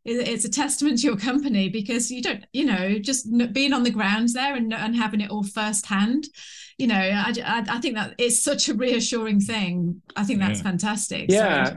it's 0.09 0.45
a 0.45 0.49
testament 0.49 0.99
to 0.99 1.07
your 1.07 1.17
company 1.17 1.67
because 1.67 2.09
you 2.09 2.21
don't, 2.21 2.45
you 2.53 2.65
know, 2.65 2.97
just 2.99 3.27
being 3.51 3.73
on 3.73 3.83
the 3.83 3.89
ground 3.91 4.29
there 4.33 4.55
and, 4.55 4.73
and 4.73 4.95
having 4.95 5.19
it 5.21 5.29
all 5.29 5.43
firsthand. 5.43 6.23
You 6.77 6.87
know, 6.87 6.95
I, 6.95 7.33
I, 7.43 7.65
I 7.75 7.79
think 7.79 7.95
that 7.95 8.15
it's 8.17 8.41
such 8.41 8.69
a 8.69 8.73
reassuring 8.73 9.41
thing. 9.41 10.01
I 10.15 10.23
think 10.23 10.39
that's 10.39 10.59
Yeah. 10.59 10.63
fantastic. 10.63 11.31
So- 11.31 11.37
Yeah. 11.37 11.73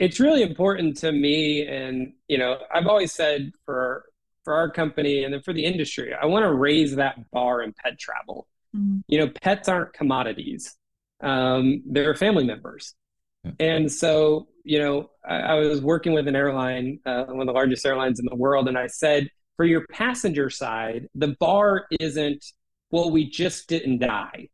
It's 0.00 0.18
really 0.20 0.42
important 0.42 0.96
to 0.98 1.12
me. 1.12 1.66
And, 1.66 2.12
you 2.28 2.36
know, 2.36 2.58
I've 2.74 2.86
always 2.88 3.12
said 3.12 3.52
for 3.64 4.04
for 4.44 4.54
our 4.54 4.70
company 4.70 5.24
and 5.24 5.34
then 5.34 5.42
for 5.42 5.52
the 5.52 5.64
industry, 5.64 6.14
I 6.14 6.26
want 6.26 6.44
to 6.44 6.52
raise 6.52 6.96
that 6.96 7.30
bar 7.30 7.62
in 7.62 7.72
pet 7.72 7.98
travel. 7.98 8.46
Mm. 8.76 9.02
You 9.08 9.18
know, 9.18 9.32
pets 9.42 9.68
aren't 9.68 9.92
commodities. 9.92 10.76
Um, 11.20 11.82
they're 11.86 12.14
family 12.14 12.44
members. 12.44 12.94
Yeah. 13.42 13.52
And 13.60 13.92
so, 13.92 14.48
you 14.64 14.78
know, 14.78 15.10
I, 15.26 15.36
I 15.36 15.54
was 15.54 15.80
working 15.80 16.12
with 16.12 16.28
an 16.28 16.36
airline, 16.36 17.00
uh, 17.06 17.24
one 17.24 17.40
of 17.40 17.46
the 17.46 17.52
largest 17.52 17.84
airlines 17.86 18.20
in 18.20 18.26
the 18.26 18.36
world, 18.36 18.68
and 18.68 18.78
I 18.78 18.86
said, 18.86 19.28
for 19.56 19.64
your 19.64 19.86
passenger 19.86 20.50
side, 20.50 21.08
the 21.14 21.36
bar 21.38 21.86
isn't, 22.00 22.44
well, 22.90 23.10
we 23.10 23.30
just 23.30 23.68
didn't 23.68 23.98
die 23.98 24.48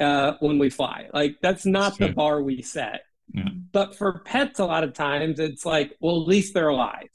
uh, 0.00 0.32
when 0.40 0.58
we 0.58 0.70
fly. 0.70 1.08
Like, 1.12 1.36
that's 1.42 1.66
not 1.66 1.98
the 1.98 2.08
bar 2.08 2.42
we 2.42 2.62
set. 2.62 3.02
Yeah. 3.32 3.48
But 3.72 3.96
for 3.96 4.20
pets, 4.20 4.58
a 4.58 4.64
lot 4.64 4.84
of 4.84 4.94
times 4.94 5.38
it's 5.38 5.66
like, 5.66 5.96
well, 6.00 6.22
at 6.22 6.28
least 6.28 6.54
they're 6.54 6.68
alive. 6.68 7.08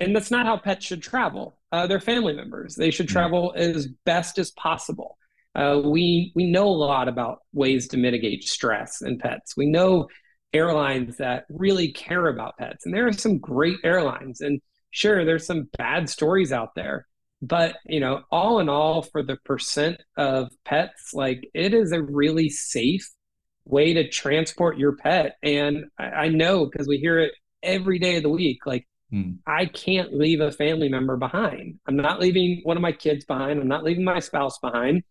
And 0.00 0.14
that's 0.14 0.30
not 0.30 0.46
how 0.46 0.56
pets 0.56 0.86
should 0.86 1.02
travel. 1.02 1.58
Uh, 1.72 1.86
they're 1.86 2.00
family 2.00 2.32
members. 2.32 2.74
They 2.76 2.90
should 2.90 3.08
travel 3.08 3.52
as 3.56 3.88
best 4.04 4.38
as 4.38 4.50
possible. 4.52 5.18
Uh, 5.54 5.80
we 5.84 6.32
we 6.36 6.46
know 6.46 6.68
a 6.68 6.70
lot 6.70 7.08
about 7.08 7.40
ways 7.52 7.88
to 7.88 7.96
mitigate 7.96 8.44
stress 8.44 9.02
in 9.02 9.18
pets. 9.18 9.56
We 9.56 9.66
know 9.66 10.08
airlines 10.52 11.16
that 11.16 11.44
really 11.50 11.92
care 11.92 12.28
about 12.28 12.56
pets, 12.58 12.86
and 12.86 12.94
there 12.94 13.08
are 13.08 13.12
some 13.12 13.38
great 13.38 13.78
airlines. 13.82 14.40
And 14.40 14.60
sure, 14.90 15.24
there's 15.24 15.46
some 15.46 15.68
bad 15.76 16.08
stories 16.08 16.52
out 16.52 16.74
there, 16.76 17.06
but 17.42 17.76
you 17.86 18.00
know, 18.00 18.22
all 18.30 18.60
in 18.60 18.68
all, 18.68 19.02
for 19.02 19.22
the 19.22 19.36
percent 19.44 20.00
of 20.16 20.48
pets, 20.64 21.12
like 21.12 21.48
it 21.54 21.74
is 21.74 21.92
a 21.92 22.02
really 22.02 22.50
safe 22.50 23.10
way 23.64 23.94
to 23.94 24.08
transport 24.08 24.78
your 24.78 24.96
pet. 24.96 25.36
And 25.42 25.86
I, 25.98 26.04
I 26.04 26.28
know 26.28 26.66
because 26.66 26.88
we 26.88 26.98
hear 26.98 27.18
it 27.18 27.32
every 27.62 27.98
day 27.98 28.16
of 28.16 28.22
the 28.22 28.28
week. 28.28 28.64
Like 28.66 28.87
Hmm. 29.10 29.32
I 29.46 29.66
can't 29.66 30.12
leave 30.12 30.40
a 30.40 30.52
family 30.52 30.88
member 30.88 31.16
behind. 31.16 31.78
I'm 31.86 31.96
not 31.96 32.20
leaving 32.20 32.60
one 32.64 32.76
of 32.76 32.82
my 32.82 32.92
kids 32.92 33.24
behind. 33.24 33.60
I'm 33.60 33.68
not 33.68 33.84
leaving 33.84 34.04
my 34.04 34.18
spouse 34.20 34.58
behind. 34.58 35.02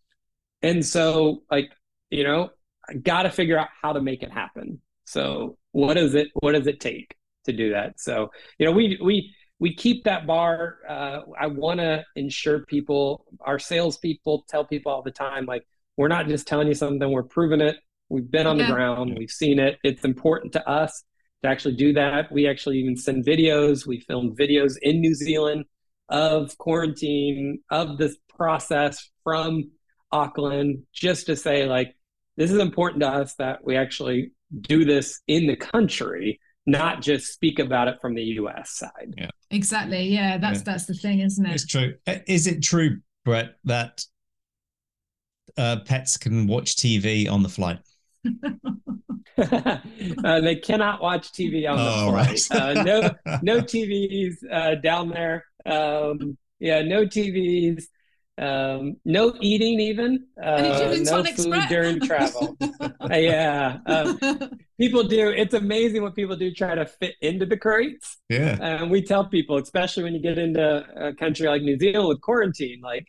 And 0.62 0.84
so, 0.84 1.42
like, 1.50 1.70
you 2.10 2.24
know, 2.24 2.50
I 2.88 2.94
got 2.94 3.22
to 3.22 3.30
figure 3.30 3.58
out 3.58 3.68
how 3.82 3.92
to 3.92 4.00
make 4.00 4.22
it 4.22 4.32
happen. 4.32 4.80
So, 5.04 5.58
what 5.72 5.94
does 5.94 6.14
it 6.14 6.28
what 6.34 6.52
does 6.52 6.66
it 6.66 6.80
take 6.80 7.14
to 7.44 7.52
do 7.52 7.70
that? 7.72 8.00
So, 8.00 8.30
you 8.58 8.66
know, 8.66 8.72
we 8.72 8.98
we 9.02 9.34
we 9.58 9.74
keep 9.74 10.04
that 10.04 10.26
bar. 10.26 10.78
Uh, 10.88 11.20
I 11.38 11.48
want 11.48 11.80
to 11.80 12.04
ensure 12.14 12.64
people, 12.66 13.24
our 13.40 13.58
salespeople, 13.58 14.44
tell 14.48 14.64
people 14.64 14.92
all 14.92 15.02
the 15.02 15.10
time, 15.10 15.46
like, 15.46 15.64
we're 15.96 16.06
not 16.08 16.28
just 16.28 16.46
telling 16.46 16.68
you 16.68 16.74
something, 16.74 17.10
we're 17.10 17.24
proving 17.24 17.60
it. 17.60 17.76
We've 18.08 18.30
been 18.30 18.46
on 18.46 18.56
Yeah. 18.58 18.68
the 18.68 18.72
ground, 18.72 19.16
we've 19.18 19.30
seen 19.30 19.58
it. 19.58 19.78
It's 19.82 20.04
important 20.04 20.52
to 20.52 20.68
us 20.68 21.02
to 21.42 21.48
actually 21.48 21.76
do 21.76 21.92
that. 21.94 22.30
We 22.32 22.48
actually 22.48 22.78
even 22.78 22.96
send 22.96 23.24
videos. 23.24 23.86
We 23.86 24.00
filmed 24.00 24.36
videos 24.38 24.74
in 24.82 25.00
New 25.00 25.14
Zealand 25.14 25.64
of 26.08 26.56
quarantine, 26.58 27.60
of 27.70 27.98
this 27.98 28.16
process 28.34 29.10
from 29.24 29.70
Auckland, 30.10 30.84
just 30.92 31.26
to 31.26 31.36
say, 31.36 31.66
like, 31.66 31.94
this 32.36 32.50
is 32.50 32.58
important 32.58 33.02
to 33.02 33.08
us 33.08 33.34
that 33.34 33.64
we 33.64 33.76
actually 33.76 34.32
do 34.62 34.84
this 34.84 35.20
in 35.26 35.46
the 35.46 35.56
country, 35.56 36.40
not 36.66 37.02
just 37.02 37.32
speak 37.32 37.58
about 37.58 37.88
it 37.88 38.00
from 38.00 38.14
the 38.14 38.22
US 38.22 38.70
side. 38.70 39.14
Yeah. 39.16 39.30
Exactly. 39.50 40.04
Yeah, 40.08 40.38
that's 40.38 40.60
Yeah. 40.60 40.64
that's 40.64 40.86
the 40.86 40.94
thing, 40.94 41.20
isn't 41.20 41.44
it? 41.44 41.54
It's 41.54 41.66
true. 41.66 41.94
Uh, 42.06 42.16
Is 42.26 42.46
it 42.46 42.62
true, 42.62 42.98
Brett, 43.24 43.56
that 43.64 44.04
uh, 45.56 45.80
pets 45.84 46.16
can 46.16 46.46
watch 46.46 46.76
TV 46.76 47.28
on 47.28 47.42
the 47.42 47.48
flight? 47.48 47.80
uh, 50.24 50.40
they 50.40 50.56
cannot 50.56 51.00
watch 51.02 51.32
TV 51.32 51.68
on 51.68 51.76
the 51.78 51.84
Oh, 51.84 52.10
flight. 52.10 52.40
right. 52.50 52.76
uh, 52.76 52.82
no, 52.82 53.38
no 53.42 53.60
TVs 53.72 54.36
uh, 54.50 54.74
down 54.76 55.10
there. 55.10 55.44
Um, 55.66 56.36
yeah, 56.58 56.82
no 56.82 57.04
TVs. 57.06 57.84
Um, 58.40 58.96
no 59.04 59.34
eating 59.40 59.80
even. 59.80 60.26
Uh, 60.40 60.60
no 60.62 61.04
tonics, 61.04 61.42
food 61.42 61.50
Brett? 61.50 61.68
during 61.68 62.00
travel. 62.00 62.56
Uh, 63.00 63.16
yeah, 63.16 63.78
uh, 63.86 64.14
people 64.78 65.02
do. 65.04 65.28
It's 65.30 65.54
amazing 65.54 66.02
what 66.02 66.14
people 66.14 66.36
do 66.36 66.52
try 66.52 66.74
to 66.74 66.84
fit 66.86 67.14
into 67.22 67.46
the 67.46 67.56
crates. 67.56 68.18
Yeah. 68.28 68.56
And 68.60 68.90
we 68.90 69.02
tell 69.02 69.24
people, 69.26 69.56
especially 69.56 70.02
when 70.04 70.14
you 70.14 70.20
get 70.20 70.36
into 70.38 70.84
a 70.96 71.14
country 71.14 71.48
like 71.48 71.62
New 71.62 71.78
Zealand 71.78 72.08
with 72.08 72.20
quarantine, 72.20 72.80
like 72.82 73.06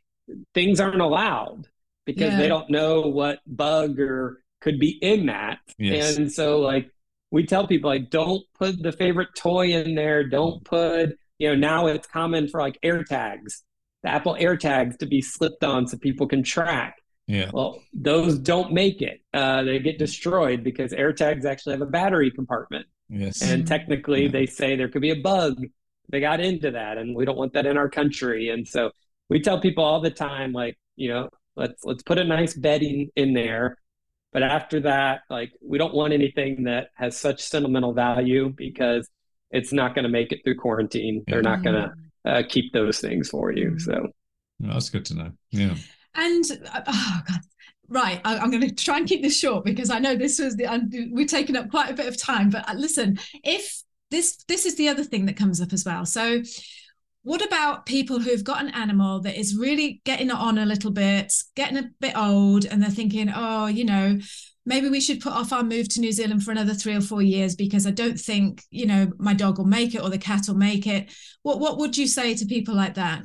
things 0.53 0.79
aren't 0.79 1.01
allowed 1.01 1.67
because 2.05 2.31
Yeah. 2.31 2.37
they 2.37 2.47
don't 2.47 2.69
know 2.69 3.01
what 3.01 3.39
bug 3.45 3.99
or 3.99 4.41
could 4.61 4.79
be 4.79 4.97
in 5.01 5.27
that. 5.27 5.59
Yes. 5.77 6.17
And 6.17 6.31
so, 6.31 6.59
like, 6.59 6.89
we 7.31 7.45
tell 7.45 7.67
people, 7.67 7.89
like, 7.89 8.09
don't 8.09 8.43
put 8.57 8.81
the 8.81 8.91
favorite 8.91 9.29
toy 9.35 9.71
in 9.73 9.95
there. 9.95 10.27
Don't 10.27 10.63
put, 10.63 11.17
you 11.37 11.49
know, 11.49 11.55
now 11.55 11.87
it's 11.87 12.07
common 12.07 12.47
for 12.47 12.59
like 12.59 12.77
air 12.83 13.03
tags, 13.03 13.63
the 14.03 14.09
Apple 14.09 14.35
air 14.39 14.57
tags 14.57 14.97
to 14.97 15.05
be 15.05 15.21
slipped 15.21 15.63
on 15.63 15.87
so 15.87 15.97
people 15.97 16.27
can 16.27 16.43
track. 16.43 16.95
Yeah. 17.27 17.51
Well, 17.53 17.79
those 17.93 18.39
don't 18.39 18.73
make 18.73 19.01
it. 19.03 19.21
Uh, 19.33 19.63
they 19.63 19.79
get 19.79 19.99
destroyed 19.99 20.63
because 20.63 20.93
air 20.93 21.13
tags 21.13 21.45
actually 21.45 21.73
have 21.73 21.81
a 21.81 21.85
battery 21.85 22.31
compartment. 22.31 22.87
Yes. 23.07 23.41
And 23.43 23.67
technically, 23.67 24.23
Yeah. 24.23 24.31
they 24.31 24.45
say 24.47 24.75
there 24.75 24.89
could 24.89 25.01
be 25.03 25.11
a 25.11 25.21
bug. 25.21 25.63
They 26.09 26.19
got 26.19 26.39
into 26.39 26.71
that, 26.71 26.97
and 26.97 27.15
we 27.15 27.23
don't 27.25 27.37
want 27.37 27.53
that 27.53 27.67
in 27.67 27.77
our 27.77 27.87
country. 27.89 28.49
And 28.49 28.67
so 28.67 28.89
we 29.29 29.39
tell 29.39 29.59
people 29.61 29.83
all 29.83 30.01
the 30.01 30.09
time, 30.09 30.51
like, 30.53 30.77
you 30.95 31.09
know, 31.09 31.29
Let's 31.55 31.83
let's 31.83 32.03
put 32.03 32.17
a 32.17 32.23
nice 32.23 32.53
bedding 32.53 33.09
in 33.17 33.33
there. 33.33 33.77
But 34.31 34.43
after 34.43 34.81
that, 34.81 35.21
like 35.29 35.51
we 35.61 35.77
don't 35.77 35.93
want 35.93 36.13
anything 36.13 36.63
that 36.65 36.89
has 36.95 37.17
such 37.17 37.41
sentimental 37.41 37.93
value 37.93 38.53
because 38.55 39.09
it's 39.51 39.73
not 39.73 39.95
going 39.95 40.03
to 40.03 40.09
make 40.09 40.31
it 40.31 40.41
through 40.43 40.55
quarantine. 40.55 41.23
They're 41.27 41.41
not 41.41 41.63
going 41.63 41.75
to 41.75 41.93
uh, 42.25 42.43
keep 42.47 42.71
those 42.71 42.99
things 42.99 43.29
for 43.29 43.51
you. 43.51 43.71
Mm. 43.71 43.81
So 43.81 44.07
that's 44.59 44.89
good 44.89 45.05
to 45.05 45.15
know. 45.15 45.31
Yeah. 45.51 45.75
And 46.15 46.43
uh, 46.71 46.81
oh 46.87 47.21
god, 47.27 47.39
right. 47.87 48.21
I, 48.23 48.37
am 48.37 48.51
going 48.51 48.67
to 48.67 48.75
try 48.75 48.97
and 48.97 49.07
keep 49.07 49.23
this 49.23 49.37
short 49.37 49.65
because 49.65 49.89
I 49.89 49.99
know 49.99 50.15
this 50.15 50.39
was 50.39 50.55
the 50.55 50.67
um, 50.67 50.89
we've 51.11 51.27
taken 51.27 51.55
up 51.55 51.69
quite 51.71 51.89
a 51.89 51.93
bit 51.93 52.07
of 52.07 52.21
time. 52.21 52.49
But 52.49 52.69
uh, 52.69 52.73
listen, 52.73 53.19
if 53.43 53.81
this 54.11 54.43
this 54.47 54.65
is 54.65 54.75
the 54.75 54.89
other 54.89 55.03
thing 55.03 55.25
that 55.25 55.37
comes 55.37 55.61
up 55.61 55.73
as 55.73 55.85
well. 55.85 56.05
So. 56.05 56.43
What 57.23 57.45
about 57.45 57.85
people 57.85 58.19
who've 58.19 58.43
got 58.43 58.63
an 58.63 58.73
animal 58.73 59.19
that 59.21 59.37
is 59.37 59.57
really 59.57 60.01
getting 60.05 60.31
on 60.31 60.57
a 60.57 60.65
little 60.65 60.91
bit, 60.91 61.33
getting 61.55 61.77
a 61.77 61.89
bit 61.99 62.15
old, 62.15 62.65
and 62.65 62.81
they're 62.81 62.89
thinking, 62.89 63.29
oh, 63.33 63.67
you 63.67 63.83
know, 63.83 64.19
maybe 64.65 64.87
we 64.87 65.01
should 65.01 65.19
put 65.19 65.33
off 65.33 65.51
our 65.51 65.63
move 65.63 65.89
to 65.89 65.99
New 65.99 66.13
Zealand 66.13 66.43
for 66.43 66.51
another 66.51 66.73
three 66.73 66.95
or 66.95 67.01
four 67.01 67.21
years 67.21 67.55
because 67.55 67.85
I 67.85 67.91
don't 67.91 68.19
think, 68.19 68.63
you 68.71 68.85
know, 68.85 69.11
my 69.17 69.33
dog 69.33 69.57
will 69.57 69.65
make 69.65 69.93
it 69.95 70.01
or 70.01 70.09
the 70.09 70.17
cat 70.17 70.43
will 70.47 70.55
make 70.55 70.87
it. 70.87 71.13
What 71.43 71.59
what 71.59 71.77
would 71.77 71.97
you 71.97 72.07
say 72.07 72.35
to 72.35 72.45
people 72.45 72.75
like 72.75 72.93
that? 72.93 73.23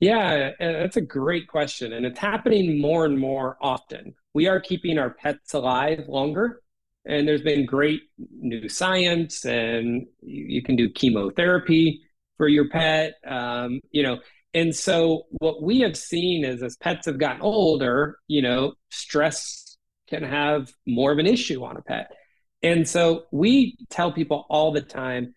Yeah, 0.00 0.52
uh, 0.60 0.72
that's 0.72 0.96
a 0.96 1.02
great 1.02 1.48
question. 1.48 1.92
And 1.92 2.06
it's 2.06 2.18
happening 2.18 2.80
more 2.80 3.04
and 3.04 3.18
more 3.18 3.56
often. 3.60 4.14
We 4.34 4.46
are 4.46 4.60
keeping 4.60 4.98
our 4.98 5.10
pets 5.10 5.54
alive 5.54 6.04
longer. 6.08 6.62
And 7.06 7.26
there's 7.26 7.42
been 7.42 7.66
great 7.66 8.02
new 8.18 8.68
science, 8.68 9.44
and 9.44 10.06
you, 10.22 10.44
you 10.48 10.62
can 10.62 10.74
do 10.74 10.90
chemotherapy 10.90 12.02
for 12.36 12.48
your 12.48 12.68
pet. 12.68 13.14
Um, 13.26 13.80
you 13.90 14.02
know, 14.02 14.18
and 14.54 14.74
so 14.74 15.26
what 15.32 15.62
we 15.62 15.80
have 15.80 15.96
seen 15.96 16.44
is 16.44 16.62
as 16.62 16.76
pets 16.76 17.06
have 17.06 17.18
gotten 17.18 17.42
older, 17.42 18.18
you 18.26 18.42
know, 18.42 18.72
stress 18.90 19.76
can 20.08 20.22
have 20.22 20.72
more 20.86 21.12
of 21.12 21.18
an 21.18 21.26
issue 21.26 21.64
on 21.64 21.76
a 21.76 21.82
pet. 21.82 22.10
And 22.62 22.88
so 22.88 23.24
we 23.32 23.76
tell 23.90 24.12
people 24.12 24.46
all 24.48 24.72
the 24.72 24.80
time 24.80 25.34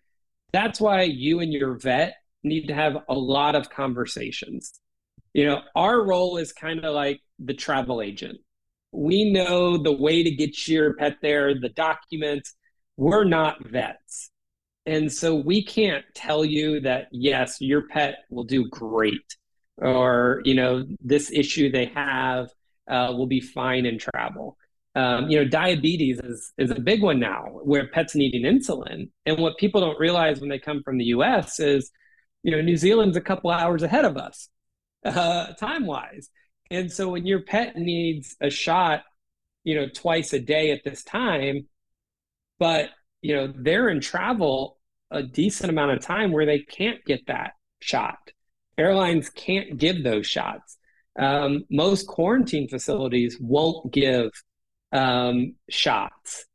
that's 0.52 0.80
why 0.80 1.02
you 1.02 1.40
and 1.40 1.52
your 1.52 1.78
vet 1.78 2.14
need 2.42 2.68
to 2.68 2.74
have 2.74 2.96
a 3.08 3.14
lot 3.14 3.54
of 3.54 3.70
conversations. 3.70 4.80
You 5.34 5.46
know, 5.46 5.60
our 5.76 6.02
role 6.02 6.38
is 6.38 6.52
kind 6.52 6.84
of 6.84 6.94
like 6.94 7.20
the 7.38 7.54
travel 7.54 8.02
agent. 8.02 8.38
We 8.92 9.30
know 9.30 9.76
the 9.76 9.92
way 9.92 10.24
to 10.24 10.30
get 10.30 10.66
your 10.66 10.94
pet 10.94 11.18
there, 11.22 11.54
the 11.54 11.68
documents. 11.68 12.54
We're 12.96 13.24
not 13.24 13.64
vets. 13.64 14.30
And 14.86 15.12
so 15.12 15.34
we 15.34 15.62
can't 15.62 16.04
tell 16.14 16.44
you 16.44 16.80
that, 16.80 17.08
yes, 17.12 17.60
your 17.60 17.86
pet 17.88 18.18
will 18.30 18.44
do 18.44 18.68
great 18.68 19.36
or, 19.76 20.40
you 20.44 20.54
know, 20.54 20.84
this 21.00 21.30
issue 21.30 21.70
they 21.70 21.86
have 21.86 22.50
uh, 22.90 23.12
will 23.16 23.26
be 23.26 23.40
fine 23.40 23.86
in 23.86 23.98
travel. 23.98 24.56
Um, 24.96 25.30
you 25.30 25.38
know, 25.38 25.48
diabetes 25.48 26.18
is, 26.18 26.52
is 26.58 26.70
a 26.70 26.80
big 26.80 27.02
one 27.02 27.20
now 27.20 27.44
where 27.62 27.86
pets 27.88 28.14
needing 28.14 28.42
insulin. 28.42 29.10
And 29.26 29.38
what 29.38 29.58
people 29.58 29.80
don't 29.80 30.00
realize 30.00 30.40
when 30.40 30.50
they 30.50 30.58
come 30.58 30.82
from 30.82 30.98
the 30.98 31.04
US 31.06 31.60
is 31.60 31.90
you 32.42 32.52
know, 32.52 32.60
New 32.60 32.76
Zealand's 32.76 33.16
a 33.16 33.20
couple 33.20 33.50
hours 33.50 33.82
ahead 33.82 34.04
of 34.04 34.16
us, 34.16 34.48
uh, 35.04 35.52
time 35.54 35.86
wise. 35.86 36.30
And 36.70 36.90
so 36.90 37.10
when 37.10 37.26
your 37.26 37.42
pet 37.42 37.76
needs 37.76 38.36
a 38.40 38.50
shot, 38.50 39.02
you 39.64 39.74
know, 39.74 39.88
twice 39.88 40.32
a 40.32 40.38
day 40.38 40.70
at 40.70 40.84
this 40.84 41.02
time, 41.02 41.68
but 42.58 42.90
you 43.22 43.34
know, 43.34 43.52
they're 43.56 43.88
in 43.88 44.00
travel 44.00 44.78
a 45.10 45.22
decent 45.22 45.70
amount 45.70 45.92
of 45.92 46.00
time 46.00 46.32
where 46.32 46.46
they 46.46 46.60
can't 46.60 47.04
get 47.04 47.26
that 47.26 47.52
shot. 47.80 48.18
Airlines 48.78 49.28
can't 49.30 49.76
give 49.76 50.02
those 50.02 50.26
shots. 50.26 50.78
Um, 51.18 51.64
most 51.70 52.06
quarantine 52.06 52.68
facilities 52.68 53.36
won't 53.40 53.92
give 53.92 54.30
um, 54.92 55.54
shots. 55.68 56.46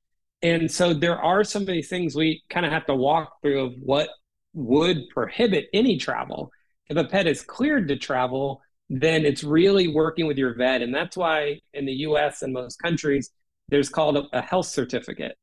And 0.41 0.71
so 0.71 0.93
there 0.93 1.19
are 1.19 1.43
some 1.43 1.63
of 1.63 1.67
these 1.67 1.89
things 1.89 2.15
we 2.15 2.43
kind 2.49 2.65
of 2.65 2.71
have 2.71 2.85
to 2.85 2.95
walk 2.95 3.41
through 3.41 3.65
of 3.65 3.73
what 3.79 4.09
would 4.53 5.09
prohibit 5.09 5.67
any 5.73 5.97
travel. 5.97 6.51
If 6.89 6.97
a 6.97 7.03
pet 7.03 7.27
is 7.27 7.41
cleared 7.41 7.87
to 7.89 7.97
travel, 7.97 8.61
then 8.89 9.25
it's 9.25 9.43
really 9.43 9.87
working 9.87 10.27
with 10.27 10.37
your 10.37 10.55
vet. 10.55 10.81
And 10.81 10.93
that's 10.93 11.17
why 11.17 11.59
in 11.73 11.85
the 11.85 11.93
US 11.93 12.41
and 12.41 12.53
most 12.53 12.77
countries, 12.81 13.31
there's 13.69 13.89
called 13.89 14.17
a, 14.17 14.23
a 14.33 14.41
health 14.41 14.67
certificate 14.67 15.37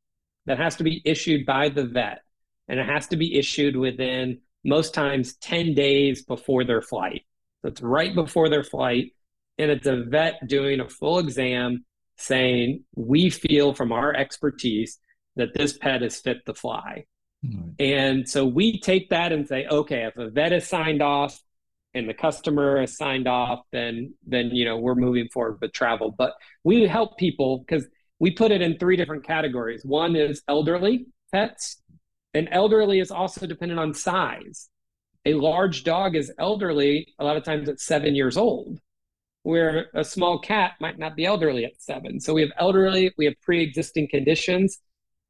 that 0.46 0.58
has 0.58 0.76
to 0.76 0.84
be 0.84 1.02
issued 1.04 1.46
by 1.46 1.68
the 1.68 1.84
vet. 1.84 2.22
And 2.68 2.80
it 2.80 2.86
has 2.86 3.08
to 3.08 3.16
be 3.16 3.38
issued 3.38 3.76
within 3.76 4.40
most 4.64 4.94
times 4.94 5.34
10 5.36 5.74
days 5.74 6.24
before 6.24 6.64
their 6.64 6.82
flight. 6.82 7.24
So 7.62 7.68
it's 7.68 7.82
right 7.82 8.14
before 8.14 8.48
their 8.48 8.64
flight. 8.64 9.12
And 9.58 9.70
it's 9.70 9.86
a 9.86 10.04
vet 10.04 10.46
doing 10.46 10.80
a 10.80 10.88
full 10.88 11.18
exam 11.18 11.84
saying, 12.16 12.84
We 12.94 13.30
feel 13.30 13.74
from 13.74 13.92
our 13.92 14.14
expertise 14.14 14.98
that 15.36 15.54
this 15.54 15.76
pet 15.76 16.02
is 16.02 16.20
fit 16.20 16.44
to 16.46 16.54
fly. 16.54 17.04
And 17.78 18.28
so 18.28 18.46
we 18.46 18.78
take 18.78 19.10
that 19.10 19.32
and 19.32 19.48
say, 19.48 19.66
okay, 19.66 20.04
if 20.04 20.16
a 20.16 20.30
vet 20.30 20.52
is 20.52 20.66
signed 20.66 21.02
off 21.02 21.40
and 21.94 22.08
the 22.08 22.14
customer 22.14 22.80
has 22.80 22.96
signed 22.96 23.26
off, 23.26 23.60
then 23.72 24.14
then 24.26 24.50
you 24.50 24.64
know 24.64 24.76
we're 24.78 24.94
moving 24.94 25.28
forward 25.28 25.58
with 25.60 25.72
travel. 25.72 26.14
But 26.16 26.34
we 26.62 26.86
help 26.86 27.18
people 27.18 27.58
because 27.58 27.86
we 28.22 28.30
put 28.30 28.52
it 28.52 28.62
in 28.62 28.78
three 28.78 28.96
different 28.96 29.26
categories. 29.26 29.84
One 29.84 30.14
is 30.14 30.42
elderly 30.46 31.06
pets, 31.32 31.82
and 32.34 32.48
elderly 32.52 33.00
is 33.00 33.10
also 33.10 33.48
dependent 33.48 33.80
on 33.80 33.94
size. 33.94 34.70
A 35.26 35.34
large 35.34 35.82
dog 35.82 36.14
is 36.14 36.32
elderly 36.38 37.08
a 37.18 37.24
lot 37.24 37.36
of 37.36 37.42
times 37.42 37.68
at 37.68 37.80
seven 37.80 38.14
years 38.14 38.36
old, 38.36 38.78
where 39.42 39.88
a 39.92 40.04
small 40.04 40.38
cat 40.38 40.74
might 40.80 41.00
not 41.00 41.16
be 41.16 41.26
elderly 41.26 41.64
at 41.64 41.82
seven. 41.82 42.20
So 42.20 42.32
we 42.32 42.42
have 42.42 42.52
elderly, 42.58 43.12
we 43.18 43.24
have 43.24 43.34
pre-existing 43.42 44.06
conditions, 44.08 44.78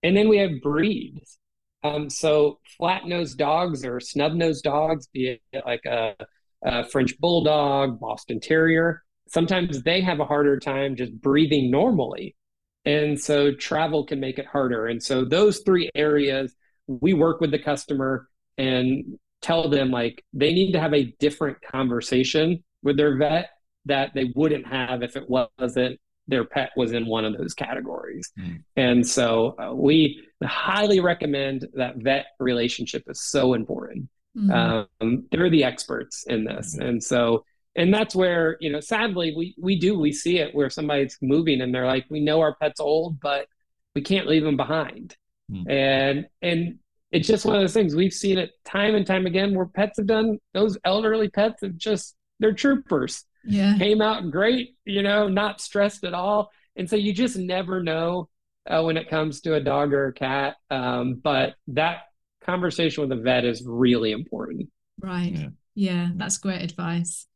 and 0.02 0.14
then 0.14 0.28
we 0.28 0.36
have 0.36 0.60
breeds. 0.62 1.38
Um, 1.82 2.10
so 2.10 2.60
flat 2.76 3.06
nosed 3.06 3.38
dogs 3.38 3.86
or 3.86 4.00
snub 4.00 4.34
nosed 4.34 4.64
dogs, 4.64 5.06
be 5.06 5.40
it 5.52 5.64
like 5.64 5.86
a, 5.86 6.14
a, 6.62 6.84
French 6.84 7.18
bulldog, 7.18 7.98
Boston 8.00 8.38
Terrier, 8.38 9.02
sometimes 9.28 9.82
they 9.82 10.02
have 10.02 10.20
a 10.20 10.26
harder 10.26 10.60
time 10.60 10.94
just 10.94 11.18
breathing 11.22 11.70
normally. 11.70 12.36
And 12.84 13.18
so 13.18 13.54
travel 13.54 14.04
can 14.04 14.20
make 14.20 14.38
it 14.38 14.46
harder. 14.46 14.86
And 14.86 15.02
so 15.02 15.24
those 15.24 15.60
three 15.60 15.90
areas, 15.94 16.54
we 16.86 17.14
work 17.14 17.40
with 17.40 17.50
the 17.50 17.58
customer 17.58 18.28
and 18.58 19.18
tell 19.40 19.68
them 19.68 19.90
like 19.90 20.24
they 20.32 20.52
need 20.52 20.72
to 20.72 20.80
have 20.80 20.94
a 20.94 21.14
different 21.18 21.58
conversation 21.62 22.62
with 22.82 22.96
their 22.96 23.16
vet 23.16 23.50
that 23.84 24.10
they 24.14 24.32
wouldn't 24.34 24.66
have 24.66 25.02
if 25.02 25.16
it 25.16 25.24
wasn't 25.28 25.98
their 26.28 26.44
pet 26.44 26.70
was 26.76 26.92
in 26.92 27.06
one 27.06 27.24
of 27.24 27.36
those 27.36 27.52
categories. 27.54 28.30
Mm. 28.38 28.62
And 28.76 29.06
so 29.06 29.56
uh, 29.58 29.74
we 29.74 30.22
highly 30.42 31.00
recommend 31.00 31.66
that 31.74 31.96
vet 31.96 32.26
relationship 32.38 33.02
is 33.08 33.22
so 33.22 33.54
important. 33.54 34.08
Mm. 34.36 34.86
Um, 35.00 35.26
they're 35.30 35.50
the 35.50 35.64
experts 35.64 36.24
in 36.26 36.44
this. 36.44 36.76
Mm. 36.76 36.88
And 36.88 37.04
so, 37.04 37.44
and 37.74 37.92
that's 37.92 38.14
where, 38.14 38.56
you 38.60 38.70
know, 38.70 38.80
sadly, 38.80 39.34
we, 39.36 39.54
we 39.58 39.78
do, 39.78 39.98
we 39.98 40.12
see 40.12 40.38
it 40.38 40.54
where 40.54 40.70
somebody's 40.70 41.16
moving 41.22 41.60
and 41.60 41.74
they're 41.74 41.86
like, 41.86 42.06
we 42.10 42.20
know 42.20 42.40
our 42.40 42.54
pet's 42.54 42.80
old, 42.80 43.20
but 43.20 43.46
we 43.94 44.02
can't 44.02 44.26
leave 44.26 44.44
them 44.44 44.56
behind. 44.56 45.16
Mm. 45.50 45.70
And, 45.70 46.26
and, 46.42 46.78
it's 47.12 47.28
just 47.28 47.44
one 47.44 47.54
of 47.54 47.60
those 47.60 47.74
things 47.74 47.94
we've 47.94 48.12
seen 48.12 48.38
it 48.38 48.52
time 48.64 48.94
and 48.94 49.06
time 49.06 49.26
again 49.26 49.54
where 49.54 49.66
pets 49.66 49.98
have 49.98 50.06
done 50.06 50.38
those 50.54 50.78
elderly 50.84 51.28
pets 51.28 51.60
have 51.62 51.76
just 51.76 52.16
they're 52.40 52.54
troopers 52.54 53.24
yeah 53.44 53.76
came 53.78 54.00
out 54.00 54.30
great 54.30 54.76
you 54.84 55.02
know 55.02 55.28
not 55.28 55.60
stressed 55.60 56.04
at 56.04 56.14
all 56.14 56.50
and 56.74 56.88
so 56.88 56.96
you 56.96 57.12
just 57.12 57.36
never 57.36 57.82
know 57.82 58.28
uh, 58.66 58.82
when 58.82 58.96
it 58.96 59.10
comes 59.10 59.42
to 59.42 59.54
a 59.54 59.60
dog 59.60 59.92
or 59.92 60.08
a 60.08 60.12
cat 60.12 60.56
um, 60.70 61.20
but 61.22 61.54
that 61.68 62.04
conversation 62.42 63.02
with 63.02 63.16
a 63.16 63.22
vet 63.22 63.44
is 63.44 63.62
really 63.66 64.12
important 64.12 64.68
right 65.00 65.32
yeah. 65.32 65.48
Yeah 65.74 66.08
that's 66.16 66.38
great 66.38 66.62
advice. 66.62 67.26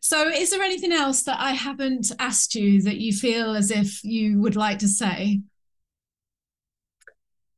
So 0.00 0.28
is 0.28 0.50
there 0.50 0.62
anything 0.62 0.92
else 0.92 1.24
that 1.24 1.40
i 1.40 1.50
haven't 1.50 2.12
asked 2.18 2.54
you 2.54 2.82
that 2.82 2.98
you 2.98 3.12
feel 3.12 3.54
as 3.54 3.70
if 3.70 4.04
you 4.04 4.40
would 4.40 4.56
like 4.56 4.78
to 4.80 4.88
say? 4.88 5.40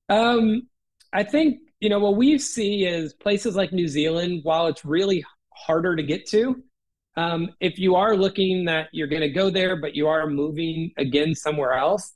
Um 0.09 0.69
i 1.13 1.23
think 1.23 1.59
you 1.81 1.89
know 1.89 1.99
what 1.99 2.17
we 2.17 2.39
see 2.39 2.85
is 2.85 3.15
places 3.15 3.55
like 3.55 3.73
new 3.73 3.89
zealand 3.89 4.41
while 4.43 4.67
it's 4.67 4.85
really 4.85 5.25
harder 5.55 5.97
to 5.97 6.03
get 6.03 6.27
to 6.29 6.63
um, 7.19 7.51
if 7.59 7.81
you 7.81 7.97
are 7.97 8.17
looking 8.17 8.65
that 8.67 8.91
you're 8.93 9.09
going 9.09 9.23
to 9.23 9.29
go 9.29 9.51
there, 9.51 9.75
but 9.75 9.97
you 9.97 10.07
are 10.07 10.29
moving 10.29 10.93
again 10.99 11.35
somewhere 11.35 11.73
else, 11.73 12.13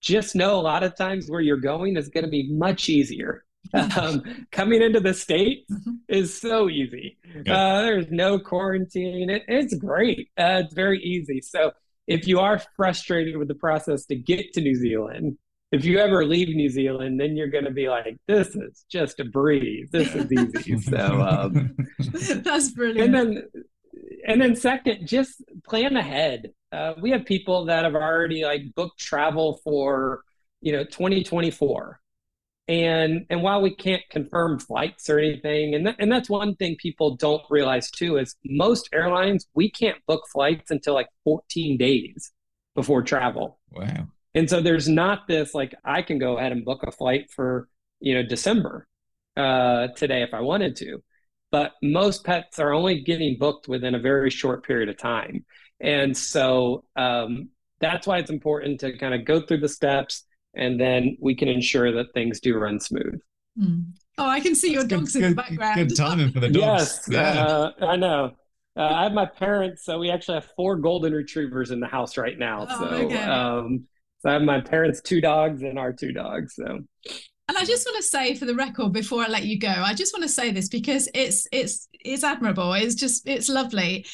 just 0.00 0.34
know 0.34 0.58
a 0.58 0.62
lot 0.62 0.82
of 0.82 0.96
times 0.96 1.28
where 1.28 1.42
you're 1.42 1.58
going 1.58 1.98
is 1.98 2.08
going 2.08 2.24
to 2.24 2.30
be 2.30 2.50
much 2.50 2.88
easier. 2.88 3.44
Um, 3.96 4.46
coming 4.52 4.82
into 4.82 5.00
the 5.00 5.14
state 5.14 5.66
mm-hmm. 5.70 5.92
is 6.08 6.38
so 6.38 6.68
easy. 6.68 7.18
Yeah. 7.44 7.56
Uh, 7.56 7.82
there's 7.82 8.10
no 8.10 8.38
quarantine. 8.38 9.30
It, 9.30 9.42
it's 9.48 9.74
great. 9.74 10.30
Uh, 10.38 10.62
it's 10.64 10.74
very 10.74 11.02
easy. 11.02 11.40
So 11.40 11.72
if 12.06 12.26
you 12.26 12.40
are 12.40 12.60
frustrated 12.76 13.36
with 13.36 13.48
the 13.48 13.54
process 13.54 14.06
to 14.06 14.16
get 14.16 14.52
to 14.54 14.60
New 14.60 14.74
Zealand, 14.74 15.38
if 15.72 15.84
you 15.84 15.98
ever 15.98 16.24
leave 16.24 16.48
New 16.48 16.68
Zealand, 16.68 17.20
then 17.20 17.36
you're 17.36 17.48
going 17.48 17.64
to 17.64 17.70
be 17.70 17.88
like, 17.88 18.16
this 18.28 18.54
is 18.54 18.84
just 18.90 19.18
a 19.20 19.24
breeze. 19.24 19.88
This 19.90 20.14
is 20.14 20.30
easy. 20.32 20.78
so 20.90 21.20
um, 21.20 21.76
that's 22.42 22.70
brilliant. 22.70 23.14
And 23.14 23.14
then 23.14 23.48
and 24.26 24.40
then 24.40 24.56
second 24.56 25.06
just 25.06 25.42
plan 25.66 25.96
ahead. 25.96 26.52
Uh, 26.72 26.94
we 27.00 27.10
have 27.10 27.24
people 27.24 27.66
that 27.66 27.84
have 27.84 27.94
already 27.94 28.44
like 28.44 28.62
booked 28.74 28.98
travel 28.98 29.60
for 29.64 30.22
you 30.60 30.72
know 30.72 30.84
2024 30.84 32.00
and 32.68 33.26
and 33.30 33.42
while 33.42 33.62
we 33.62 33.74
can't 33.74 34.02
confirm 34.10 34.58
flights 34.58 35.08
or 35.08 35.18
anything 35.18 35.74
and 35.74 35.86
that, 35.86 35.96
and 35.98 36.10
that's 36.10 36.28
one 36.28 36.54
thing 36.56 36.76
people 36.78 37.14
don't 37.16 37.42
realize 37.48 37.90
too 37.90 38.16
is 38.16 38.34
most 38.44 38.88
airlines 38.92 39.46
we 39.54 39.70
can't 39.70 39.98
book 40.06 40.24
flights 40.32 40.70
until 40.70 40.94
like 40.94 41.08
14 41.24 41.76
days 41.76 42.32
before 42.74 43.02
travel. 43.02 43.58
Wow. 43.72 44.08
and 44.34 44.50
so 44.50 44.60
there's 44.60 44.88
not 44.88 45.28
this 45.28 45.54
like 45.54 45.74
i 45.84 46.02
can 46.02 46.18
go 46.18 46.38
ahead 46.38 46.52
and 46.52 46.64
book 46.64 46.82
a 46.82 46.90
flight 46.90 47.30
for 47.30 47.68
you 48.00 48.14
know 48.14 48.22
december 48.22 48.86
uh 49.36 49.88
today 49.88 50.22
if 50.22 50.34
i 50.34 50.40
wanted 50.40 50.76
to. 50.76 51.02
But 51.52 51.72
most 51.82 52.24
pets 52.24 52.58
are 52.58 52.72
only 52.72 53.02
getting 53.02 53.38
booked 53.38 53.68
within 53.68 53.94
a 53.94 54.00
very 54.00 54.30
short 54.30 54.66
period 54.66 54.88
of 54.88 54.98
time. 54.98 55.44
And 55.80 56.16
so 56.16 56.84
um 56.96 57.50
that's 57.80 58.06
why 58.06 58.18
it's 58.18 58.30
important 58.30 58.80
to 58.80 58.96
kind 58.98 59.14
of 59.14 59.24
go 59.24 59.40
through 59.40 59.60
the 59.60 59.68
steps 59.68 60.24
and 60.56 60.80
then 60.80 61.16
we 61.20 61.34
can 61.34 61.48
ensure 61.48 61.92
that 61.92 62.06
things 62.14 62.40
do 62.40 62.56
run 62.58 62.80
smooth. 62.80 63.20
Mm. 63.58 63.84
Oh, 64.18 64.28
I 64.28 64.40
can 64.40 64.54
see 64.54 64.72
your 64.72 64.82
Good- 64.84 64.98
dogs 65.00 65.14
in 65.16 65.22
good, 65.22 65.30
the 65.32 65.36
background. 65.36 65.88
Good 65.88 65.96
timing 65.96 66.32
for 66.32 66.40
the 66.40 66.48
dogs. 66.48 67.06
Yes, 67.08 67.08
Yeah. 67.10 67.44
uh, 67.46 67.72
I 67.80 67.96
know. 67.96 68.32
Uh, 68.76 68.82
I 68.82 69.02
have 69.04 69.12
my 69.12 69.24
parents, 69.26 69.84
so 69.84 69.98
we 69.98 70.10
actually 70.10 70.34
have 70.34 70.48
four 70.56 70.76
golden 70.76 71.12
retrievers 71.14 71.70
in 71.70 71.80
the 71.80 71.86
house 71.86 72.16
right 72.18 72.38
now. 72.38 72.66
Oh, 72.68 72.78
so, 72.78 72.84
okay. 73.06 73.22
um, 73.22 73.84
so 74.20 74.28
I 74.30 74.34
have 74.34 74.42
my 74.42 74.60
parents' 74.60 75.00
two 75.00 75.20
dogs 75.22 75.62
and 75.62 75.78
our 75.78 75.92
two 75.94 76.12
dogs. 76.12 76.54
So, 76.56 76.64
And 76.66 77.56
I 77.56 77.64
just 77.64 77.86
want 77.86 77.96
to 77.96 78.02
say 78.02 78.34
for 78.34 78.44
the 78.44 78.54
record 78.54 78.92
before 78.92 79.22
I 79.22 79.28
let 79.28 79.44
you 79.44 79.58
go, 79.58 79.68
I 79.68 79.94
just 79.94 80.12
want 80.12 80.24
to 80.24 80.28
say 80.28 80.50
this 80.50 80.68
because 80.68 81.08
it's 81.14 81.46
it's 81.52 81.88
it's 81.92 82.24
admirable. 82.24 82.72
It's 82.74 82.94
just 82.96 83.26
it's 83.28 83.48
lovely. 83.48 84.04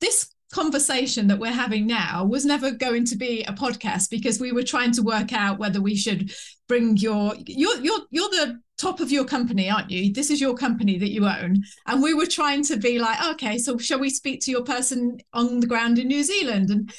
This 0.00 0.32
conversation 0.52 1.26
that 1.26 1.38
we're 1.38 1.50
having 1.50 1.86
now 1.86 2.24
was 2.24 2.44
never 2.44 2.70
going 2.70 3.04
to 3.04 3.16
be 3.16 3.42
a 3.42 3.52
podcast 3.52 4.10
because 4.10 4.38
we 4.38 4.52
were 4.52 4.62
trying 4.62 4.92
to 4.92 5.02
work 5.02 5.32
out 5.32 5.58
whether 5.58 5.80
we 5.80 5.96
should 5.96 6.32
bring 6.68 6.96
your 6.96 7.34
you're 7.46 7.76
you're 7.78 8.00
you're 8.10 8.28
the 8.30 8.60
top 8.78 9.00
of 9.00 9.10
your 9.10 9.24
company 9.24 9.70
aren't 9.70 9.90
you? 9.90 10.12
This 10.12 10.30
is 10.30 10.40
your 10.40 10.54
company 10.54 10.98
that 10.98 11.10
you 11.10 11.26
own. 11.26 11.62
And 11.86 12.02
we 12.02 12.14
were 12.14 12.26
trying 12.26 12.62
to 12.64 12.76
be 12.76 12.98
like 12.98 13.22
okay 13.34 13.58
so 13.58 13.76
shall 13.78 13.98
we 13.98 14.10
speak 14.10 14.40
to 14.42 14.50
your 14.50 14.64
person 14.64 15.18
on 15.32 15.60
the 15.60 15.66
ground 15.66 15.98
in 15.98 16.08
new 16.08 16.22
zealand? 16.22 16.70
And 16.70 16.92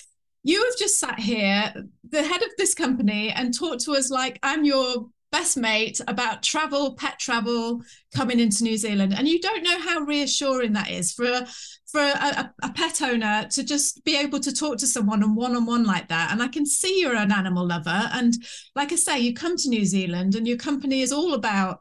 you 0.44 0.64
have 0.64 0.78
just 0.78 1.00
sat 1.00 1.20
here 1.20 1.74
the 2.10 2.24
head 2.24 2.42
of 2.42 2.50
this 2.58 2.74
company 2.74 3.32
and 3.32 3.54
talked 3.54 3.84
to 3.84 3.92
us 3.94 4.10
like 4.10 4.40
i'm 4.44 4.64
your 4.64 5.08
best 5.32 5.58
mate 5.58 6.00
about 6.08 6.42
travel 6.42 6.96
pet 6.96 7.20
travel 7.20 7.82
coming 8.16 8.40
into 8.40 8.64
new 8.64 8.78
zealand. 8.78 9.14
And 9.16 9.28
you 9.28 9.40
don't 9.40 9.64
know 9.64 9.80
how 9.80 10.00
reassuring 10.00 10.74
that 10.74 10.90
is 10.90 11.12
for 11.12 11.26
a 11.26 11.48
for 11.92 12.02
a, 12.02 12.04
a, 12.04 12.54
a 12.64 12.74
pet 12.74 13.02
owner 13.02 13.48
to 13.52 13.64
just 13.64 14.04
be 14.04 14.18
able 14.18 14.40
to 14.42 14.54
talk 14.54 14.78
to 14.78 14.88
someone 14.88 15.24
on 15.24 15.36
one-on-one 15.36 15.86
like 15.86 16.10
that. 16.10 16.32
And 16.32 16.42
i 16.44 16.48
can 16.50 16.66
see 16.66 17.00
you're 17.00 17.16
an 17.16 17.32
animal 17.32 17.66
lover. 17.66 18.10
And 18.14 18.34
like 18.76 18.92
i 18.92 18.96
say 18.96 19.20
you 19.20 19.34
come 19.34 19.56
to 19.58 19.70
new 19.70 19.86
zealand 19.86 20.36
and 20.36 20.48
your 20.48 20.58
company 20.58 21.02
is 21.02 21.12
all 21.14 21.34
about 21.34 21.80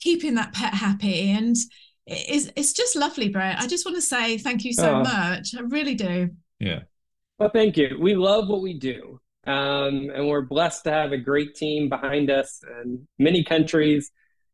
keeping 0.00 0.34
that 0.34 0.52
pet 0.52 0.74
happy. 0.74 1.30
And 1.30 1.56
it's, 2.06 2.50
it's 2.56 2.72
just 2.72 2.96
lovely 2.96 3.28
brett. 3.28 3.60
I 3.60 3.66
just 3.66 3.86
want 3.86 3.96
to 3.96 4.02
say 4.02 4.38
thank 4.38 4.64
you 4.64 4.72
so 4.72 4.96
Oh. 4.96 5.02
much. 5.02 5.54
I 5.56 5.60
really 5.60 5.94
do. 5.94 6.30
Yeah. 6.58 6.80
well, 7.38 7.50
thank 7.52 7.76
you. 7.76 7.96
We 8.00 8.14
love 8.14 8.48
what 8.48 8.60
we 8.62 8.78
do, 8.78 9.20
um, 9.46 10.10
and 10.14 10.28
we're 10.28 10.42
blessed 10.42 10.84
to 10.84 10.90
have 10.90 11.12
a 11.12 11.18
great 11.18 11.54
team 11.54 11.88
behind 11.88 12.30
us 12.30 12.60
and 12.80 13.06
many 13.18 13.44
countries 13.44 14.10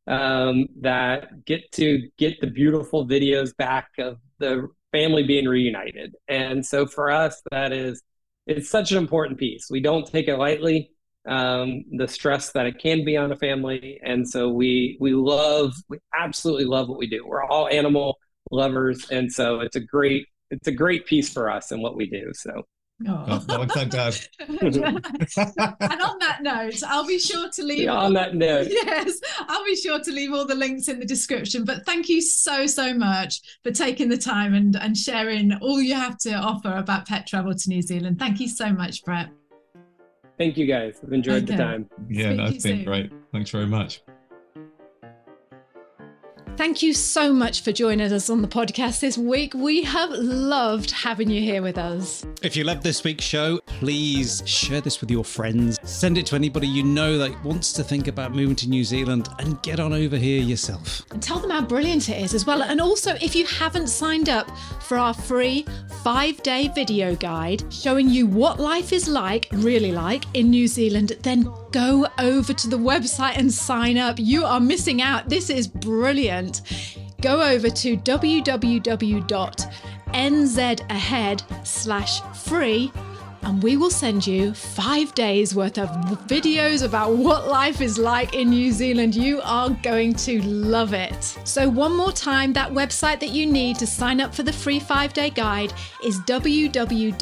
um, 0.06 0.66
that 0.80 1.44
get 1.44 1.70
to 1.72 2.08
get 2.18 2.40
the 2.40 2.46
beautiful 2.48 3.06
videos 3.06 3.56
back 3.56 3.88
of 3.98 4.18
the 4.38 4.68
family 4.92 5.22
being 5.22 5.46
reunited. 5.46 6.14
And 6.28 6.64
so 6.64 6.86
for 6.86 7.10
us, 7.10 7.40
that 7.50 7.72
is 7.72 8.02
it's 8.46 8.68
such 8.70 8.90
an 8.92 8.98
important 8.98 9.38
piece. 9.38 9.68
We 9.70 9.80
don't 9.80 10.06
take 10.06 10.28
it 10.28 10.36
lightly. 10.36 10.90
Um, 11.28 11.84
the 11.92 12.08
stress 12.08 12.52
that 12.52 12.66
it 12.66 12.78
can 12.78 13.04
be 13.04 13.16
on 13.16 13.30
a 13.30 13.36
family, 13.36 14.00
and 14.02 14.26
so 14.26 14.48
we 14.48 14.96
we 15.00 15.12
love 15.12 15.74
we 15.88 15.98
absolutely 16.18 16.64
love 16.64 16.88
what 16.88 16.98
we 16.98 17.06
do. 17.06 17.26
We're 17.26 17.44
all 17.44 17.68
animal 17.68 18.18
lovers, 18.50 19.10
and 19.10 19.30
so 19.30 19.60
it's 19.60 19.76
a 19.76 19.80
great 19.80 20.26
it's 20.50 20.66
a 20.66 20.72
great 20.72 21.06
piece 21.06 21.30
for 21.30 21.50
us 21.50 21.72
and 21.72 21.82
what 21.82 21.94
we 21.94 22.08
do. 22.08 22.32
So 22.32 22.64
Oh. 23.08 23.24
Oh, 23.28 23.44
well, 23.48 23.62
I'm 23.62 23.70
and 25.80 26.02
on 26.02 26.18
that 26.18 26.38
note, 26.42 26.82
I'll 26.86 27.06
be 27.06 27.18
sure 27.18 27.48
to 27.50 27.62
leave. 27.62 27.84
Yeah, 27.84 27.94
on 27.94 28.12
that 28.14 28.34
note. 28.34 28.68
yes, 28.70 29.18
I'll 29.48 29.64
be 29.64 29.74
sure 29.76 30.00
to 30.00 30.12
leave 30.12 30.32
all 30.34 30.44
the 30.46 30.54
links 30.54 30.88
in 30.88 30.98
the 31.00 31.06
description. 31.06 31.64
But 31.64 31.86
thank 31.86 32.08
you 32.08 32.20
so 32.20 32.66
so 32.66 32.92
much 32.92 33.40
for 33.62 33.70
taking 33.70 34.08
the 34.08 34.18
time 34.18 34.54
and 34.54 34.76
and 34.76 34.96
sharing 34.96 35.52
all 35.62 35.80
you 35.80 35.94
have 35.94 36.18
to 36.18 36.34
offer 36.34 36.76
about 36.76 37.06
pet 37.08 37.26
travel 37.26 37.54
to 37.54 37.68
New 37.68 37.80
Zealand. 37.82 38.18
Thank 38.18 38.38
you 38.40 38.48
so 38.48 38.70
much, 38.72 39.02
Brett. 39.04 39.30
thank 40.36 40.56
you 40.58 40.66
guys. 40.66 41.00
I've 41.02 41.12
enjoyed 41.12 41.46
the 41.46 41.56
time. 41.56 41.88
yeah, 42.08 42.24
Speak 42.24 42.36
to 42.36 42.36
that's 42.36 42.52
you 42.54 42.60
been 42.70 42.76
soon. 42.78 42.84
great. 42.84 43.12
Thanks 43.32 43.50
very 43.50 43.66
much. 43.66 44.02
Thank 46.60 46.82
you 46.82 46.92
so 46.92 47.32
much 47.32 47.62
for 47.62 47.72
joining 47.72 48.12
us 48.12 48.28
on 48.28 48.42
the 48.42 48.46
podcast 48.46 49.00
this 49.00 49.16
week. 49.16 49.54
We 49.54 49.82
have 49.84 50.10
loved 50.10 50.90
having 50.90 51.30
you 51.30 51.40
here 51.40 51.62
with 51.62 51.78
us. 51.78 52.26
If 52.42 52.54
you 52.54 52.64
loved 52.64 52.82
this 52.82 53.02
week's 53.02 53.24
show, 53.24 53.60
please 53.64 54.42
share 54.44 54.82
this 54.82 55.00
with 55.00 55.10
your 55.10 55.24
friends. 55.24 55.78
Send 55.84 56.18
it 56.18 56.26
to 56.26 56.34
anybody 56.34 56.68
you 56.68 56.82
know 56.82 57.16
that 57.16 57.42
wants 57.42 57.72
to 57.72 57.82
think 57.82 58.08
about 58.08 58.32
moving 58.34 58.56
to 58.56 58.68
New 58.68 58.84
Zealand 58.84 59.30
and 59.38 59.62
get 59.62 59.80
on 59.80 59.94
over 59.94 60.18
here 60.18 60.42
yourself. 60.42 61.00
And 61.12 61.22
tell 61.22 61.38
them 61.38 61.48
how 61.48 61.62
brilliant 61.62 62.10
it 62.10 62.22
is 62.22 62.34
as 62.34 62.44
well. 62.44 62.62
And 62.62 62.78
also, 62.78 63.14
if 63.22 63.34
you 63.34 63.46
haven't 63.46 63.86
signed 63.86 64.28
up 64.28 64.46
for 64.82 64.98
our 64.98 65.14
free 65.14 65.64
five 66.04 66.42
day 66.42 66.68
video 66.74 67.14
guide 67.14 67.64
showing 67.72 68.10
you 68.10 68.26
what 68.26 68.60
life 68.60 68.92
is 68.92 69.08
like, 69.08 69.48
really 69.52 69.92
like, 69.92 70.24
in 70.34 70.50
New 70.50 70.68
Zealand, 70.68 71.16
then 71.22 71.50
go 71.72 72.06
over 72.18 72.52
to 72.52 72.68
the 72.68 72.78
website 72.78 73.36
and 73.36 73.52
sign 73.52 73.98
up. 73.98 74.18
You 74.18 74.44
are 74.44 74.60
missing 74.60 75.02
out. 75.02 75.28
This 75.28 75.50
is 75.50 75.66
brilliant. 75.68 76.62
Go 77.20 77.42
over 77.42 77.68
to 77.68 77.96
www.nzahead 77.96 78.56
slash 81.66 82.20
free 82.44 82.92
and 83.42 83.62
we 83.62 83.76
will 83.76 83.90
send 83.90 84.26
you 84.26 84.52
five 84.52 85.14
days 85.14 85.54
worth 85.54 85.78
of 85.78 85.88
videos 86.28 86.84
about 86.84 87.16
what 87.16 87.48
life 87.48 87.80
is 87.80 87.96
like 87.98 88.34
in 88.34 88.50
New 88.50 88.70
Zealand. 88.70 89.14
You 89.14 89.40
are 89.42 89.70
going 89.70 90.12
to 90.14 90.42
love 90.42 90.92
it. 90.92 91.38
So, 91.44 91.68
one 91.68 91.96
more 91.96 92.12
time, 92.12 92.52
that 92.52 92.70
website 92.70 93.18
that 93.20 93.30
you 93.30 93.46
need 93.46 93.78
to 93.78 93.86
sign 93.86 94.20
up 94.20 94.34
for 94.34 94.42
the 94.42 94.52
free 94.52 94.80
five 94.80 95.14
day 95.14 95.30
guide 95.30 95.72
is 96.04 96.20
www.nzahead 96.20 97.14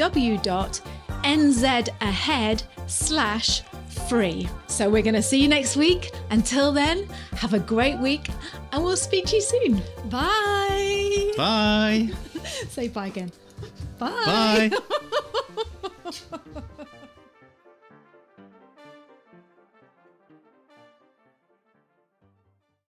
slash 2.87 3.63
free. 4.09 4.49
So 4.67 4.89
we're 4.89 5.03
going 5.03 5.15
to 5.15 5.23
see 5.23 5.41
you 5.43 5.49
next 5.49 5.77
week. 5.77 6.11
Until 6.31 6.73
then, 6.73 7.07
have 7.33 7.55
a 7.55 7.59
great 7.59 7.99
week 7.99 8.29
and 8.73 8.83
we'll 8.83 8.97
speak 8.97 9.27
to 9.27 9.37
you 9.37 9.43
soon. 9.43 9.83
Bye. 10.09 11.33
Bye. 11.37 12.11
Say 12.69 12.89
bye 12.89 13.09
again. 13.09 13.31
Bye. 13.99 14.71
Bye. 14.71 16.63